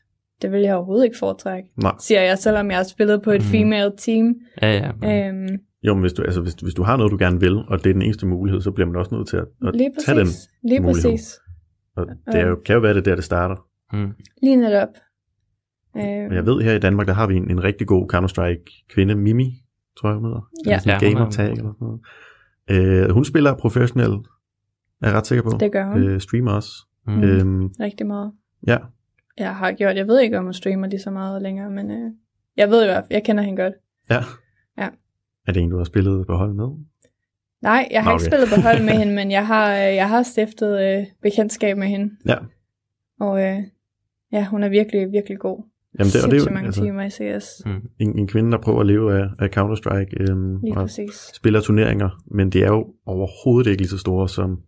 Det 0.42 0.52
vil 0.52 0.62
jeg 0.62 0.76
overhovedet 0.76 1.06
ikke 1.06 1.18
foretrække, 1.20 1.70
Nej. 1.82 1.92
siger 2.00 2.22
jeg, 2.22 2.38
selvom 2.38 2.70
jeg 2.70 2.78
har 2.78 2.84
spillet 2.84 3.22
på 3.22 3.32
et 3.32 3.42
Mhm. 3.42 3.50
female 3.52 3.92
team. 3.98 4.36
Ja, 4.62 4.72
ja. 4.72 4.92
Men, 5.02 5.50
Øhm, 5.52 5.60
Jo, 5.84 5.94
men 5.94 6.02
hvis 6.02 6.14
du, 6.14 6.22
altså, 6.24 6.42
hvis, 6.42 6.54
hvis 6.54 6.74
du 6.74 6.84
har 6.84 6.98
noget, 6.98 7.12
du 7.12 7.18
gerne 7.20 7.40
vil, 7.40 7.56
og 7.58 7.84
det 7.84 7.90
er 7.90 7.94
den 7.94 8.02
eneste 8.02 8.26
mulighed, 8.28 8.62
så 8.62 8.72
bliver 8.72 8.88
man 8.88 8.96
også 8.96 9.16
nødt 9.16 9.28
til 9.28 9.38
at, 9.38 9.46
at 9.68 9.76
Lige 9.76 9.92
præcis. 9.94 10.06
tage 10.06 10.20
den. 10.20 10.28
Lige 10.70 10.80
mulighed. 10.80 11.12
præcis. 11.12 11.40
Og 11.96 12.06
det 12.32 12.36
er 12.42 12.48
jo, 12.48 12.60
kan 12.66 12.74
jo 12.76 12.80
være, 12.82 12.94
det 12.94 13.00
er 13.00 13.04
der, 13.04 13.16
det 13.16 13.24
starter. 13.24 13.56
mm, 13.94 14.12
Lige 14.44 14.56
netop. 14.56 14.88
Øh, 15.98 16.04
jeg 16.36 16.46
ved, 16.46 16.62
her 16.62 16.74
i 16.74 16.80
Danmark, 16.80 17.08
der 17.08 17.14
har 17.14 17.28
vi 17.28 17.36
en, 17.36 17.52
en 17.52 17.64
rigtig 17.64 17.88
god 17.88 18.14
Counter-Strike 18.14 18.86
kvinde, 18.94 19.16
Mimi, 19.16 19.64
tror 20.00 20.10
jeg 20.10 20.16
hun 20.16 20.26
hedder. 20.26 20.42
Ja. 20.68 20.80
Sådan 20.80 20.96
en 20.98 21.02
Ja, 21.02 21.08
hun 21.08 21.16
er- 21.18 21.20
gamer 21.20 21.32
tag 21.32 21.52
eller 21.52 21.74
sådan 21.80 22.00
noget. 22.70 23.04
Øh, 23.08 23.10
hun 23.10 23.26
spiller 23.26 23.56
professionel, 23.56 24.12
er 24.12 25.08
jeg 25.08 25.14
ret 25.14 25.28
sikker 25.28 25.44
på. 25.44 25.58
det 25.60 25.72
gør 25.72 25.86
hun 25.92 26.04
øh, 26.04 26.20
streamer 26.22 26.52
også. 26.52 26.72
mm. 27.08 27.14
Mm. 27.14 27.24
Øhm, 27.24 27.68
rigtig 27.80 28.08
meget. 28.08 28.32
ja, 28.68 28.78
Jeg 29.38 29.56
har 29.56 29.72
gjort, 29.72 29.96
jeg 29.96 30.08
ved 30.08 30.20
ikke, 30.20 30.38
om 30.38 30.44
hun 30.44 30.54
streamer 30.54 30.88
lige 30.88 31.00
så 31.00 31.12
meget 31.12 31.42
længere, 31.42 31.70
men 31.70 31.92
øh, 31.92 32.12
jeg 32.58 32.70
ved 32.70 32.84
i 32.84 32.86
hvert 32.86 33.04
fald, 33.04 33.14
jeg 33.14 33.24
kender 33.24 33.44
hende 33.44 33.62
godt. 33.64 33.74
ja. 34.10 34.20
Ja. 34.78 34.90
Er 35.48 35.52
det 35.52 35.62
en, 35.62 35.70
du 35.70 35.78
har 35.78 35.84
spillet 35.84 36.28
på 36.28 36.36
hold 36.36 36.54
med? 36.54 36.68
Nej, 37.62 37.88
jeg 37.92 38.04
har 38.04 38.12
Nå, 38.12 38.18
ikke 38.18 38.24
okay. 38.24 38.32
spillet 38.32 38.50
på 38.56 38.62
hold 38.62 38.84
med 38.84 38.94
hende, 39.02 39.14
men 39.14 39.32
jeg 39.32 39.48
har, 39.48 39.72
øh, 39.74 39.96
jeg 39.96 40.10
har 40.10 40.24
stiftet 40.24 40.82
øh, 40.82 41.06
bekendtskab 41.22 41.78
med 41.78 41.88
hende. 41.88 42.14
Ja. 42.26 42.36
Og 43.20 43.44
øh, 43.44 43.58
ja, 44.32 44.48
hun 44.48 44.64
er 44.64 44.70
virkelig, 44.70 45.12
virkelig 45.12 45.40
god. 45.40 45.64
Jamen, 46.00 46.12
det, 46.12 46.24
og 46.24 46.32
det 46.32 46.42
er 46.42 46.46
jo 46.46 46.54
mange 46.54 46.66
altså, 46.66 46.82
timer 46.84 47.04
i 47.04 47.10
CS. 47.10 47.62
Mm. 47.66 47.90
en, 48.00 48.20
en 48.20 48.28
kvinde, 48.28 48.52
der 48.52 48.58
prøver 48.58 48.80
at 48.80 48.88
leve 48.88 49.20
af, 49.20 49.28
af 49.40 49.50
Counter-Strike 49.58 50.32
øhm, 50.32 50.56
og 50.56 50.74
præcis. 50.76 51.32
spiller 51.34 51.62
turneringer, 51.62 52.10
men 52.26 52.50
det 52.50 52.64
er 52.64 52.68
jo 52.68 52.88
overhovedet 53.06 53.70
ikke 53.70 53.82
lige 53.82 53.90
så 53.90 53.98
store 53.98 54.30
som, 54.30 54.60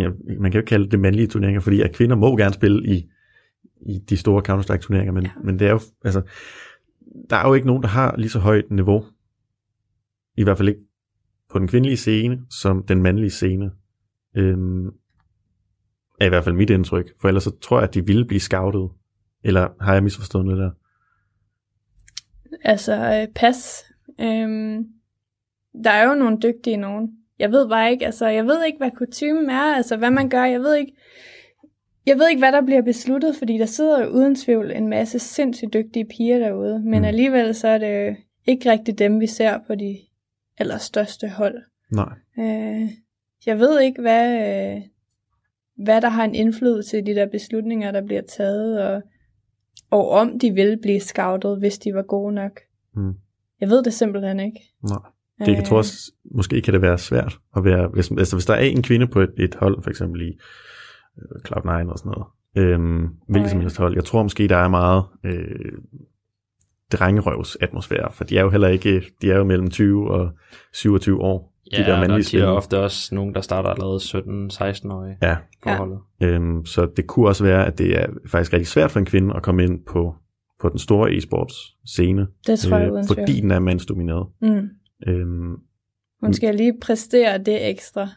ja, 0.00 0.10
man 0.26 0.50
kan 0.50 0.52
jo 0.52 0.58
ikke 0.58 0.68
kalde 0.68 0.90
det 0.90 1.00
mandlige 1.00 1.26
turneringer, 1.26 1.60
fordi 1.60 1.80
at 1.80 1.94
kvinder 1.94 2.16
må 2.16 2.36
gerne 2.36 2.54
spille 2.54 2.88
i, 2.88 3.10
i 3.80 3.98
de 3.98 4.16
store 4.16 4.42
Counter-Strike 4.48 4.80
turneringer, 4.80 5.12
men, 5.12 5.22
ja. 5.22 5.30
Ja. 5.36 5.42
men 5.44 5.58
det 5.58 5.66
er 5.66 5.70
jo, 5.70 5.80
altså, 6.04 6.22
der 7.30 7.36
er 7.36 7.48
jo 7.48 7.54
ikke 7.54 7.66
nogen, 7.66 7.82
der 7.82 7.88
har 7.88 8.14
lige 8.18 8.30
så 8.30 8.38
højt 8.38 8.70
niveau, 8.70 9.04
i 10.36 10.42
hvert 10.42 10.56
fald 10.56 10.68
ikke 10.68 10.80
på 11.50 11.58
den 11.58 11.68
kvindelige 11.68 11.96
scene, 11.96 12.40
som 12.50 12.82
den 12.82 13.02
mandlige 13.02 13.30
scene, 13.30 13.70
øhm, 14.36 14.86
er 16.20 16.26
i 16.26 16.28
hvert 16.28 16.44
fald 16.44 16.54
mit 16.54 16.70
indtryk, 16.70 17.12
for 17.20 17.28
ellers 17.28 17.42
så 17.42 17.58
tror 17.60 17.78
jeg, 17.78 17.88
at 17.88 17.94
de 17.94 18.06
ville 18.06 18.24
blive 18.24 18.40
scoutet, 18.40 18.90
eller 19.44 19.68
har 19.80 19.92
jeg 19.92 20.02
misforstået 20.02 20.44
noget 20.44 20.60
der? 20.60 20.70
Altså, 22.64 22.94
øh, 22.94 23.34
pas. 23.34 23.84
Øhm, 24.20 24.86
der 25.84 25.90
er 25.90 26.08
jo 26.08 26.14
nogle 26.14 26.38
dygtige 26.42 26.76
nogen. 26.76 27.17
Jeg 27.38 27.50
ved 27.52 27.68
bare 27.68 27.90
ikke, 27.90 28.06
altså, 28.06 28.26
jeg 28.28 28.46
ved 28.46 28.64
ikke, 28.64 28.78
hvad 28.78 28.90
kutumen 28.90 29.50
er, 29.50 29.74
altså, 29.76 29.96
hvad 29.96 30.10
man 30.10 30.28
gør. 30.28 30.44
Jeg 30.44 30.60
ved 30.60 30.74
ikke, 30.76 30.92
jeg 32.06 32.18
ved 32.18 32.28
ikke, 32.28 32.38
hvad 32.38 32.52
der 32.52 32.62
bliver 32.62 32.82
besluttet, 32.82 33.36
fordi 33.36 33.58
der 33.58 33.66
sidder 33.66 34.02
jo 34.02 34.08
uden 34.08 34.34
tvivl 34.34 34.70
en 34.70 34.88
masse 34.88 35.18
sindssygt 35.18 35.72
dygtige 35.74 36.04
piger 36.04 36.38
derude, 36.38 36.80
men 36.80 36.98
Mm. 36.98 37.04
alligevel 37.04 37.54
så 37.54 37.68
er 37.68 37.78
det 37.78 38.16
ikke 38.46 38.70
rigtig 38.70 38.98
dem, 38.98 39.20
vi 39.20 39.26
ser 39.26 39.58
på 39.66 39.74
de 39.74 39.98
allerstørste 40.58 41.28
hold. 41.28 41.62
Nej. 41.92 42.12
Øh, 42.38 42.88
jeg 43.46 43.58
ved 43.58 43.80
ikke, 43.80 44.00
hvad, 44.00 44.32
øh, 44.76 44.82
hvad 45.84 46.00
der 46.00 46.08
har 46.08 46.24
en 46.24 46.34
indflydelse 46.34 46.98
i 46.98 47.02
de 47.02 47.14
der 47.14 47.26
beslutninger, 47.26 47.90
der 47.90 48.02
bliver 48.06 48.22
taget, 48.22 48.82
og, 48.86 49.02
og 49.90 50.08
om 50.10 50.38
de 50.38 50.50
vil 50.50 50.78
blive 50.82 51.00
scoutet, 51.00 51.58
hvis 51.58 51.78
de 51.78 51.94
var 51.94 52.02
gode 52.02 52.34
nok. 52.34 52.60
Mm. 52.96 53.14
Jeg 53.60 53.68
ved 53.68 53.82
det 53.82 53.92
simpelthen 53.94 54.40
ikke. 54.40 54.60
Nej. 54.82 54.98
Det, 55.46 55.52
jeg 55.56 55.64
tror 55.64 55.76
Øh, 55.76 55.78
også, 55.78 56.12
måske 56.34 56.60
kan 56.60 56.74
det 56.74 56.82
være 56.82 56.98
svært 56.98 57.38
at 57.56 57.64
være, 57.64 57.88
hvis, 57.88 58.10
altså 58.10 58.36
hvis 58.36 58.46
der 58.46 58.54
er 58.54 58.60
en 58.60 58.82
kvinde 58.82 59.06
på 59.06 59.20
et, 59.20 59.30
et 59.38 59.54
hold, 59.54 59.82
for 59.82 59.90
eksempel 59.90 60.20
i 60.22 60.28
øh, 61.18 61.40
Cloud9 61.48 61.90
og 61.90 61.98
sådan 61.98 62.12
noget, 62.12 62.26
øhm, 62.56 63.08
hvilket 63.28 63.46
ja. 63.46 63.50
som 63.50 63.60
helst 63.60 63.76
hold, 63.78 63.94
jeg 63.94 64.04
tror 64.04 64.22
måske, 64.22 64.48
der 64.48 64.56
er 64.56 64.68
meget 64.68 65.04
øh, 65.24 65.72
drengerøvs 66.92 67.56
atmosfære, 67.60 68.08
for 68.12 68.24
de 68.24 68.38
er 68.38 68.42
jo 68.42 68.50
heller 68.50 68.68
ikke, 68.68 69.02
de 69.22 69.30
er 69.30 69.36
jo 69.36 69.44
mellem 69.44 69.70
20 69.70 70.10
og 70.10 70.30
27 70.74 71.20
år, 71.20 71.54
Ja, 71.72 71.78
de 71.78 71.84
der 71.84 71.98
mandlige 72.00 72.14
de 72.16 72.20
er 72.20 72.24
spillere. 72.24 72.50
ofte 72.56 72.78
også 72.80 73.14
nogen, 73.14 73.34
der 73.34 73.40
starter 73.40 73.70
allerede 73.70 73.96
17-16-årige 73.96 75.16
Ja, 75.22 75.36
på 75.62 75.68
Ja. 75.70 75.76
holdet. 75.76 75.98
øhm, 76.22 76.64
så 76.66 76.88
det 76.96 77.06
kunne 77.06 77.28
også 77.28 77.44
være, 77.44 77.66
at 77.66 77.78
det 77.78 77.98
er 78.02 78.06
faktisk 78.26 78.52
rigtig 78.52 78.66
svært 78.66 78.90
for 78.90 78.98
en 79.00 79.06
kvinde 79.06 79.34
at 79.36 79.42
komme 79.42 79.64
ind 79.64 79.80
på, 79.86 80.14
på 80.60 80.68
den 80.68 80.78
store 80.78 81.10
e-sports 81.10 81.80
scene, 81.86 82.26
Det 82.46 82.58
tror 82.58 82.76
jeg 82.78 82.92
øh, 82.92 83.04
fordi 83.06 83.40
den 83.40 83.50
er 83.50 83.58
mandsdomineret. 83.58 84.26
Mm. 84.42 84.68
Øhm, 85.06 85.54
Hun 86.22 86.34
skal 86.34 86.54
lige 86.54 86.74
præstere 86.82 87.38
det 87.38 87.70
ekstra, 87.70 88.08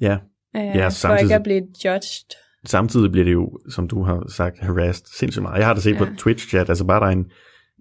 ja, 0.00 0.16
øh, 0.56 0.62
Ja, 0.62 0.84
for 0.86 0.90
samtidig- 0.90 1.22
ikke 1.22 1.34
at 1.34 1.42
blive 1.42 1.62
judged. 1.84 2.36
samtidig 2.66 3.12
bliver 3.12 3.24
det 3.24 3.32
jo, 3.32 3.58
som 3.70 3.88
du 3.88 4.02
har 4.02 4.32
sagt, 4.32 4.58
harassed 4.60 5.06
sindssygt 5.18 5.42
meget. 5.42 5.58
Jeg 5.58 5.66
har 5.66 5.74
da 5.74 5.80
set 5.80 5.92
ja. 5.92 5.98
på 5.98 6.04
Ja. 6.04 6.10
Twitch-chat, 6.18 6.68
altså 6.68 6.84
bare 6.84 7.00
der 7.00 7.06
er 7.06 7.10
en, 7.10 7.26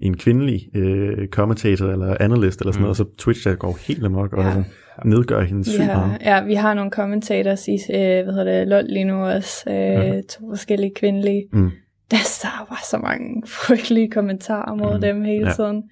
en 0.01 0.17
kvindelig 0.17 0.75
øh, 0.75 1.27
kommentator 1.27 1.87
eller 1.91 2.17
analyst 2.19 2.59
eller 2.61 2.71
sådan 2.71 2.81
Mm. 2.81 2.83
noget, 2.83 2.97
så 2.97 3.05
Twitch-chat 3.21 3.55
går 3.57 3.77
helt 3.87 4.05
amok 4.05 4.33
og 4.33 4.43
Ja. 4.43 4.47
altså, 4.57 4.63
nedgør 5.05 5.41
hende 5.41 5.63
sygt 5.71 5.83
har, 5.83 6.07
meget. 6.07 6.21
ja, 6.21 6.45
vi 6.45 6.53
har 6.53 6.73
nogle 6.73 6.91
kommentators 6.91 7.67
i, 7.67 7.71
øh, 7.71 8.23
hvad 8.23 8.33
hedder 8.33 8.59
det, 8.59 8.67
LOL 8.67 8.83
lige 8.83 9.05
nu 9.05 9.15
også. 9.25 9.69
Øh, 9.69 10.13
Mhm. 10.13 10.21
To 10.29 10.49
forskellige 10.51 10.91
kvindelige. 10.95 11.43
Mm. 11.53 11.71
Der 12.11 12.17
er 12.43 12.65
bare 12.69 12.85
så 12.89 12.97
mange 12.97 13.43
frygtelige 13.47 14.11
kommentarer 14.11 14.75
mod 14.75 14.95
mm. 14.95 15.01
dem 15.01 15.23
hele 15.23 15.47
Ja. 15.47 15.53
tiden. 15.53 15.83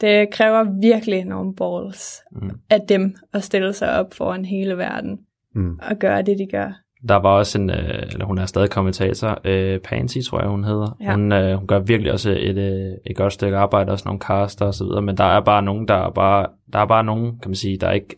Det 0.00 0.30
kræver 0.32 0.80
virkelig 0.80 1.24
nogle 1.24 1.54
balls 1.54 2.20
Mm. 2.32 2.50
af 2.70 2.80
dem 2.88 3.14
at 3.32 3.42
stille 3.44 3.72
sig 3.72 3.98
op 4.00 4.14
foran 4.14 4.44
hele 4.44 4.76
verden 4.78 5.18
Mm. 5.54 5.78
og 5.90 5.96
gøre 6.00 6.22
det, 6.22 6.38
de 6.38 6.46
gør. 6.50 6.72
Der 7.08 7.14
var 7.14 7.28
også 7.30 7.58
en, 7.58 7.70
øh, 7.70 8.02
eller 8.12 8.24
hun 8.24 8.38
er 8.38 8.46
stadig 8.46 8.70
kommentator, 8.70 9.38
øh, 9.44 9.80
Pansy 9.80 10.18
tror 10.26 10.40
jeg 10.40 10.48
hun 10.48 10.64
hedder. 10.64 10.96
Ja. 11.00 11.12
Hun, 11.14 11.32
øh, 11.32 11.56
hun 11.58 11.66
gør 11.66 11.78
virkelig 11.78 12.12
også 12.12 12.30
et, 12.30 12.58
øh, 12.58 12.92
et 13.06 13.16
godt 13.16 13.32
stykke 13.32 13.56
arbejde, 13.56 13.92
også 13.92 14.02
nogle 14.06 14.20
caster 14.20 14.66
og 14.66 14.74
så 14.74 14.84
videre, 14.84 15.02
men 15.02 15.16
der 15.16 15.24
er 15.24 15.40
bare 15.40 15.62
nogen, 15.62 15.88
der 15.88 15.94
er 15.94 16.10
bare, 16.10 16.46
der 16.72 16.78
er 16.78 16.86
bare 16.86 17.04
nogen, 17.04 17.38
kan 17.42 17.48
man 17.50 17.54
sige, 17.54 17.76
der 17.78 17.86
er 17.86 17.92
ikke, 17.92 18.16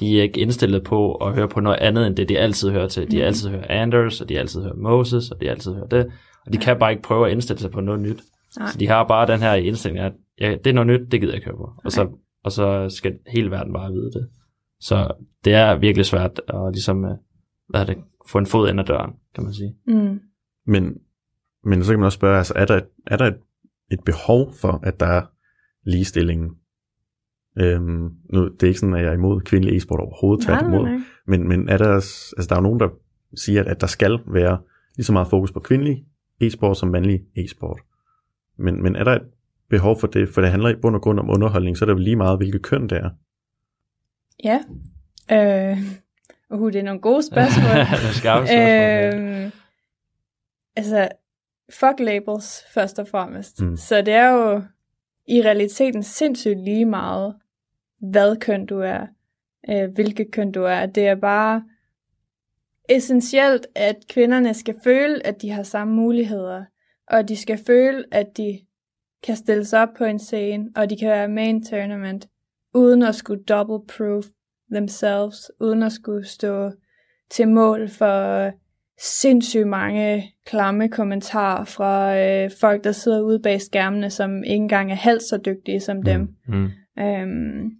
de 0.00 0.18
er 0.18 0.22
ikke 0.22 0.40
indstillet 0.40 0.84
på 0.84 1.14
at 1.14 1.34
høre 1.34 1.48
på 1.48 1.60
noget 1.60 1.78
andet, 1.78 2.06
end 2.06 2.16
det 2.16 2.28
de 2.28 2.38
altid 2.38 2.70
hører 2.70 2.88
til. 2.88 3.10
De 3.10 3.16
Mhm. 3.16 3.26
altid 3.26 3.50
hører 3.50 3.64
Anders, 3.68 4.20
og 4.20 4.28
de 4.28 4.38
altid 4.38 4.62
hører 4.62 4.74
Moses, 4.76 5.30
og 5.30 5.40
de 5.40 5.50
altid 5.50 5.74
hører 5.74 5.86
det, 5.86 6.06
og 6.46 6.52
de 6.52 6.58
kan 6.58 6.78
bare 6.78 6.90
ikke 6.90 7.02
prøve 7.02 7.26
at 7.26 7.32
indstille 7.32 7.60
sig 7.60 7.70
på 7.70 7.80
noget 7.80 8.00
nyt. 8.00 8.22
Nej. 8.58 8.68
Så 8.68 8.78
de 8.78 8.88
har 8.88 9.04
bare 9.04 9.26
den 9.26 9.40
her 9.40 9.54
indstilling, 9.54 9.98
at 10.04 10.12
ja, 10.40 10.56
det 10.64 10.66
er 10.66 10.74
noget 10.74 10.86
nyt, 10.86 11.12
det 11.12 11.20
gider 11.20 11.32
jeg 11.32 11.36
ikke 11.36 11.46
høre 11.46 11.56
på. 11.56 11.72
Og 11.84 11.92
så, 11.92 12.08
og 12.44 12.52
så 12.52 12.88
skal 12.88 13.18
hele 13.26 13.50
verden 13.50 13.72
bare 13.72 13.92
vide 13.92 14.12
det. 14.12 14.28
Så 14.80 15.14
det 15.44 15.54
er 15.54 15.78
virkelig 15.78 16.06
svært 16.06 16.40
at 16.48 16.72
ligesom, 16.72 17.04
øh, 17.04 17.16
hvad 17.68 17.80
er 17.80 17.84
det, 17.84 17.98
få 18.28 18.38
en 18.38 18.46
fod 18.46 18.68
ind 18.68 18.80
ad 18.80 18.84
døren, 18.84 19.10
kan 19.34 19.44
man 19.44 19.54
sige. 19.54 19.76
Mm. 19.86 20.20
Men, 20.66 20.98
men 21.64 21.84
så 21.84 21.92
kan 21.92 21.98
man 21.98 22.06
også 22.06 22.16
spørge, 22.16 22.38
altså, 22.38 22.52
er 22.56 22.64
der, 22.64 22.76
et, 22.76 22.86
er 23.06 23.16
der 23.16 23.26
et, 23.26 23.38
et 23.92 24.00
behov 24.04 24.52
for, 24.60 24.80
at 24.82 25.00
der 25.00 25.06
er 25.06 25.22
ligestilling? 25.86 26.58
Øhm, 27.58 28.10
nu, 28.32 28.48
det 28.48 28.62
er 28.62 28.66
ikke 28.66 28.80
sådan, 28.80 28.94
at 28.94 29.00
jeg 29.02 29.08
er 29.08 29.14
imod 29.14 29.40
kvindelig 29.40 29.76
e-sport 29.76 30.00
overhovedet, 30.00 30.48
Nej, 30.48 30.58
tværtimod. 30.58 31.02
Men, 31.26 31.48
men 31.48 31.68
er 31.68 31.78
der, 31.78 31.94
altså, 31.94 32.46
der 32.48 32.54
er 32.54 32.58
jo 32.58 32.62
nogen, 32.62 32.80
der 32.80 32.88
siger, 33.34 33.60
at, 33.60 33.66
at 33.66 33.80
der 33.80 33.86
skal 33.86 34.18
være 34.26 34.58
lige 34.96 35.04
så 35.04 35.12
meget 35.12 35.28
fokus 35.28 35.52
på 35.52 35.60
kvindelig 35.60 36.04
e-sport 36.40 36.76
som 36.76 36.88
mandlig 36.88 37.20
e-sport. 37.36 37.80
Men, 38.58 38.82
men 38.82 38.96
er 38.96 39.04
der 39.04 39.12
et 39.12 39.22
behov 39.70 40.00
for 40.00 40.06
det? 40.06 40.28
For 40.28 40.40
det 40.40 40.50
handler 40.50 40.68
i 40.68 40.76
bund 40.82 40.96
og 40.96 41.02
grund 41.02 41.20
om 41.20 41.30
underholdning, 41.30 41.76
så 41.76 41.84
er 41.84 41.86
det 41.86 41.92
jo 41.92 41.98
lige 41.98 42.16
meget, 42.16 42.38
hvilket 42.38 42.62
køn 42.62 42.88
det 42.88 42.98
er. 42.98 43.10
Ja. 44.44 44.60
Øh, 45.32 45.78
uh, 46.50 46.72
det 46.72 46.78
er 46.78 46.82
nogle 46.82 47.00
gode 47.00 47.22
spørgsmål. 47.22 47.70
det 48.00 48.08
er 48.08 48.12
skarpe 48.12 48.46
spørgsmål. 48.46 49.30
øhm, 49.30 49.52
altså, 50.76 51.08
fuck 51.70 52.00
labels, 52.00 52.64
først 52.74 52.98
og 52.98 53.08
fremmest. 53.08 53.60
Mm. 53.60 53.68
Mm. 53.68 53.76
Så 53.76 54.02
det 54.02 54.14
er 54.14 54.28
jo 54.30 54.62
i 55.28 55.42
realiteten 55.42 56.02
sindssygt 56.02 56.58
lige 56.58 56.84
meget, 56.84 57.34
hvad 58.00 58.36
køn 58.36 58.66
du 58.66 58.80
er, 58.80 59.06
øh, 59.70 59.90
hvilket 59.94 60.30
køn 60.32 60.52
du 60.52 60.62
er. 60.62 60.86
Det 60.86 61.08
er 61.08 61.14
bare 61.14 61.62
essentielt, 62.88 63.66
at 63.74 63.96
kvinderne 64.08 64.54
skal 64.54 64.74
føle, 64.84 65.26
at 65.26 65.42
de 65.42 65.50
har 65.50 65.62
samme 65.62 65.94
muligheder, 65.94 66.64
og 67.06 67.28
de 67.28 67.36
skal 67.36 67.58
føle, 67.66 68.04
at 68.12 68.36
de 68.36 68.60
kan 69.22 69.36
stille 69.36 69.64
sig 69.64 69.82
op 69.82 69.88
på 69.98 70.04
en 70.04 70.18
scene, 70.18 70.70
og 70.76 70.90
de 70.90 70.96
kan 70.96 71.08
være 71.08 71.28
med 71.28 71.44
i 71.44 71.48
en 71.48 71.64
tournament, 71.64 72.26
uden 72.74 73.02
at 73.02 73.14
skulle 73.14 73.44
double 73.44 73.94
proof 73.96 74.24
themselves, 74.72 75.50
uden 75.60 75.82
at 75.82 75.92
skulle 75.92 76.26
stå 76.26 76.70
til 77.30 77.48
mål 77.48 77.88
for 77.88 78.50
sindssygt 79.00 79.66
mange 79.66 80.32
klamme 80.46 80.88
kommentarer 80.88 81.64
fra 81.64 82.18
øh, 82.18 82.50
folk, 82.60 82.84
der 82.84 82.92
sidder 82.92 83.20
ude 83.20 83.40
bag 83.40 83.60
skærmene, 83.60 84.10
som 84.10 84.44
ikke 84.44 84.54
engang 84.54 84.90
er 84.90 84.96
halvt 84.96 85.22
så 85.22 85.36
dygtige 85.36 85.80
som 85.80 86.02
dem. 86.02 86.28
Mm. 86.48 86.68
Øhm, 86.98 87.70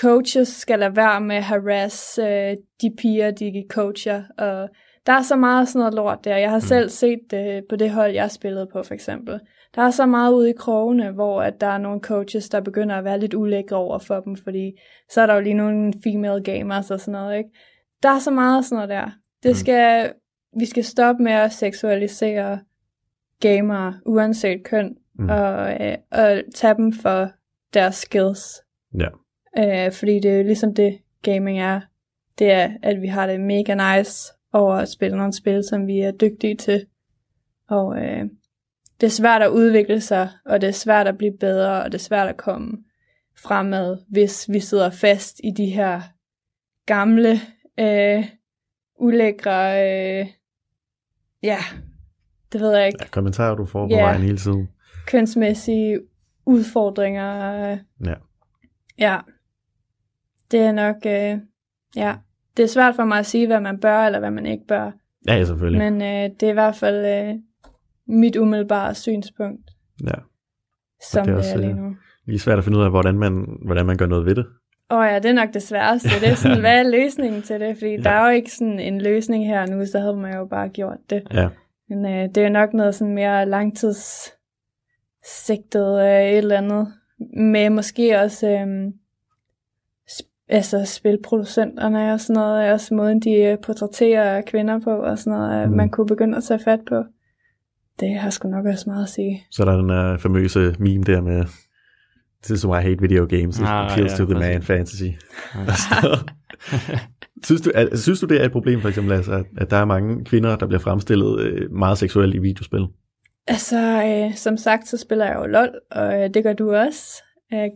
coaches 0.00 0.48
skal 0.48 0.78
lade 0.78 0.96
være 0.96 1.20
med 1.20 1.36
at 1.36 1.42
harass 1.42 2.18
øh, 2.18 2.56
de 2.82 2.94
piger, 2.98 3.30
de 3.30 3.64
coacher. 3.70 4.22
Og 4.38 4.68
der 5.10 5.16
er 5.16 5.22
så 5.22 5.36
meget 5.36 5.68
sådan 5.68 5.78
noget 5.78 5.94
lort 5.94 6.24
der. 6.24 6.36
Jeg 6.36 6.50
har 6.50 6.56
mm. 6.56 6.60
selv 6.60 6.88
set 6.88 7.18
det 7.30 7.64
på 7.68 7.76
det 7.76 7.90
hold, 7.90 8.12
jeg 8.12 8.30
spillede 8.30 8.66
på 8.72 8.82
for 8.82 8.94
eksempel. 8.94 9.40
Der 9.74 9.82
er 9.82 9.90
så 9.90 10.06
meget 10.06 10.32
ude 10.32 10.50
i 10.50 10.52
krogene, 10.52 11.10
hvor 11.10 11.42
at 11.42 11.60
der 11.60 11.66
er 11.66 11.78
nogle 11.78 12.00
coaches, 12.00 12.48
der 12.48 12.60
begynder 12.60 12.96
at 12.96 13.04
være 13.04 13.20
lidt 13.20 13.34
ulækre 13.34 13.76
over 13.76 13.98
for 13.98 14.20
dem, 14.20 14.36
fordi 14.36 14.72
så 15.10 15.20
er 15.20 15.26
der 15.26 15.34
jo 15.34 15.40
lige 15.40 15.54
nogle 15.54 15.92
female 16.04 16.42
gamers 16.44 16.90
og 16.90 17.00
sådan 17.00 17.12
noget, 17.12 17.38
ikke? 17.38 17.50
Der 18.02 18.08
er 18.08 18.18
så 18.18 18.30
meget 18.30 18.64
sådan 18.64 18.76
noget 18.76 18.88
der. 18.88 19.10
Det 19.42 19.56
skal, 19.56 20.12
vi 20.58 20.66
skal 20.66 20.84
stoppe 20.84 21.22
med 21.22 21.32
at 21.32 21.52
seksualisere 21.52 22.58
gamere, 23.40 23.94
uanset 24.06 24.64
køn, 24.64 24.96
Mm. 25.14 25.24
mm. 25.24 25.30
og, 25.30 25.72
øh, 25.80 25.96
og 26.10 26.42
tage 26.54 26.74
dem 26.74 26.92
for 26.92 27.30
deres 27.74 27.94
skills. 27.94 28.62
Ja. 28.98 29.08
Øh, 29.58 29.92
fordi 29.92 30.20
det 30.20 30.30
er 30.30 30.36
jo 30.36 30.42
ligesom 30.42 30.74
det, 30.74 30.98
gaming 31.22 31.60
er. 31.60 31.80
Det 32.38 32.50
er, 32.50 32.70
at 32.82 33.00
vi 33.02 33.06
har 33.06 33.26
det 33.26 33.40
mega 33.40 33.96
nice 33.96 34.32
over 34.52 34.74
at 34.74 34.88
spille 34.88 35.16
nogle 35.16 35.32
spil, 35.32 35.64
som 35.64 35.86
vi 35.86 36.00
er 36.00 36.10
dygtige 36.10 36.56
til. 36.56 36.86
Og 37.68 37.98
øh, 37.98 38.24
det 39.00 39.06
er 39.06 39.10
svært 39.10 39.42
at 39.42 39.48
udvikle 39.50 40.00
sig, 40.00 40.28
og 40.44 40.60
det 40.60 40.68
er 40.68 40.72
svært 40.72 41.06
at 41.08 41.18
blive 41.18 41.36
bedre, 41.40 41.82
og 41.82 41.92
det 41.92 41.98
er 41.98 42.02
svært 42.02 42.28
at 42.28 42.36
komme 42.36 42.78
fremad, 43.38 43.96
hvis 44.08 44.46
vi 44.52 44.60
sidder 44.60 44.90
fast 44.90 45.40
i 45.44 45.50
de 45.56 45.66
her 45.66 46.00
gamle, 46.86 47.38
øh, 47.80 48.24
ulækre, 48.98 49.72
øh, 50.20 50.26
ja, 51.42 51.58
det 52.52 52.60
ved 52.60 52.76
jeg 52.76 52.86
ikke, 52.86 52.98
Ja, 53.02 53.08
kommentarer, 53.08 53.54
du 53.54 53.64
får 53.66 53.86
på 53.88 53.94
Ja. 53.94 54.02
vejen 54.02 54.22
hele 54.22 54.38
tiden. 54.38 54.68
kønsmæssige 55.06 56.00
udfordringer. 56.46 57.52
øh, 57.72 57.78
Ja. 58.06 58.14
Ja, 58.98 59.18
det 60.50 60.60
er 60.60 60.72
nok, 60.72 60.96
øh, 61.06 61.38
ja, 61.96 62.16
det 62.60 62.66
er 62.66 62.68
svært 62.68 62.94
for 62.94 63.04
mig 63.04 63.18
at 63.18 63.26
sige, 63.26 63.46
hvad 63.46 63.60
man 63.60 63.78
bør, 63.78 63.98
eller 63.98 64.18
hvad 64.18 64.30
man 64.30 64.46
ikke 64.46 64.66
bør. 64.66 64.90
Ja, 65.28 65.44
selvfølgelig. 65.44 65.92
Men 65.92 66.02
øh, 66.02 66.30
det 66.40 66.42
er 66.42 66.50
i 66.50 66.52
hvert 66.52 66.76
fald 66.76 67.06
øh, 67.06 67.34
mit 68.06 68.36
umiddelbare 68.36 68.94
synspunkt, 68.94 69.70
Ja. 70.06 70.12
som 71.10 71.24
det 71.24 71.32
er 71.32 71.32
det 71.32 71.32
er, 71.32 71.36
også, 71.36 71.48
det 71.48 71.56
er 71.56 71.58
lige 71.58 71.70
øh, 71.70 71.76
nu. 71.76 71.96
Lige 72.26 72.38
svært 72.38 72.58
at 72.58 72.64
finde 72.64 72.78
ud 72.78 72.84
af, 72.84 72.90
hvordan 72.90 73.18
man, 73.18 73.46
hvordan 73.64 73.86
man 73.86 73.96
gør 73.96 74.06
noget 74.06 74.26
ved 74.26 74.34
det. 74.34 74.46
Åh 74.90 74.98
oh 74.98 75.06
ja, 75.06 75.18
det 75.18 75.24
er 75.24 75.32
nok 75.32 75.54
det 75.54 75.62
sværeste. 75.62 76.08
Det 76.20 76.28
er 76.28 76.34
sådan, 76.34 76.60
hvad 76.66 76.78
er 76.78 76.82
løsningen 76.90 77.42
til 77.42 77.60
det? 77.60 77.76
Fordi 77.76 77.90
ja. 77.90 77.96
der 77.96 78.10
er 78.10 78.28
jo 78.28 78.34
ikke 78.34 78.52
sådan 78.52 78.80
en 78.80 79.00
løsning 79.00 79.46
her 79.46 79.66
nu, 79.66 79.86
så 79.86 79.98
havde 79.98 80.16
man 80.16 80.34
jo 80.34 80.44
bare 80.44 80.68
gjort 80.68 80.98
det. 81.10 81.22
Ja. 81.34 81.48
Men 81.88 82.06
øh, 82.06 82.28
det 82.28 82.36
er 82.36 82.42
jo 82.42 82.48
nok 82.52 82.72
noget 82.72 82.94
sådan 82.94 83.14
mere 83.14 83.46
langtidssigtet 83.46 86.00
øh, 86.00 86.22
et 86.22 86.38
eller 86.38 86.58
andet. 86.58 86.88
Med 87.36 87.70
måske 87.70 88.20
også 88.20 88.48
øh, 88.48 88.92
altså 90.50 90.84
spilproducenterne 90.84 92.12
og 92.12 92.20
sådan 92.20 92.34
noget. 92.40 92.72
Også 92.72 92.94
måden, 92.94 93.20
de 93.20 93.32
øh, 93.34 93.58
portrætterer 93.58 94.40
kvinder 94.40 94.80
på 94.80 94.90
og 94.90 95.18
sådan 95.18 95.38
noget, 95.38 95.64
Mm. 95.66 95.70
mm. 95.70 95.76
man 95.76 95.90
kunne 95.90 96.06
begynde 96.06 96.36
at 96.36 96.44
tage 96.44 96.60
fat 96.64 96.80
på. 96.88 97.04
Det 98.00 98.18
har 98.18 98.30
sgu 98.30 98.48
nok 98.48 98.66
også 98.66 98.90
meget 98.90 99.02
at 99.02 99.08
sige. 99.08 99.46
Så 99.50 99.62
er 99.62 99.66
der 99.70 99.76
den 99.76 99.88
der 99.88 100.18
famøse 100.18 100.74
meme 100.78 101.04
der 101.04 101.20
med, 101.20 101.44
This 102.44 102.58
is 102.58 102.66
why 102.66 102.80
I 102.80 102.82
hate 102.82 103.00
video 103.00 103.26
games. 103.28 103.58
It 103.58 103.64
Ah, 103.66 103.92
appeals 103.92 104.12
ja, 104.12 104.16
to 104.16 104.24
the 104.24 104.34
man 104.34 104.62
præcis. 104.62 104.66
fantasy. 104.66 105.04
synes, 107.44 107.60
du, 107.62 107.70
er, 107.74 107.96
synes 107.96 108.20
du, 108.20 108.26
det 108.26 108.40
er 108.40 108.44
et 108.44 108.52
problem 108.52 108.80
for 108.80 108.88
eksempel, 108.88 109.12
altså, 109.12 109.44
at, 109.58 109.70
der 109.70 109.76
er 109.76 109.84
mange 109.84 110.24
kvinder, 110.24 110.56
der 110.56 110.66
bliver 110.66 110.80
fremstillet 110.80 111.40
øh, 111.40 111.72
meget 111.72 111.98
seksuelt 111.98 112.34
i 112.34 112.38
videospil? 112.38 112.86
Altså, 113.46 114.02
øh, 114.04 114.34
som 114.36 114.56
sagt, 114.56 114.88
så 114.88 114.96
spiller 114.96 115.26
jeg 115.26 115.36
jo 115.36 115.46
LOL, 115.46 115.70
og 115.90 116.22
øh, 116.22 116.30
det 116.34 116.42
gør 116.42 116.52
du 116.52 116.74
også. 116.74 117.22
Øh, 117.54 117.68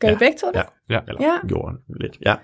gør 0.00 0.08
Ja, 0.08 0.14
I 0.14 0.18
begge 0.18 0.38
to 0.38 0.46
det? 0.46 0.56
ja. 0.56 0.62
Ja. 0.90 1.00
Eller 1.08 1.22
Ja. 1.24 1.46
gjorde 1.48 1.76
lidt. 2.00 2.18
Ja. 2.26 2.34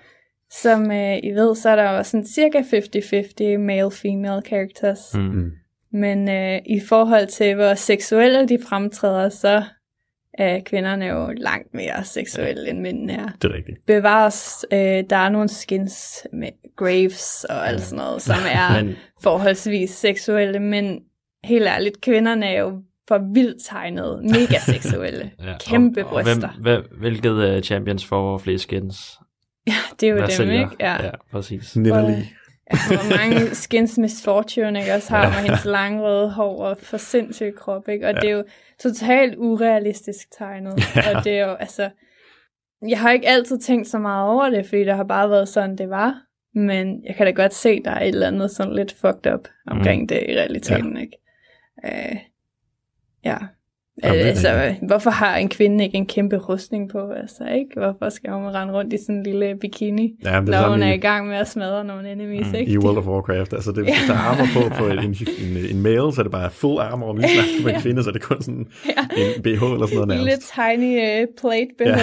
som 0.51 0.91
øh, 0.91 1.17
I 1.23 1.31
ved, 1.31 1.55
så 1.55 1.69
er 1.69 1.75
der 1.75 1.91
jo 1.91 2.03
sådan 2.03 2.25
cirka 2.27 2.59
50-50 2.61 3.57
male-female 3.57 4.41
characters. 4.47 5.13
Mm. 5.15 5.21
Mm. 5.21 5.51
Men 5.91 6.29
øh, 6.29 6.59
i 6.65 6.79
forhold 6.89 7.27
til, 7.27 7.55
hvor 7.55 7.73
seksuelle 7.73 8.47
de 8.47 8.59
fremtræder, 8.69 9.29
så 9.29 9.63
er 10.33 10.59
kvinderne 10.65 11.05
jo 11.05 11.27
langt 11.37 11.73
mere 11.73 12.03
seksuelle, 12.03 12.69
end 12.69 12.79
mændene 12.79 13.13
er. 13.13 13.29
Det 13.41 13.51
er 13.51 13.53
rigtigt. 13.55 13.85
Bevares, 13.85 14.65
øh, 14.71 14.79
der 15.09 15.15
er 15.15 15.29
nogle 15.29 15.49
skins 15.49 16.27
med 16.33 16.49
graves 16.75 17.45
og 17.49 17.67
alt 17.67 17.81
sådan 17.81 18.05
noget, 18.05 18.21
som 18.21 18.35
er 18.53 18.83
Men 18.83 18.95
forholdsvis 19.21 19.89
seksuelle, 19.89 20.59
men 20.59 20.99
helt 21.43 21.67
ærligt, 21.67 22.01
kvinderne 22.01 22.45
er 22.45 22.59
jo 22.61 22.81
for 23.07 23.33
vildt 23.33 23.63
tegnet, 23.63 24.23
mega 24.23 24.59
seksuelle, 24.59 25.31
ja, 25.45 25.57
kæmpe 25.59 26.05
og, 26.05 26.13
og 26.13 26.23
bryster. 26.23 26.49
hvem, 26.61 26.61
hvem, 26.61 26.99
hvilket 26.99 27.55
uh, 27.55 27.61
champions 27.61 28.05
får 28.05 28.37
flest 28.37 28.63
skins? 28.63 29.19
det 29.99 30.07
er 30.07 30.09
jo 30.09 30.15
Hvad 30.15 30.27
dem, 30.27 30.31
sælger? 30.31 30.59
ikke? 30.59 30.75
Ja. 30.79 31.05
ja, 31.05 31.11
præcis. 31.31 31.75
Nidderlig. 31.75 32.33
Ja, 32.71 32.77
hvor 32.87 33.17
mange 33.17 33.55
skins 33.55 33.97
Miss 33.97 34.23
Fortune 34.23 34.79
ikke 34.79 34.93
også 34.93 35.15
har, 35.15 35.29
med 35.29 35.37
hendes 35.37 35.65
lange 35.65 36.01
røde 36.01 36.31
hår 36.31 36.65
og 36.65 36.77
for 36.77 36.97
sindssyg 36.97 37.53
krop, 37.57 37.89
ikke? 37.89 38.07
Og 38.07 38.13
ja. 38.13 38.19
det 38.19 38.29
er 38.29 38.33
jo 38.33 38.43
totalt 38.79 39.35
urealistisk 39.37 40.27
tegnet. 40.37 40.73
Ja. 40.95 41.17
Og 41.17 41.23
det 41.23 41.39
er 41.39 41.47
jo, 41.47 41.53
altså... 41.53 41.89
Jeg 42.87 42.99
har 42.99 43.11
ikke 43.11 43.27
altid 43.27 43.59
tænkt 43.59 43.87
så 43.87 43.99
meget 43.99 44.29
over 44.29 44.49
det, 44.49 44.65
fordi 44.65 44.83
det 44.83 44.95
har 44.95 45.03
bare 45.03 45.29
været 45.29 45.47
sådan, 45.47 45.77
det 45.77 45.89
var. 45.89 46.21
Men 46.55 47.03
jeg 47.05 47.15
kan 47.15 47.25
da 47.25 47.31
godt 47.31 47.53
se, 47.53 47.83
der 47.83 47.91
er 47.91 48.01
et 48.01 48.07
eller 48.07 48.27
andet 48.27 48.51
sådan 48.51 48.75
lidt 48.75 48.93
fucked 48.93 49.33
up 49.33 49.47
omkring 49.67 50.01
mm. 50.01 50.07
det 50.07 50.25
i 50.29 50.31
realiteten, 50.31 50.97
ja. 50.97 51.01
ikke? 51.01 51.17
Øh, 51.85 52.17
ja. 53.25 53.37
Jamen, 54.03 54.19
altså, 54.19 54.75
hvorfor 54.87 55.09
har 55.09 55.37
en 55.37 55.49
kvinde 55.49 55.83
ikke 55.83 55.97
en 55.97 56.05
kæmpe 56.05 56.37
rustning 56.37 56.89
på? 56.89 57.09
Altså, 57.09 57.43
ikke? 57.45 57.69
Hvorfor 57.75 58.09
skal 58.09 58.31
hun 58.31 58.43
rende 58.45 58.73
rundt 58.73 58.93
i 58.93 58.97
sådan 58.97 59.15
en 59.15 59.23
lille 59.23 59.55
bikini, 59.61 60.13
Ja, 60.23 60.29
er 60.29 60.33
når 60.33 60.39
hun 60.39 60.63
sådan 60.63 60.83
er 60.83 60.91
i- 60.91 60.95
i 60.95 60.99
gang 60.99 61.27
med 61.27 61.35
at 61.35 61.47
smadre 61.47 61.85
nogle 61.85 62.11
enemies, 62.11 62.47
Mm, 62.47 62.55
ikke? 62.55 62.71
I 62.71 62.77
World 62.77 62.97
of 62.97 63.05
Warcraft. 63.07 63.53
Altså, 63.53 63.71
det, 63.71 63.83
hvis 63.83 63.93
der 64.07 64.13
er 64.13 64.17
armor 64.17 64.45
på, 64.69 64.75
på 64.75 64.87
en, 64.87 64.99
en, 64.99 65.15
en, 65.75 65.81
male, 65.81 66.13
så 66.13 66.15
er 66.21 66.23
det 66.23 66.31
bare 66.31 66.51
full 66.51 66.79
armor, 66.79 67.07
og 67.07 67.15
lige 67.15 67.27
snart 67.29 67.45
på 67.63 67.69
en 67.69 67.81
kvinde, 67.81 68.03
så 68.03 68.09
er 68.09 68.13
det 68.13 68.21
kun 68.21 68.41
sådan 68.41 68.67
en 69.17 69.41
BH 69.43 69.47
eller 69.47 69.85
sådan 69.85 69.95
noget 69.95 70.03
En 70.03 70.09
lille 70.09 70.25
nærmest. 70.25 70.53
tiny 70.55 71.23
uh, 71.23 71.27
plate 71.41 71.69
BH. 71.77 71.85
Ja. 71.85 71.97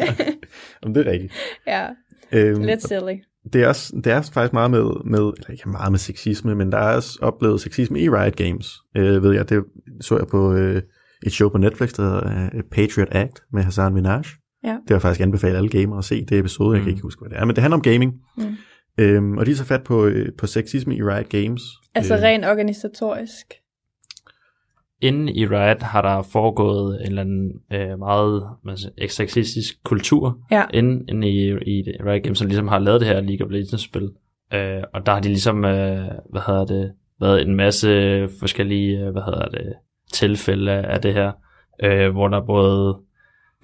Ja. 0.00 0.14
Jamen, 0.82 0.94
det 0.94 1.06
er 1.06 1.10
rigtigt. 1.12 1.32
ja, 1.66 1.86
Øhm, 2.32 2.62
lidt 2.62 2.82
silly. 2.88 3.16
Det, 3.52 3.62
er 3.62 3.68
også, 3.68 3.92
det 4.04 4.12
er 4.12 4.22
faktisk 4.22 4.52
meget 4.52 4.70
med, 4.70 4.84
med, 5.04 5.18
eller 5.18 5.50
ikke 5.50 5.68
meget 5.68 5.92
med 5.92 5.98
sexisme, 5.98 6.54
men 6.54 6.72
der 6.72 6.78
er 6.78 6.96
også 6.96 7.18
oplevet 7.22 7.60
sexisme 7.60 8.00
i 8.00 8.08
Riot 8.08 8.36
Games, 8.36 8.70
øh, 8.96 9.22
ved 9.22 9.32
jeg. 9.34 9.48
Det 9.48 9.64
så 10.00 10.16
jeg 10.18 10.26
på 10.26 10.54
øh, 10.54 10.82
et 11.26 11.32
show 11.32 11.48
på 11.48 11.58
Netflix, 11.58 11.92
der 11.92 12.02
hedder 12.02 12.44
øh, 12.54 12.62
Patriot 12.72 13.08
Act 13.10 13.42
med 13.52 13.62
Hassan 13.62 13.94
Minaj. 13.94 14.22
Ja. 14.64 14.70
Det 14.88 14.90
har 14.90 14.98
faktisk 14.98 15.20
anbefalet 15.20 15.56
alle 15.56 15.68
gamere 15.68 15.98
at 15.98 16.04
se 16.04 16.24
det 16.24 16.38
episode, 16.38 16.72
jeg 16.74 16.80
Mm. 16.80 16.84
kan 16.84 16.90
ikke 16.92 17.02
huske, 17.02 17.20
hvad 17.20 17.30
det 17.30 17.38
er, 17.38 17.44
men 17.44 17.54
det 17.56 17.62
handler 17.62 17.76
om 17.76 17.82
gaming. 17.82 18.12
Mm. 18.36 18.44
Øhm, 18.98 19.38
og 19.38 19.46
de 19.46 19.50
er 19.50 19.54
så 19.54 19.64
fat 19.64 19.82
på, 19.84 20.06
øh, 20.06 20.28
på 20.38 20.46
sexisme 20.46 20.96
i 20.96 21.02
Riot 21.02 21.28
Games. 21.28 21.62
Altså 21.94 22.14
Øh, 22.16 22.22
rent 22.22 22.44
organisatorisk. 22.44 23.46
Inden 25.02 25.28
i 25.28 25.46
Riot 25.46 25.82
har 25.82 26.02
der 26.02 26.22
foregået 26.22 27.00
en 27.00 27.06
eller 27.06 27.20
anden 27.20 27.52
øh, 27.72 27.98
meget 27.98 28.42
sexistisk 29.08 29.74
kultur, 29.84 30.38
Ja. 30.50 30.64
inden, 30.74 31.04
inden 31.08 31.22
i, 31.22 31.48
i 31.50 31.82
Riot 32.06 32.22
Games, 32.22 32.38
som 32.38 32.46
ligesom 32.46 32.68
har 32.68 32.78
lavet 32.78 33.00
det 33.00 33.08
her 33.08 33.20
League 33.20 33.46
of 33.46 33.52
Legends-spil. 33.52 34.08
Øh, 34.54 34.82
og 34.94 35.06
der 35.06 35.12
har 35.12 35.20
de 35.20 35.28
ligesom, 35.28 35.64
øh, 35.64 36.04
hvad 36.30 36.40
hedder 36.46 36.64
det, 36.64 36.92
været 37.20 37.42
en 37.42 37.54
masse 37.56 37.88
forskellige, 38.40 38.98
øh, 39.00 39.12
hvad 39.12 39.22
hedder 39.22 39.48
det, 39.48 39.72
tilfælde 40.12 40.72
af 40.72 41.00
det 41.00 41.14
her, 41.14 41.32
øh, 41.84 42.10
hvor 42.10 42.28
der 42.28 42.40
både, 42.46 42.96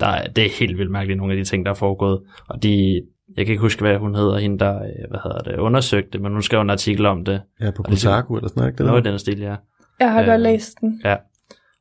der 0.01 0.07
er, 0.07 0.27
det 0.27 0.45
er 0.45 0.59
helt 0.61 0.79
vildt 0.79 0.91
mærkeligt, 0.91 1.19
nogle 1.19 1.33
af 1.33 1.37
de 1.37 1.45
ting, 1.45 1.65
der 1.67 1.71
er 1.71 1.75
foregået, 1.77 2.21
og 2.49 2.63
de, 2.63 3.03
jeg 3.37 3.47
kan 3.47 3.53
ikke 3.53 3.61
huske, 3.63 3.83
hvad 3.83 3.97
hun 3.99 4.15
hedder, 4.15 4.39
hende 4.39 4.59
der, 4.59 4.75
øh, 4.75 5.11
hvad 5.11 5.21
hedder 5.25 5.39
det, 5.39 5.57
undersøgte 5.59 6.11
det, 6.13 6.21
men 6.21 6.33
hun 6.33 6.43
skrev 6.43 6.61
en 6.61 6.71
artikel 6.71 7.07
om 7.07 7.25
det, 7.25 7.41
Ja, 7.61 7.71
på 7.71 7.83
sådan- 7.89 8.13
Kotaku 8.21 8.37
eller 8.37 8.49
sådan 8.49 8.61
noget, 8.61 8.69
ikke? 8.71 8.79
det 8.79 8.85
Det 8.85 8.87
noget 8.87 9.07
i 9.07 9.11
den 9.11 9.19
stil, 9.19 9.39
ja. 9.41 9.57
Jeg 10.01 10.13
har 10.13 10.21
Øh, 10.21 10.27
godt 10.27 10.41
læst 10.41 10.81
den. 10.81 11.01
Ja, 11.05 11.17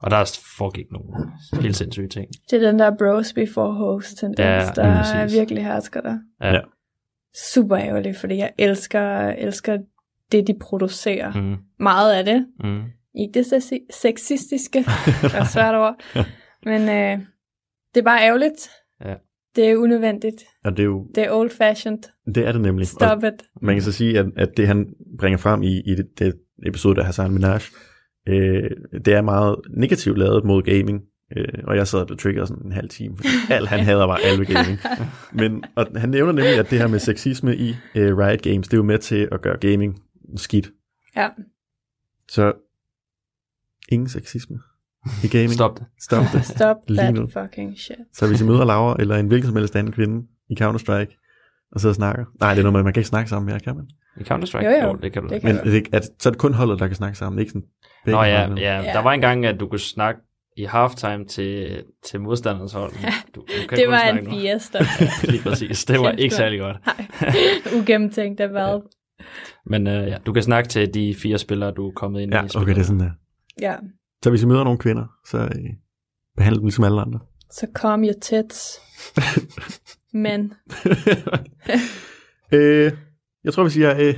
og 0.01 0.11
der 0.11 0.39
foregik 0.57 0.85
nogle 0.91 1.31
helt 1.61 1.75
sindssyge 1.75 2.07
ting. 2.07 2.27
Det 2.51 2.63
er 2.63 2.67
den 2.71 2.79
der 2.79 2.91
bros 2.97 3.33
before 3.33 3.73
host 3.73 4.17
tendens, 4.17 4.39
Ja, 4.39 4.53
ja, 4.63 4.69
der 4.75 4.83
er 4.83 5.27
virkelig 5.31 5.65
hersker 5.65 6.01
der. 6.01 6.17
Ja. 6.41 6.53
Ja. 6.53 6.59
Super 7.53 7.77
ærgerligt, 7.77 8.17
fordi 8.17 8.37
jeg 8.37 8.51
elsker, 8.57 9.27
elsker 9.29 9.77
det, 10.31 10.47
de 10.47 10.55
producerer. 10.61 11.33
Mm. 11.41 11.55
Meget 11.79 12.13
af 12.13 12.25
det. 12.25 12.47
mm. 12.63 12.81
Ikke 13.15 13.33
det 13.39 13.45
sexi- 13.53 13.87
sexistiske. 14.01 14.79
det 15.21 15.33
er 15.35 15.43
svært 15.43 15.75
ord. 15.75 15.95
Men 16.65 16.81
øh, 16.81 17.25
det 17.93 17.99
er 17.99 18.03
bare 18.03 18.21
ærgerligt. 18.21 18.69
Ja. 19.05 19.13
Det 19.55 19.69
er 19.69 19.75
unødvendigt. 19.77 20.43
Og 20.63 20.71
det 20.71 20.79
er 20.79 20.83
jo, 20.83 21.07
Det 21.15 21.23
er 21.23 21.31
old 21.31 21.49
fashioned. 21.49 21.99
det 22.35 22.47
er 22.47 22.51
det 22.51 22.61
nemlig. 22.61 22.83
Og 22.83 22.87
Stop 22.87 23.23
it. 23.23 23.43
man 23.61 23.75
kan 23.75 23.81
så 23.83 23.91
sige, 23.91 24.19
at, 24.19 24.25
at 24.37 24.49
det 24.57 24.67
han 24.67 24.85
bringer 25.19 25.37
frem 25.37 25.63
i, 25.63 25.81
i 25.85 25.95
det, 25.95 26.05
det 26.19 26.33
episode, 26.65 26.95
der 26.95 27.03
Hassan 27.03 27.31
Minaj, 27.31 27.61
øh, 28.27 28.69
det 29.05 29.13
er 29.13 29.21
meget 29.21 29.55
negativt 29.69 30.17
lavet 30.17 30.43
mod 30.43 30.61
gaming. 30.61 31.01
Øh, 31.37 31.63
og 31.63 31.75
jeg 31.75 31.87
sad 31.87 31.99
og 31.99 32.07
blev 32.07 32.17
triggeret 32.17 32.47
sådan 32.47 32.65
en 32.65 32.71
halv 32.71 32.89
time, 32.89 33.17
fordi 33.17 33.29
alt 33.49 33.67
han 33.67 33.79
hader 33.79 34.05
var 34.05 34.15
alt 34.15 34.39
ved 34.39 34.45
gaming. 34.45 34.79
Men 35.33 35.63
og 35.75 35.87
han 35.95 36.09
nævner 36.09 36.31
nemlig, 36.31 36.59
at 36.59 36.69
det 36.71 36.79
her 36.79 36.87
med 36.87 36.99
sexisme 36.99 37.55
i 37.57 37.75
øh, 37.95 38.17
Riot 38.17 38.41
Games, 38.41 38.67
det 38.67 38.73
er 38.73 38.77
jo 38.77 38.83
med 38.83 38.97
til 38.97 39.29
at 39.31 39.41
gøre 39.41 39.57
gaming 39.57 40.01
skidt. 40.35 40.71
Ja. 41.15 41.29
Så 42.29 42.53
ingen 43.89 44.09
sexisme 44.09 44.59
i 45.23 45.27
gaming. 45.27 45.51
Stop 45.51 45.79
det. 45.79 45.85
Stop 45.99 46.25
det. 46.33 46.45
Stop 46.55 46.77
that 46.89 47.15
fucking 47.33 47.77
shit. 47.77 47.97
Så 48.13 48.27
hvis 48.27 48.41
I 48.41 48.45
møder 48.45 48.65
Laura 48.65 48.95
eller 48.99 49.15
en 49.15 49.27
hvilken 49.27 49.47
som 49.47 49.55
helst 49.55 49.75
anden 49.75 49.93
kvinde 49.93 50.27
i 50.49 50.55
Counter-Strike, 50.61 51.22
og 51.73 51.79
sidder 51.81 51.91
og 51.91 51.95
snakker. 51.95 52.25
Nej, 52.39 52.49
det 52.53 52.59
er 52.59 52.63
noget 52.63 52.73
med, 52.73 52.83
man 52.83 52.93
kan 52.93 52.99
ikke 53.01 53.07
snakke 53.07 53.29
sammen 53.29 53.49
mere, 53.49 53.59
kan 53.59 53.75
man? 53.75 53.85
I 54.17 54.23
Counter-Strike? 54.23 54.65
Jo, 54.83 54.87
jo. 54.87 54.93
det 54.95 55.13
kan 55.13 55.21
du. 55.23 55.27
Det 55.29 55.41
kan 55.41 55.55
Men 55.55 55.73
det, 55.73 55.93
at, 55.93 56.03
så 56.19 56.29
er 56.29 56.31
det 56.31 56.39
kun 56.39 56.53
holdet, 56.53 56.79
der 56.79 56.87
kan 56.87 56.95
snakke 56.95 57.17
sammen, 57.17 57.39
ikke 57.39 57.51
sådan 57.51 57.67
Nå 58.05 58.23
ja, 58.23 58.47
hold. 58.47 58.59
ja, 58.59 58.81
Ja. 58.81 58.93
der 58.93 58.99
var 58.99 59.11
en 59.13 59.21
gang, 59.21 59.45
at 59.45 59.59
du 59.59 59.67
kunne 59.67 59.79
snakke 59.79 60.21
i 60.57 60.63
halftime 60.63 61.25
til, 61.25 61.83
til 62.05 62.21
modstanderens 62.21 62.73
hold. 62.73 62.91
Du, 63.35 63.41
du 63.41 63.67
kan 63.69 63.77
Det 63.77 63.87
var 63.87 64.01
en 64.01 64.25
fiesta. 64.29 64.79
Lige 65.31 65.43
præcis. 65.43 65.85
Det 65.85 65.99
var 65.99 66.11
ikke 66.11 66.35
særlig 66.35 66.59
godt. 66.59 66.77
Nej, 66.85 67.07
ugennemtænkt 67.75 68.39
af 68.39 68.49
hvad. 68.49 68.81
Men 69.65 69.87
øh, 69.87 70.07
ja, 70.07 70.17
du 70.25 70.33
kan 70.33 70.43
snakke 70.43 70.69
til 70.69 70.93
de 70.93 71.15
fire 71.21 71.37
spillere, 71.37 71.71
du 71.71 71.87
er 71.87 71.91
kommet 71.91 72.21
ind 72.21 72.33
Ja, 72.33 72.43
i. 72.43 72.47
okay, 72.55 72.73
det 72.73 72.79
er 72.79 72.83
sådan 72.83 72.99
der. 72.99 73.11
Ja. 73.61 73.75
Så 74.23 74.29
hvis 74.29 74.43
I 74.43 74.45
møder 74.45 74.63
nogle 74.63 74.79
kvinder, 74.79 75.05
så 75.27 75.37
øh, 75.37 75.49
behandle 76.37 76.59
dem 76.59 76.65
ligesom 76.65 76.83
alle 76.83 77.01
andre. 77.01 77.19
Så 77.51 77.67
calm 77.75 78.03
your 78.03 78.13
tits. 78.21 78.79
Men 80.13 80.53
øh, 82.53 82.91
jeg 83.43 83.53
tror, 83.53 83.63
vi 83.63 83.69
siger 83.69 83.95
øh, 83.99 84.15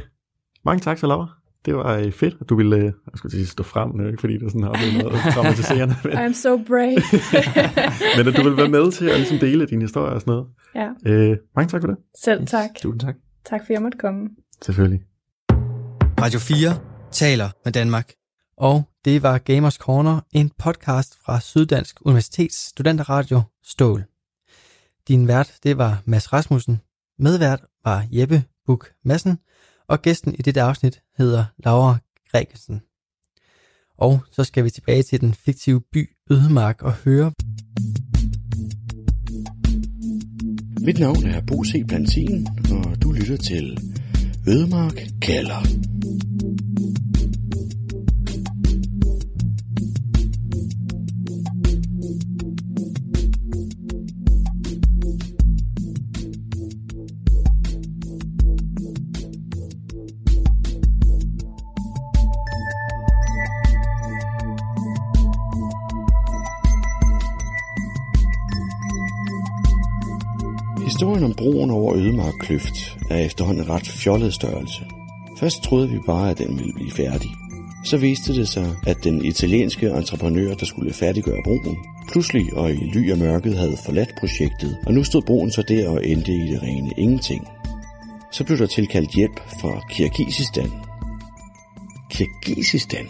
mange 0.66 0.80
tak 0.82 0.98
til 0.98 1.08
Laura. 1.08 1.28
Det 1.66 1.76
var 1.76 1.94
øh, 1.98 2.12
fedt, 2.12 2.36
at 2.42 2.50
du 2.50 2.56
ville, 2.56 2.76
øh, 2.76 2.84
jeg 2.84 2.92
skulle 3.16 3.32
sige, 3.32 3.46
stå 3.46 3.64
frem, 3.64 4.00
øh, 4.02 4.08
ikke 4.08 4.20
fordi 4.22 4.38
du 4.38 4.50
sådan 4.50 4.64
har 4.64 4.70
oplevet 4.70 4.98
noget 4.98 5.20
traumatiserende, 5.34 5.96
men, 6.04 6.14
I'm 6.14 6.34
so 6.34 6.58
brave. 6.68 7.02
men 8.18 8.28
at 8.28 8.36
du 8.38 8.44
ville 8.44 8.58
være 8.58 8.70
med 8.70 8.92
til 8.92 9.06
at 9.10 9.18
ligesom 9.18 9.38
dele 9.40 9.66
din 9.68 9.82
historie 9.82 10.14
og 10.14 10.22
sådan 10.22 10.32
noget. 10.32 10.48
ja, 10.76 11.12
Øh, 11.12 11.38
mange 11.56 11.70
tak 11.70 11.82
for 11.82 11.88
det. 11.88 11.98
selv 12.24 12.48
tak. 12.48 12.70
Tusind 12.78 13.00
tak. 13.00 13.16
Tak 13.46 13.60
for, 13.62 13.66
at 13.66 13.70
jeg 13.70 13.82
måtte 13.82 13.98
komme. 13.98 14.30
Selvfølgelig. 14.62 15.02
Radio 16.22 16.40
4 16.40 16.80
taler 17.12 17.50
med 17.66 17.74
Danmark. 17.74 18.12
Og 18.58 18.84
det 19.06 19.24
var 19.24 19.38
Gamers 19.38 19.74
Corner, 19.76 20.20
en 20.32 20.52
podcast 20.60 21.18
fra 21.26 21.40
Syddansk 21.40 21.98
Universitets 22.02 22.58
studenterradio 22.70 23.42
Stål. 23.64 24.04
Din 25.08 25.28
vært, 25.28 25.60
det 25.64 25.78
var 25.78 26.02
Mads 26.06 26.34
Rasmussen. 26.34 26.82
Medvært 27.20 27.66
var 27.84 28.08
Jeppe 28.12 28.44
Buk 28.66 28.94
Madsen, 29.04 29.40
og 29.88 30.02
gæsten 30.02 30.36
i 30.36 30.42
dette 30.42 30.62
afsnit 30.62 31.02
hedder 31.18 31.46
Laura 31.66 31.98
Gregersen. 32.32 32.82
Og 33.98 34.20
så 34.32 34.44
skal 34.44 34.64
vi 34.64 34.70
tilbage 34.70 35.04
til 35.04 35.22
den 35.22 35.34
fiktive 35.34 35.82
by 35.82 36.10
Ødemark 36.32 36.82
og 36.82 36.94
høre, 36.94 37.32
Mit 40.86 41.00
navn 41.00 41.26
er 41.26 41.42
Bo 41.42 41.64
C. 41.64 41.88
Plantin, 41.88 42.48
og 42.72 43.04
du 43.04 43.12
lytter 43.12 43.38
til 43.38 43.80
Ødemark 44.48 45.00
kalder. 45.22 45.85
Historien 70.96 71.24
om 71.24 71.34
broen 71.34 71.72
over 71.72 71.96
Ødemark 71.96 72.34
Kløft 72.40 72.98
er 73.10 73.18
efterhånden 73.18 73.64
en 73.64 73.70
ret 73.70 73.88
fjollet 73.88 74.34
størrelse. 74.34 74.86
Først 75.40 75.64
troede 75.64 75.90
vi 75.90 76.00
bare, 76.06 76.30
at 76.30 76.38
den 76.38 76.60
ville 76.60 76.74
blive 76.74 76.92
færdig. 76.92 77.30
Så 77.86 77.98
viste 77.98 78.36
det 78.36 78.48
sig, 78.48 78.76
at 78.88 79.04
den 79.04 79.26
italienske 79.26 79.88
entreprenør, 79.90 80.54
der 80.54 80.66
skulle 80.66 80.94
færdiggøre 80.94 81.42
broen, 81.44 81.78
pludselig 82.12 82.54
og 82.54 82.72
i 82.72 82.92
ly 82.94 83.12
af 83.12 83.18
mørket 83.18 83.58
havde 83.58 83.78
forladt 83.86 84.10
projektet, 84.20 84.78
og 84.86 84.94
nu 84.94 85.04
stod 85.04 85.22
broen 85.22 85.52
så 85.52 85.62
der 85.62 85.90
og 85.90 86.06
endte 86.08 86.32
i 86.32 86.52
det 86.52 86.62
rene 86.64 86.92
ingenting. 86.98 87.48
så 88.32 88.44
blev 88.44 88.58
der 88.58 88.68
tilkaldt 88.68 89.12
hjælp 89.12 89.40
fra 89.62 89.82
Kirgisistan. 89.90 90.72
Kirgisistan? 92.10 93.08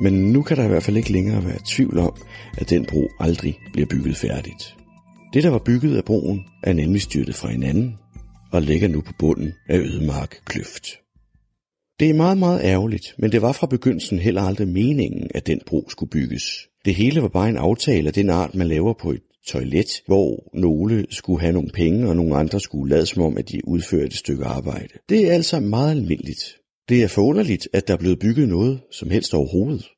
Men 0.00 0.12
nu 0.12 0.42
kan 0.42 0.56
der 0.56 0.64
i 0.64 0.68
hvert 0.68 0.82
fald 0.82 0.96
ikke 0.96 1.12
længere 1.12 1.44
være 1.44 1.58
tvivl 1.64 1.98
om, 1.98 2.12
at 2.58 2.70
den 2.70 2.86
bro 2.86 3.08
aldrig 3.20 3.58
bliver 3.72 3.86
bygget 3.86 4.16
færdigt. 4.16 4.76
Det, 5.34 5.42
der 5.42 5.50
var 5.50 5.62
bygget 5.66 5.96
af 5.96 6.04
broen, 6.04 6.44
er 6.62 6.72
nemlig 6.72 7.02
styrtet 7.02 7.34
fra 7.34 7.48
hinanden 7.48 7.94
og 8.52 8.62
ligger 8.62 8.88
nu 8.88 9.00
på 9.00 9.12
bunden 9.18 9.52
af 9.68 9.78
Ødemark 9.78 10.36
Kløft. 10.44 10.84
Det 12.00 12.10
er 12.10 12.14
meget, 12.14 12.38
meget 12.38 12.60
ærgerligt, 12.64 13.14
men 13.18 13.32
det 13.32 13.42
var 13.42 13.52
fra 13.52 13.66
begyndelsen 13.66 14.18
heller 14.18 14.42
aldrig 14.42 14.68
meningen, 14.68 15.30
at 15.34 15.46
den 15.46 15.60
bro 15.66 15.88
skulle 15.88 16.10
bygges. 16.10 16.42
Det 16.84 16.94
hele 16.94 17.22
var 17.22 17.28
bare 17.28 17.48
en 17.48 17.56
aftale 17.56 18.08
af 18.08 18.12
den 18.14 18.30
art, 18.30 18.54
man 18.54 18.68
laver 18.68 18.92
på 18.92 19.10
et 19.10 19.22
toilet, 19.46 20.02
hvor 20.06 20.50
nogle 20.54 21.06
skulle 21.10 21.40
have 21.40 21.52
nogle 21.52 21.70
penge, 21.74 22.08
og 22.08 22.16
nogle 22.16 22.36
andre 22.36 22.60
skulle 22.60 22.94
lade 22.94 23.06
som 23.06 23.22
om, 23.22 23.36
at 23.38 23.48
de 23.48 23.68
udførte 23.68 24.06
et 24.06 24.14
stykke 24.14 24.44
arbejde. 24.44 24.94
Det 25.08 25.28
er 25.28 25.32
altså 25.32 25.60
meget 25.60 25.90
almindeligt. 25.90 26.58
Det 26.88 27.02
er 27.02 27.08
forunderligt, 27.08 27.68
at 27.72 27.88
der 27.88 27.94
er 27.94 27.98
blevet 27.98 28.18
bygget 28.18 28.48
noget 28.48 28.80
som 28.90 29.10
helst 29.10 29.34
overhovedet, 29.34 29.88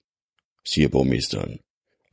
siger 0.66 0.88
borgmesteren, 0.88 1.58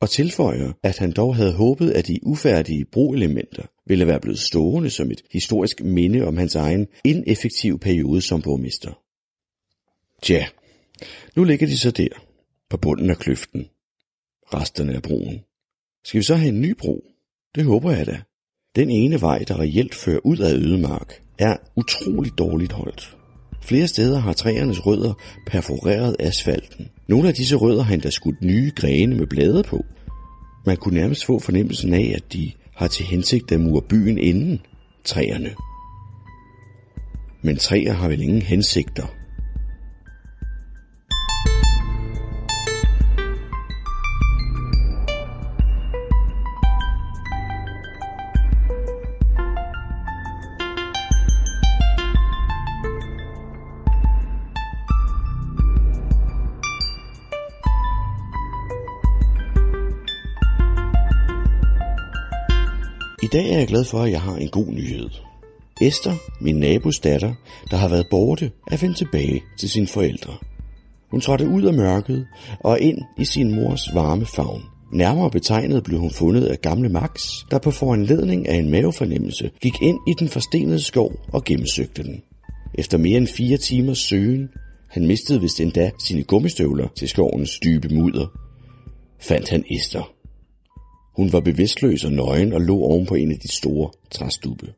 og 0.04 0.10
tilføjer, 0.10 0.72
at 0.82 0.98
han 0.98 1.12
dog 1.12 1.36
havde 1.36 1.52
håbet, 1.52 1.90
at 1.90 2.06
de 2.06 2.18
ufærdige 2.22 2.84
broelementer 2.84 3.62
ville 3.86 4.06
være 4.06 4.20
blevet 4.20 4.38
stående 4.38 4.90
som 4.90 5.10
et 5.10 5.22
historisk 5.32 5.80
minde 5.80 6.26
om 6.26 6.36
hans 6.36 6.54
egen 6.54 6.86
ineffektive 7.04 7.78
periode 7.78 8.20
som 8.20 8.42
borgmester. 8.42 8.92
Tja, 10.22 10.46
nu 11.36 11.44
ligger 11.44 11.66
de 11.66 11.78
så 11.78 11.90
der, 11.90 12.08
på 12.70 12.76
bunden 12.76 13.10
af 13.10 13.16
kløften, 13.16 13.66
resterne 14.54 14.94
af 14.94 15.02
broen. 15.02 15.40
Skal 16.04 16.18
vi 16.18 16.24
så 16.24 16.34
have 16.34 16.48
en 16.48 16.60
ny 16.60 16.76
bro? 16.78 17.04
Det 17.54 17.64
håber 17.64 17.90
jeg 17.90 18.06
da. 18.06 18.18
Den 18.76 18.90
ene 18.90 19.20
vej, 19.20 19.38
der 19.38 19.60
reelt 19.60 19.94
fører 19.94 20.20
ud 20.24 20.38
af 20.38 20.54
ødemark, 20.54 21.22
er 21.38 21.56
utroligt 21.76 22.38
dårligt 22.38 22.72
holdt. 22.72 23.16
Flere 23.62 23.88
steder 23.88 24.18
har 24.18 24.32
træernes 24.32 24.86
rødder 24.86 25.14
perforeret 25.46 26.16
asfalten. 26.18 26.88
Nogle 27.08 27.28
af 27.28 27.34
disse 27.34 27.56
rødder 27.56 27.82
har 27.82 27.94
endda 27.94 28.10
skudt 28.10 28.42
nye 28.42 28.72
grene 28.76 29.14
med 29.14 29.26
blade 29.26 29.62
på. 29.62 29.84
Man 30.66 30.76
kunne 30.76 31.00
nærmest 31.00 31.24
få 31.24 31.38
fornemmelsen 31.38 31.94
af, 31.94 32.12
at 32.16 32.32
de 32.32 32.52
har 32.74 32.88
til 32.88 33.06
hensigt 33.06 33.52
at 33.52 33.60
mure 33.60 33.82
byen 33.82 34.18
inden 34.18 34.60
træerne. 35.04 35.54
Men 37.42 37.56
træer 37.56 37.92
har 37.92 38.08
vel 38.08 38.20
ingen 38.22 38.42
hensigter. 38.42 39.06
Dag 63.34 63.50
er 63.50 63.58
jeg 63.58 63.68
glad 63.68 63.84
for, 63.84 63.98
at 63.98 64.10
jeg 64.10 64.20
har 64.20 64.36
en 64.36 64.48
god 64.48 64.66
nyhed. 64.66 65.10
Esther, 65.80 66.14
min 66.40 66.56
nabos 66.56 66.98
datter, 66.98 67.34
der 67.70 67.76
har 67.76 67.88
været 67.88 68.06
borte, 68.10 68.50
er 68.70 68.76
vendt 68.76 68.96
tilbage 68.96 69.42
til 69.58 69.70
sine 69.70 69.86
forældre. 69.86 70.32
Hun 71.10 71.20
trådte 71.20 71.48
ud 71.48 71.62
af 71.62 71.74
mørket 71.74 72.26
og 72.60 72.80
ind 72.80 72.98
i 73.18 73.24
sin 73.24 73.54
mors 73.54 73.94
varme 73.94 74.26
favn. 74.26 74.62
Nærmere 74.92 75.30
betegnet 75.30 75.84
blev 75.84 76.00
hun 76.00 76.10
fundet 76.10 76.46
af 76.46 76.60
gamle 76.60 76.88
Max, 76.88 77.20
der 77.50 77.58
på 77.58 77.70
foranledning 77.70 78.48
af 78.48 78.54
en 78.56 78.70
mavefornemmelse 78.70 79.50
gik 79.60 79.82
ind 79.82 79.98
i 80.08 80.12
den 80.18 80.28
forstenede 80.28 80.80
skov 80.80 81.12
og 81.32 81.44
gennemsøgte 81.44 82.02
den. 82.02 82.22
Efter 82.74 82.98
mere 82.98 83.18
end 83.18 83.26
fire 83.26 83.56
timers 83.56 83.98
søgen, 83.98 84.48
han 84.90 85.06
mistede 85.06 85.40
vist 85.40 85.60
endda 85.60 85.90
sine 85.98 86.22
gummistøvler 86.22 86.88
til 86.96 87.08
skovens 87.08 87.58
dybe 87.64 87.88
mudder, 87.94 88.26
fandt 89.20 89.48
han 89.48 89.64
Esther. 89.70 90.13
Hun 91.16 91.32
var 91.32 91.40
bevidstløs 91.40 92.04
og 92.04 92.12
nøgen 92.12 92.52
og 92.52 92.60
lå 92.60 92.78
oven 92.78 93.06
på 93.06 93.14
en 93.14 93.32
af 93.32 93.38
de 93.38 93.48
store 93.48 93.90
træstubbe. 94.10 94.72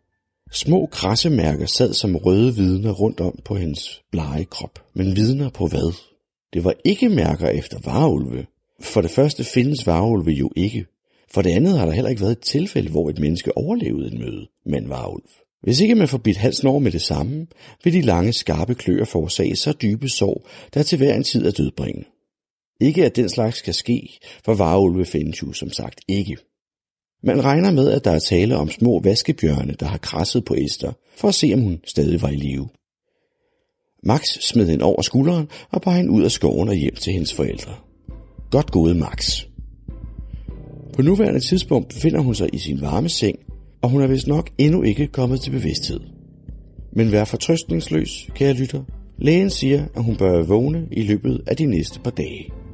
Små 0.52 0.86
krassemærker 0.86 1.66
sad 1.66 1.92
som 1.92 2.16
røde 2.16 2.54
vidner 2.54 2.92
rundt 2.92 3.20
om 3.20 3.38
på 3.44 3.54
hendes 3.54 4.02
blege 4.12 4.44
krop. 4.44 4.84
Men 4.94 5.16
vidner 5.16 5.50
på 5.50 5.66
hvad? 5.66 5.94
Det 6.52 6.64
var 6.64 6.74
ikke 6.84 7.08
mærker 7.08 7.48
efter 7.48 7.78
varulve. 7.84 8.46
For 8.80 9.00
det 9.00 9.10
første 9.10 9.44
findes 9.44 9.86
varulve 9.86 10.30
jo 10.30 10.50
ikke. 10.56 10.86
For 11.30 11.42
det 11.42 11.50
andet 11.50 11.78
har 11.78 11.86
der 11.86 11.92
heller 11.92 12.10
ikke 12.10 12.22
været 12.22 12.32
et 12.32 12.40
tilfælde, 12.40 12.90
hvor 12.90 13.10
et 13.10 13.18
menneske 13.18 13.56
overlevede 13.56 14.06
et 14.06 14.18
møde 14.18 14.46
med 14.66 14.78
en 14.78 14.88
varulv. 14.88 15.24
Hvis 15.62 15.80
ikke 15.80 15.94
man 15.94 16.08
får 16.08 16.18
bidt 16.18 16.36
halsen 16.36 16.68
over 16.68 16.78
med 16.78 16.92
det 16.92 17.02
samme, 17.02 17.46
vil 17.84 17.92
de 17.92 18.00
lange, 18.00 18.32
skarpe 18.32 18.74
kløer 18.74 19.04
forårsage 19.04 19.56
så 19.56 19.72
dybe 19.72 20.08
sår, 20.08 20.48
der 20.74 20.82
til 20.82 20.98
hver 20.98 21.14
en 21.14 21.24
tid 21.24 21.46
er 21.46 21.50
dødbringende. 21.50 22.08
Ikke 22.80 23.04
at 23.04 23.16
den 23.16 23.28
slags 23.28 23.62
kan 23.62 23.74
ske, 23.74 24.18
for 24.44 24.54
varulve 24.54 25.04
findes 25.04 25.42
jo 25.42 25.52
som 25.52 25.70
sagt 25.70 26.00
ikke. 26.08 26.36
Man 27.22 27.44
regner 27.44 27.70
med, 27.70 27.90
at 27.90 28.04
der 28.04 28.10
er 28.10 28.18
tale 28.18 28.56
om 28.56 28.70
små 28.70 29.00
vaskebjørne, 29.00 29.74
der 29.80 29.86
har 29.86 29.98
krasset 29.98 30.44
på 30.44 30.54
Esther, 30.54 30.92
for 31.16 31.28
at 31.28 31.34
se, 31.34 31.50
om 31.54 31.60
hun 31.60 31.80
stadig 31.84 32.22
var 32.22 32.28
i 32.28 32.36
live. 32.36 32.68
Max 34.02 34.22
smed 34.40 34.68
hende 34.68 34.84
over 34.84 35.02
skulderen 35.02 35.48
og 35.70 35.82
bar 35.82 35.96
hende 35.96 36.10
ud 36.10 36.22
af 36.22 36.30
skoven 36.30 36.68
og 36.68 36.74
hjem 36.74 36.94
til 36.94 37.12
hendes 37.12 37.34
forældre. 37.34 37.74
Godt 38.50 38.70
gået, 38.70 38.96
Max. 38.96 39.46
På 40.92 41.02
nuværende 41.02 41.40
tidspunkt 41.40 41.88
befinder 41.88 42.20
hun 42.20 42.34
sig 42.34 42.48
i 42.52 42.58
sin 42.58 42.80
varme 42.80 43.08
seng, 43.08 43.38
og 43.82 43.90
hun 43.90 44.02
er 44.02 44.06
vist 44.06 44.26
nok 44.26 44.50
endnu 44.58 44.82
ikke 44.82 45.06
kommet 45.06 45.40
til 45.40 45.50
bevidsthed. 45.50 46.00
Men 46.92 47.12
vær 47.12 47.24
fortrøstningsløs, 47.24 48.28
kære 48.34 48.52
lytter. 48.52 48.82
Lægen 49.18 49.50
siger, 49.50 49.84
at 49.96 50.04
hun 50.04 50.16
bør 50.16 50.42
vågne 50.42 50.88
i 50.92 51.02
løbet 51.02 51.42
af 51.46 51.56
de 51.56 51.66
næste 51.66 52.00
par 52.00 52.10
dage. 52.10 52.65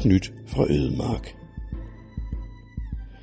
Stort 0.00 0.12
nyt 0.12 0.32
fra 0.46 0.66
Ødemark. 0.70 1.34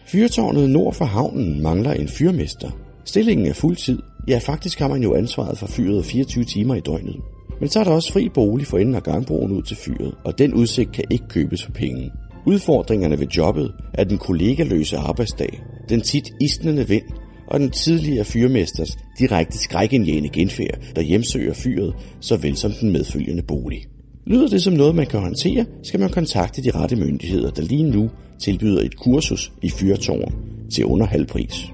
Fyrtårnet 0.07 0.69
nord 0.69 0.93
for 0.93 1.05
havnen 1.05 1.61
mangler 1.61 1.93
en 1.93 2.07
fyrmester. 2.07 2.71
Stillingen 3.05 3.47
er 3.47 3.53
fuldtid. 3.53 3.99
Ja, 4.27 4.37
faktisk 4.37 4.79
har 4.79 4.87
man 4.87 5.03
jo 5.03 5.15
ansvaret 5.15 5.57
for 5.57 5.67
fyret 5.67 6.05
24 6.05 6.43
timer 6.43 6.75
i 6.75 6.79
døgnet. 6.79 7.15
Men 7.59 7.69
så 7.69 7.79
er 7.79 7.83
der 7.83 7.91
også 7.91 8.13
fri 8.13 8.29
bolig 8.29 8.67
for 8.67 8.77
enden 8.77 8.95
af 8.95 9.03
gangbroen 9.03 9.51
ud 9.51 9.61
til 9.61 9.77
fyret, 9.77 10.13
og 10.25 10.37
den 10.37 10.53
udsigt 10.53 10.91
kan 10.91 11.03
ikke 11.09 11.27
købes 11.29 11.63
for 11.63 11.71
penge. 11.71 12.11
Udfordringerne 12.45 13.19
ved 13.19 13.27
jobbet 13.27 13.71
er 13.93 14.03
den 14.03 14.17
kollegaløse 14.17 14.97
arbejdsdag, 14.97 15.61
den 15.89 16.01
tit 16.01 16.29
isnende 16.41 16.87
vind 16.87 17.05
og 17.47 17.59
den 17.59 17.71
tidligere 17.71 18.25
fyrmesters 18.25 18.97
direkte 19.19 19.57
skrækindjægende 19.57 20.29
genfærd, 20.29 20.79
der 20.95 21.01
hjemsøger 21.01 21.53
fyret, 21.53 21.93
såvel 22.19 22.55
som 22.57 22.71
den 22.71 22.91
medfølgende 22.91 23.43
bolig. 23.43 23.96
Lyder 24.27 24.47
det 24.47 24.63
som 24.63 24.73
noget, 24.73 24.95
man 24.95 25.05
kan 25.05 25.19
håndtere, 25.19 25.65
skal 25.83 25.99
man 25.99 26.09
kontakte 26.09 26.63
de 26.63 26.71
rette 26.71 26.95
myndigheder, 26.95 27.51
der 27.51 27.61
lige 27.61 27.83
nu 27.83 28.09
tilbyder 28.39 28.81
et 28.81 28.97
kursus 28.97 29.51
i 29.61 29.69
fyrtårn 29.69 30.33
til 30.71 30.85
under 30.85 31.05
halv 31.05 31.25
pris. 31.25 31.71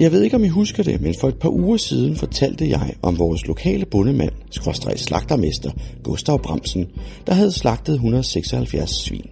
Jeg 0.00 0.12
ved 0.12 0.22
ikke, 0.22 0.36
om 0.36 0.44
I 0.44 0.48
husker 0.48 0.82
det, 0.82 1.00
men 1.00 1.14
for 1.20 1.28
et 1.28 1.38
par 1.38 1.48
uger 1.48 1.76
siden 1.76 2.16
fortalte 2.16 2.68
jeg 2.68 2.94
om 3.02 3.18
vores 3.18 3.46
lokale 3.46 3.84
bondemand, 3.84 4.32
skråstrej 4.50 4.96
slagtermester 4.96 5.70
Gustav 6.02 6.42
Bremsen, 6.42 6.86
der 7.26 7.34
havde 7.34 7.52
slagtet 7.52 7.94
176 7.94 8.90
svin. 8.90 9.26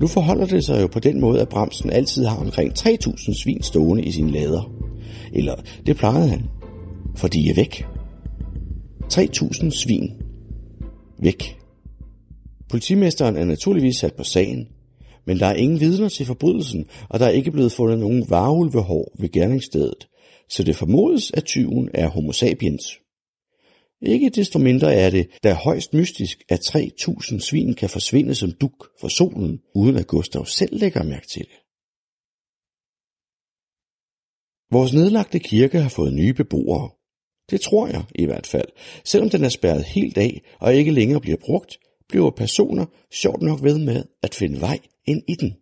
Nu 0.00 0.06
forholder 0.06 0.46
det 0.46 0.64
sig 0.64 0.82
jo 0.82 0.86
på 0.86 1.00
den 1.00 1.20
måde, 1.20 1.40
at 1.40 1.48
Bremsen 1.48 1.90
altid 1.90 2.24
har 2.24 2.36
omkring 2.36 2.72
3.000 2.78 3.42
svin 3.42 3.62
stående 3.62 4.04
i 4.04 4.10
sine 4.10 4.30
lader. 4.30 4.70
Eller 5.32 5.54
det 5.86 5.96
plejede 5.96 6.28
han, 6.28 6.42
for 7.16 7.28
de 7.28 7.50
er 7.50 7.54
væk. 7.54 7.86
3.000 9.12 9.70
svin. 9.70 10.22
Væk. 11.22 11.58
Politimesteren 12.68 13.36
er 13.36 13.44
naturligvis 13.44 13.96
sat 13.96 14.14
på 14.14 14.24
sagen, 14.24 14.68
men 15.26 15.38
der 15.38 15.46
er 15.46 15.54
ingen 15.54 15.80
vidner 15.80 16.08
til 16.08 16.26
forbrydelsen, 16.26 16.86
og 17.08 17.20
der 17.20 17.26
er 17.26 17.30
ikke 17.30 17.50
blevet 17.50 17.72
fundet 17.72 17.98
nogen 17.98 18.30
varulvehår 18.30 19.12
ved 19.18 19.28
gerningsstedet, 19.28 20.08
så 20.48 20.62
det 20.62 20.76
formodes, 20.76 21.30
at 21.30 21.44
tyven 21.44 21.88
er 21.94 22.08
homo 22.08 22.32
sapiens. 22.32 22.98
Ikke 24.02 24.30
desto 24.30 24.58
mindre 24.58 24.94
er 24.94 25.10
det 25.10 25.30
da 25.44 25.54
højst 25.54 25.94
mystisk, 25.94 26.44
at 26.48 26.60
3.000 26.60 27.38
svin 27.38 27.74
kan 27.74 27.88
forsvinde 27.88 28.34
som 28.34 28.52
duk 28.52 28.88
for 29.00 29.08
solen, 29.08 29.60
uden 29.74 29.96
at 29.96 30.06
Gustav 30.06 30.46
selv 30.46 30.78
lægger 30.78 31.02
mærke 31.02 31.26
til 31.26 31.42
det. 31.42 31.58
Vores 34.72 34.92
nedlagte 34.92 35.38
kirke 35.38 35.80
har 35.80 35.88
fået 35.88 36.12
nye 36.12 36.34
beboere. 36.34 36.97
Det 37.50 37.60
tror 37.60 37.86
jeg 37.86 38.04
i 38.14 38.24
hvert 38.24 38.46
fald. 38.46 38.68
Selvom 39.04 39.30
den 39.30 39.44
er 39.44 39.48
spærret 39.48 39.84
helt 39.84 40.18
af 40.18 40.42
og 40.60 40.74
ikke 40.74 40.90
længere 40.90 41.20
bliver 41.20 41.38
brugt, 41.40 41.78
bliver 42.08 42.30
personer 42.30 42.86
sjovt 43.12 43.42
nok 43.42 43.62
ved 43.62 43.78
med 43.78 44.04
at 44.22 44.34
finde 44.34 44.60
vej 44.60 44.78
ind 45.06 45.22
i 45.28 45.34
den. 45.34 45.56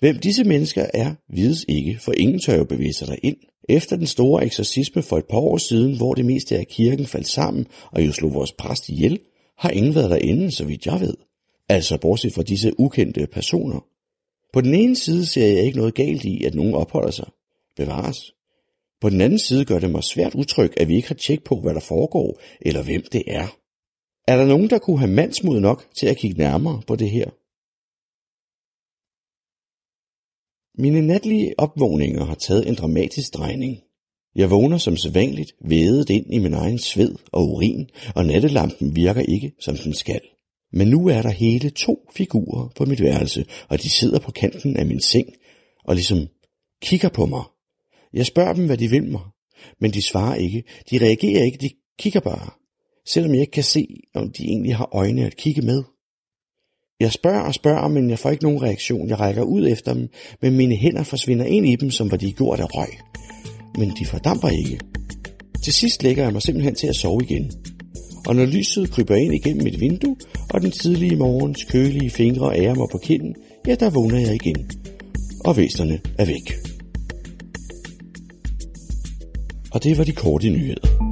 Hvem 0.00 0.18
disse 0.18 0.44
mennesker 0.44 0.86
er, 0.94 1.14
vides 1.28 1.64
ikke, 1.68 1.98
for 1.98 2.12
ingen 2.12 2.38
tør 2.38 2.56
jo 2.56 2.64
bevæge 2.64 2.92
sig 2.92 3.08
derind. 3.08 3.36
Efter 3.68 3.96
den 3.96 4.06
store 4.06 4.44
eksorcisme 4.44 5.02
for 5.02 5.18
et 5.18 5.24
par 5.30 5.38
år 5.38 5.56
siden, 5.56 5.96
hvor 5.96 6.14
det 6.14 6.24
meste 6.24 6.58
af 6.58 6.66
kirken 6.66 7.06
faldt 7.06 7.28
sammen 7.28 7.66
og 7.90 8.06
jo 8.06 8.12
slog 8.12 8.34
vores 8.34 8.52
præst 8.52 8.88
ihjel, 8.88 9.20
har 9.58 9.70
ingen 9.70 9.94
været 9.94 10.10
derinde, 10.10 10.50
så 10.50 10.64
vidt 10.64 10.86
jeg 10.86 11.00
ved. 11.00 11.14
Altså 11.68 11.98
bortset 11.98 12.32
fra 12.32 12.42
disse 12.42 12.80
ukendte 12.80 13.26
personer. 13.26 13.84
På 14.52 14.60
den 14.60 14.74
ene 14.74 14.96
side 14.96 15.26
ser 15.26 15.46
jeg 15.46 15.64
ikke 15.64 15.78
noget 15.78 15.94
galt 15.94 16.24
i, 16.24 16.44
at 16.44 16.54
nogen 16.54 16.74
opholder 16.74 17.10
sig. 17.10 17.28
Bevares. 17.76 18.32
På 19.00 19.10
den 19.10 19.20
anden 19.20 19.38
side 19.38 19.64
gør 19.64 19.78
det 19.78 19.90
mig 19.90 20.04
svært 20.04 20.34
utryg, 20.34 20.80
at 20.80 20.88
vi 20.88 20.96
ikke 20.96 21.08
har 21.08 21.14
tjek 21.14 21.44
på, 21.44 21.60
hvad 21.60 21.74
der 21.74 21.80
foregår, 21.80 22.40
eller 22.60 22.82
hvem 22.82 23.02
det 23.12 23.22
er. 23.26 23.46
Er 24.28 24.36
der 24.36 24.46
nogen, 24.46 24.70
der 24.70 24.78
kunne 24.78 24.98
have 24.98 25.10
mandsmod 25.10 25.60
nok 25.60 25.86
til 25.98 26.06
at 26.06 26.16
kigge 26.16 26.38
nærmere 26.38 26.82
på 26.86 26.96
det 26.96 27.10
her? 27.10 27.30
Mine 30.82 31.06
natlige 31.06 31.54
opvågninger 31.58 32.24
har 32.24 32.34
taget 32.34 32.68
en 32.68 32.74
dramatisk 32.74 33.34
drejning. 33.34 33.80
Jeg 34.34 34.50
vågner 34.50 34.78
som 34.78 34.96
sædvanligt, 34.96 35.52
vædet 35.60 36.10
ind 36.10 36.34
i 36.34 36.38
min 36.38 36.54
egen 36.54 36.78
sved 36.78 37.14
og 37.32 37.48
urin, 37.48 37.90
og 38.14 38.26
nattelampen 38.26 38.96
virker 38.96 39.20
ikke, 39.20 39.52
som 39.60 39.76
den 39.76 39.94
skal. 39.94 40.20
Men 40.72 40.88
nu 40.88 41.08
er 41.08 41.22
der 41.22 41.30
hele 41.30 41.70
to 41.70 42.08
figurer 42.14 42.68
på 42.76 42.84
mit 42.84 43.02
værelse, 43.02 43.46
og 43.68 43.82
de 43.82 43.90
sidder 43.90 44.18
på 44.18 44.30
kanten 44.30 44.76
af 44.76 44.86
min 44.86 45.00
seng 45.00 45.28
og 45.84 45.94
ligesom 45.94 46.18
kigger 46.82 47.08
på 47.08 47.26
mig. 47.26 47.44
Jeg 48.12 48.26
spørger 48.26 48.52
dem, 48.52 48.66
hvad 48.66 48.76
de 48.76 48.88
vil 48.88 49.10
mig, 49.10 49.20
men 49.80 49.90
de 49.90 50.02
svarer 50.02 50.34
ikke. 50.34 50.62
De 50.90 50.98
reagerer 50.98 51.44
ikke, 51.44 51.58
de 51.58 51.70
kigger 51.98 52.20
bare, 52.20 52.50
selvom 53.06 53.32
jeg 53.32 53.40
ikke 53.40 53.50
kan 53.50 53.64
se, 53.64 53.86
om 54.14 54.30
de 54.30 54.44
egentlig 54.44 54.76
har 54.76 54.88
øjne 54.92 55.26
at 55.26 55.36
kigge 55.36 55.62
med. 55.62 55.82
Jeg 57.00 57.12
spørger 57.12 57.40
og 57.40 57.54
spørger, 57.54 57.88
men 57.88 58.10
jeg 58.10 58.18
får 58.18 58.30
ikke 58.30 58.44
nogen 58.44 58.62
reaktion. 58.62 59.08
Jeg 59.08 59.20
rækker 59.20 59.42
ud 59.42 59.68
efter 59.68 59.94
dem, 59.94 60.08
men 60.42 60.56
mine 60.56 60.76
hænder 60.76 61.02
forsvinder 61.02 61.44
ind 61.44 61.68
i 61.68 61.76
dem, 61.76 61.90
som 61.90 62.10
var 62.10 62.16
de 62.16 62.32
gjort 62.32 62.60
af 62.60 62.74
røg. 62.74 62.88
Men 63.78 63.92
de 63.98 64.06
fordamper 64.06 64.48
ikke. 64.48 64.80
Til 65.62 65.72
sidst 65.72 66.02
lægger 66.02 66.22
jeg 66.24 66.32
mig 66.32 66.42
simpelthen 66.42 66.74
til 66.74 66.86
at 66.86 66.96
sove 66.96 67.22
igen. 67.22 67.52
Og 68.26 68.36
når 68.36 68.44
lyset 68.44 68.90
kryber 68.90 69.14
ind 69.14 69.34
igennem 69.34 69.64
mit 69.64 69.80
vindue, 69.80 70.16
og 70.50 70.60
den 70.60 70.70
tidlige 70.70 71.16
morgens 71.16 71.64
kølige 71.64 72.10
fingre 72.10 72.58
ærer 72.58 72.74
mig 72.74 72.88
på 72.92 72.98
kinden, 72.98 73.34
ja, 73.66 73.74
der 73.74 73.90
vågner 73.90 74.20
jeg 74.20 74.34
igen. 74.34 74.70
Og 75.44 75.56
væsnerne 75.56 76.00
er 76.18 76.24
væk. 76.24 76.67
Og 79.72 79.84
det 79.84 79.98
var 79.98 80.04
de 80.04 80.12
korte 80.12 80.50
nyheder. 80.50 81.07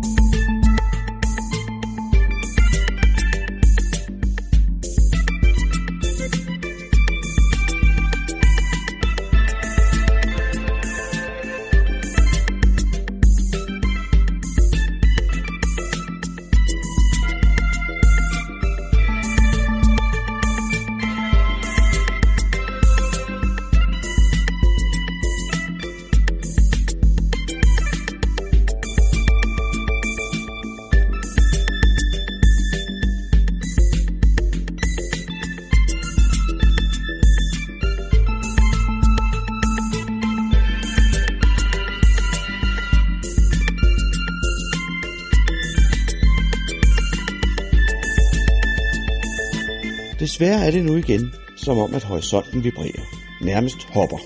Det 50.76 50.84
nu 50.84 50.96
igen, 50.96 51.32
som 51.56 51.78
om 51.78 51.94
at 51.94 52.04
horisonten 52.04 52.64
vibrerer, 52.64 53.04
nærmest 53.42 53.82
hopper. 53.82 54.18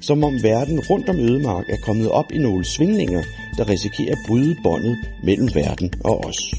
Som 0.00 0.24
om 0.24 0.42
verden 0.42 0.80
rundt 0.80 1.08
om 1.08 1.18
ødemark 1.18 1.64
er 1.68 1.76
kommet 1.76 2.10
op 2.10 2.32
i 2.32 2.38
nogle 2.38 2.64
svingninger, 2.64 3.22
der 3.56 3.68
risikerer 3.68 4.12
at 4.12 4.18
bryde 4.26 4.56
båndet 4.62 4.96
mellem 5.24 5.48
verden 5.54 5.92
og 6.04 6.24
os. 6.24 6.54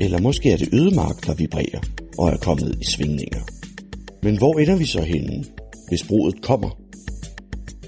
Eller 0.00 0.20
måske 0.20 0.52
er 0.52 0.56
det 0.56 0.74
ødemark, 0.74 1.26
der 1.26 1.34
vibrerer 1.34 1.80
og 2.18 2.28
er 2.28 2.36
kommet 2.36 2.78
i 2.80 2.84
svingninger. 2.84 3.40
Men 4.22 4.38
hvor 4.38 4.58
ender 4.58 4.76
vi 4.76 4.86
så 4.86 5.02
henne, 5.02 5.44
hvis 5.88 6.04
brudet 6.04 6.42
kommer? 6.42 6.70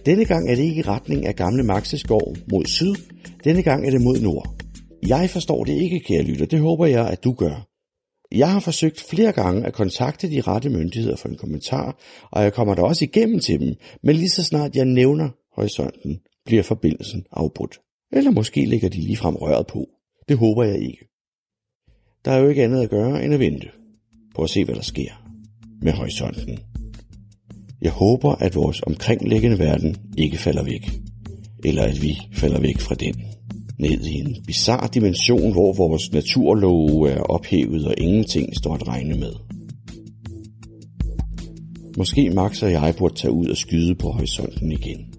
Denne 0.07 0.25
gang 0.25 0.51
er 0.51 0.55
det 0.55 0.63
ikke 0.63 0.81
i 0.81 0.89
retning 0.89 1.27
af 1.27 1.37
gamle 1.37 1.63
Maxeskov 1.63 2.37
mod 2.51 2.67
syd, 2.67 2.95
denne 3.45 3.63
gang 3.63 3.87
er 3.87 3.91
det 3.91 4.01
mod 4.01 4.21
nord. 4.21 4.55
Jeg 5.07 5.31
forstår 5.31 5.65
det 5.65 5.73
ikke, 5.73 6.01
kære 6.01 6.23
lytter, 6.23 6.47
det 6.47 6.61
håber 6.61 6.87
jeg, 6.87 7.09
at 7.09 7.25
du 7.25 7.33
gør. 7.33 7.68
Jeg 8.33 8.53
har 8.53 8.61
forsøgt 8.61 9.05
flere 9.11 9.33
gange 9.33 9.67
at 9.67 9.73
kontakte 9.73 10.31
de 10.31 10.41
rette 10.41 10.71
myndigheder 10.71 11.17
for 11.17 11.29
en 11.29 11.37
kommentar, 11.37 11.99
og 12.31 12.43
jeg 12.43 12.53
kommer 12.53 12.75
da 12.75 12.83
også 12.83 13.05
igennem 13.05 13.41
til 13.41 13.61
dem, 13.61 13.75
men 14.03 14.17
lige 14.17 14.29
så 14.29 14.45
snart 14.45 14.77
jeg 14.77 14.85
nævner 14.85 15.29
horisonten, 15.57 16.21
bliver 16.45 16.63
forbindelsen 16.63 17.25
afbrudt. 17.33 17.79
Eller 18.13 18.31
måske 18.31 18.65
lægger 18.65 18.89
de 18.89 19.01
ligefrem 19.01 19.37
røret 19.37 19.67
på. 19.67 19.87
Det 20.29 20.39
håber 20.39 20.65
jeg 20.65 20.83
ikke. 20.83 21.09
Der 22.25 22.33
er 22.33 22.39
jo 22.39 22.49
ikke 22.49 22.65
andet 22.65 22.83
at 22.83 22.91
gøre 22.91 23.25
end 23.25 23.35
at 23.35 23.41
vente 23.41 23.69
på 24.35 24.43
at 24.43 24.51
se, 24.51 24.65
hvad 24.65 24.75
der 24.75 24.83
sker 24.83 25.11
med 25.83 25.93
horisonten. 25.93 26.59
Jeg 27.83 27.93
håber, 27.93 28.35
at 28.35 28.55
vores 28.55 28.83
omkringliggende 28.83 29.59
verden 29.59 29.97
ikke 30.19 30.39
falder 30.39 30.65
væk, 30.65 30.91
eller 31.65 31.83
at 31.83 32.03
vi 32.03 32.19
falder 32.33 32.61
væk 32.61 32.79
fra 32.79 32.95
den 32.95 33.15
ned 33.79 34.05
i 34.05 34.15
en 34.15 34.37
bizarre 34.47 34.89
dimension, 34.95 35.53
hvor 35.53 35.73
vores 35.73 36.13
naturlove 36.13 37.11
er 37.11 37.21
ophævet 37.21 37.87
og 37.87 37.95
ingenting 37.99 38.57
står 38.57 38.75
at 38.75 38.89
regne 38.89 39.15
med. 39.15 39.33
Måske 41.97 42.31
Max 42.31 42.63
og 42.63 42.73
jeg 42.73 42.95
burde 42.99 43.15
tage 43.15 43.33
ud 43.33 43.47
og 43.47 43.57
skyde 43.57 43.95
på 43.95 44.11
horisonten 44.11 44.73
igen. 44.73 45.18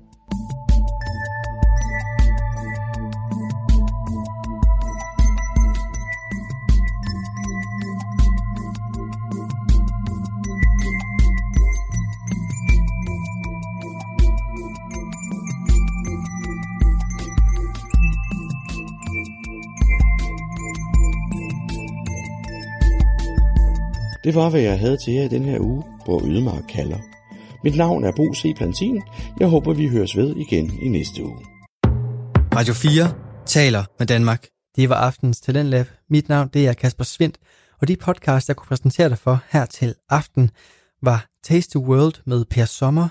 Det 24.29 24.35
var, 24.35 24.49
hvad 24.49 24.61
jeg 24.61 24.79
havde 24.79 24.97
til 24.97 25.13
jer 25.13 25.23
i 25.23 25.27
den 25.27 25.45
her 25.45 25.59
uge, 25.59 25.83
hvor 26.05 26.25
Ødemark 26.25 26.63
kalder. 26.69 26.97
Mit 27.63 27.75
navn 27.75 28.03
er 28.03 28.11
Bo 28.15 28.33
C. 28.33 28.53
Plantin. 28.57 29.01
Jeg 29.39 29.47
håber, 29.47 29.73
vi 29.73 29.87
høres 29.87 30.17
ved 30.17 30.35
igen 30.35 30.71
i 30.81 30.87
næste 30.87 31.23
uge. 31.23 31.37
Radio 32.55 32.73
4 32.73 33.13
taler 33.45 33.83
med 33.99 34.07
Danmark. 34.07 34.47
Det 34.75 34.89
var 34.89 34.95
aftens 34.95 35.41
Talentlab. 35.41 35.87
Mit 36.09 36.29
navn 36.29 36.49
det 36.53 36.67
er 36.67 36.73
Kasper 36.73 37.03
Svendt, 37.03 37.37
og 37.81 37.87
de 37.87 37.95
podcast, 37.95 38.47
jeg 38.47 38.55
kunne 38.55 38.67
præsentere 38.67 39.09
dig 39.09 39.17
for 39.17 39.43
her 39.49 39.65
til 39.65 39.95
aften, 40.09 40.51
var 41.01 41.27
Taste 41.43 41.79
the 41.79 41.87
World 41.87 42.13
med 42.25 42.45
Per 42.45 42.65
Sommer 42.65 43.07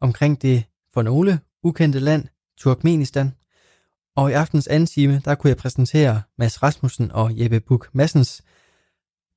omkring 0.00 0.42
det 0.42 0.64
for 0.94 1.02
nogle 1.02 1.40
ukendte 1.62 1.98
land, 1.98 2.24
Turkmenistan. 2.58 3.32
Og 4.16 4.30
i 4.30 4.32
aftens 4.32 4.66
anden 4.66 4.86
time, 4.86 5.22
der 5.24 5.34
kunne 5.34 5.48
jeg 5.48 5.56
præsentere 5.56 6.22
Mads 6.38 6.62
Rasmussen 6.62 7.10
og 7.10 7.40
Jeppe 7.40 7.60
Buk 7.60 7.88
Massens 7.92 8.42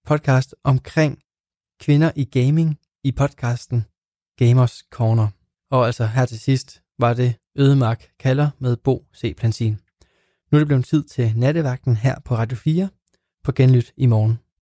podcast 0.07 0.55
omkring 0.63 1.19
kvinder 1.79 2.11
i 2.15 2.25
gaming 2.25 2.79
i 3.03 3.11
podcasten 3.11 3.85
Gamers 4.37 4.83
Corner. 4.91 5.27
Og 5.71 5.85
altså 5.85 6.05
her 6.05 6.25
til 6.25 6.39
sidst 6.39 6.81
var 6.99 7.13
det 7.13 7.35
Ødemark 7.55 8.09
kalder 8.19 8.49
med 8.59 8.77
Bo 8.77 9.05
C. 9.15 9.35
Plantin. 9.37 9.79
Nu 10.51 10.55
er 10.55 10.59
det 10.59 10.67
blevet 10.67 10.85
tid 10.85 11.03
til 11.03 11.33
nattevagten 11.35 11.95
her 11.95 12.15
på 12.25 12.35
Radio 12.35 12.57
4 12.57 12.89
på 13.43 13.51
genlyt 13.51 13.93
i 13.97 14.05
morgen. 14.05 14.46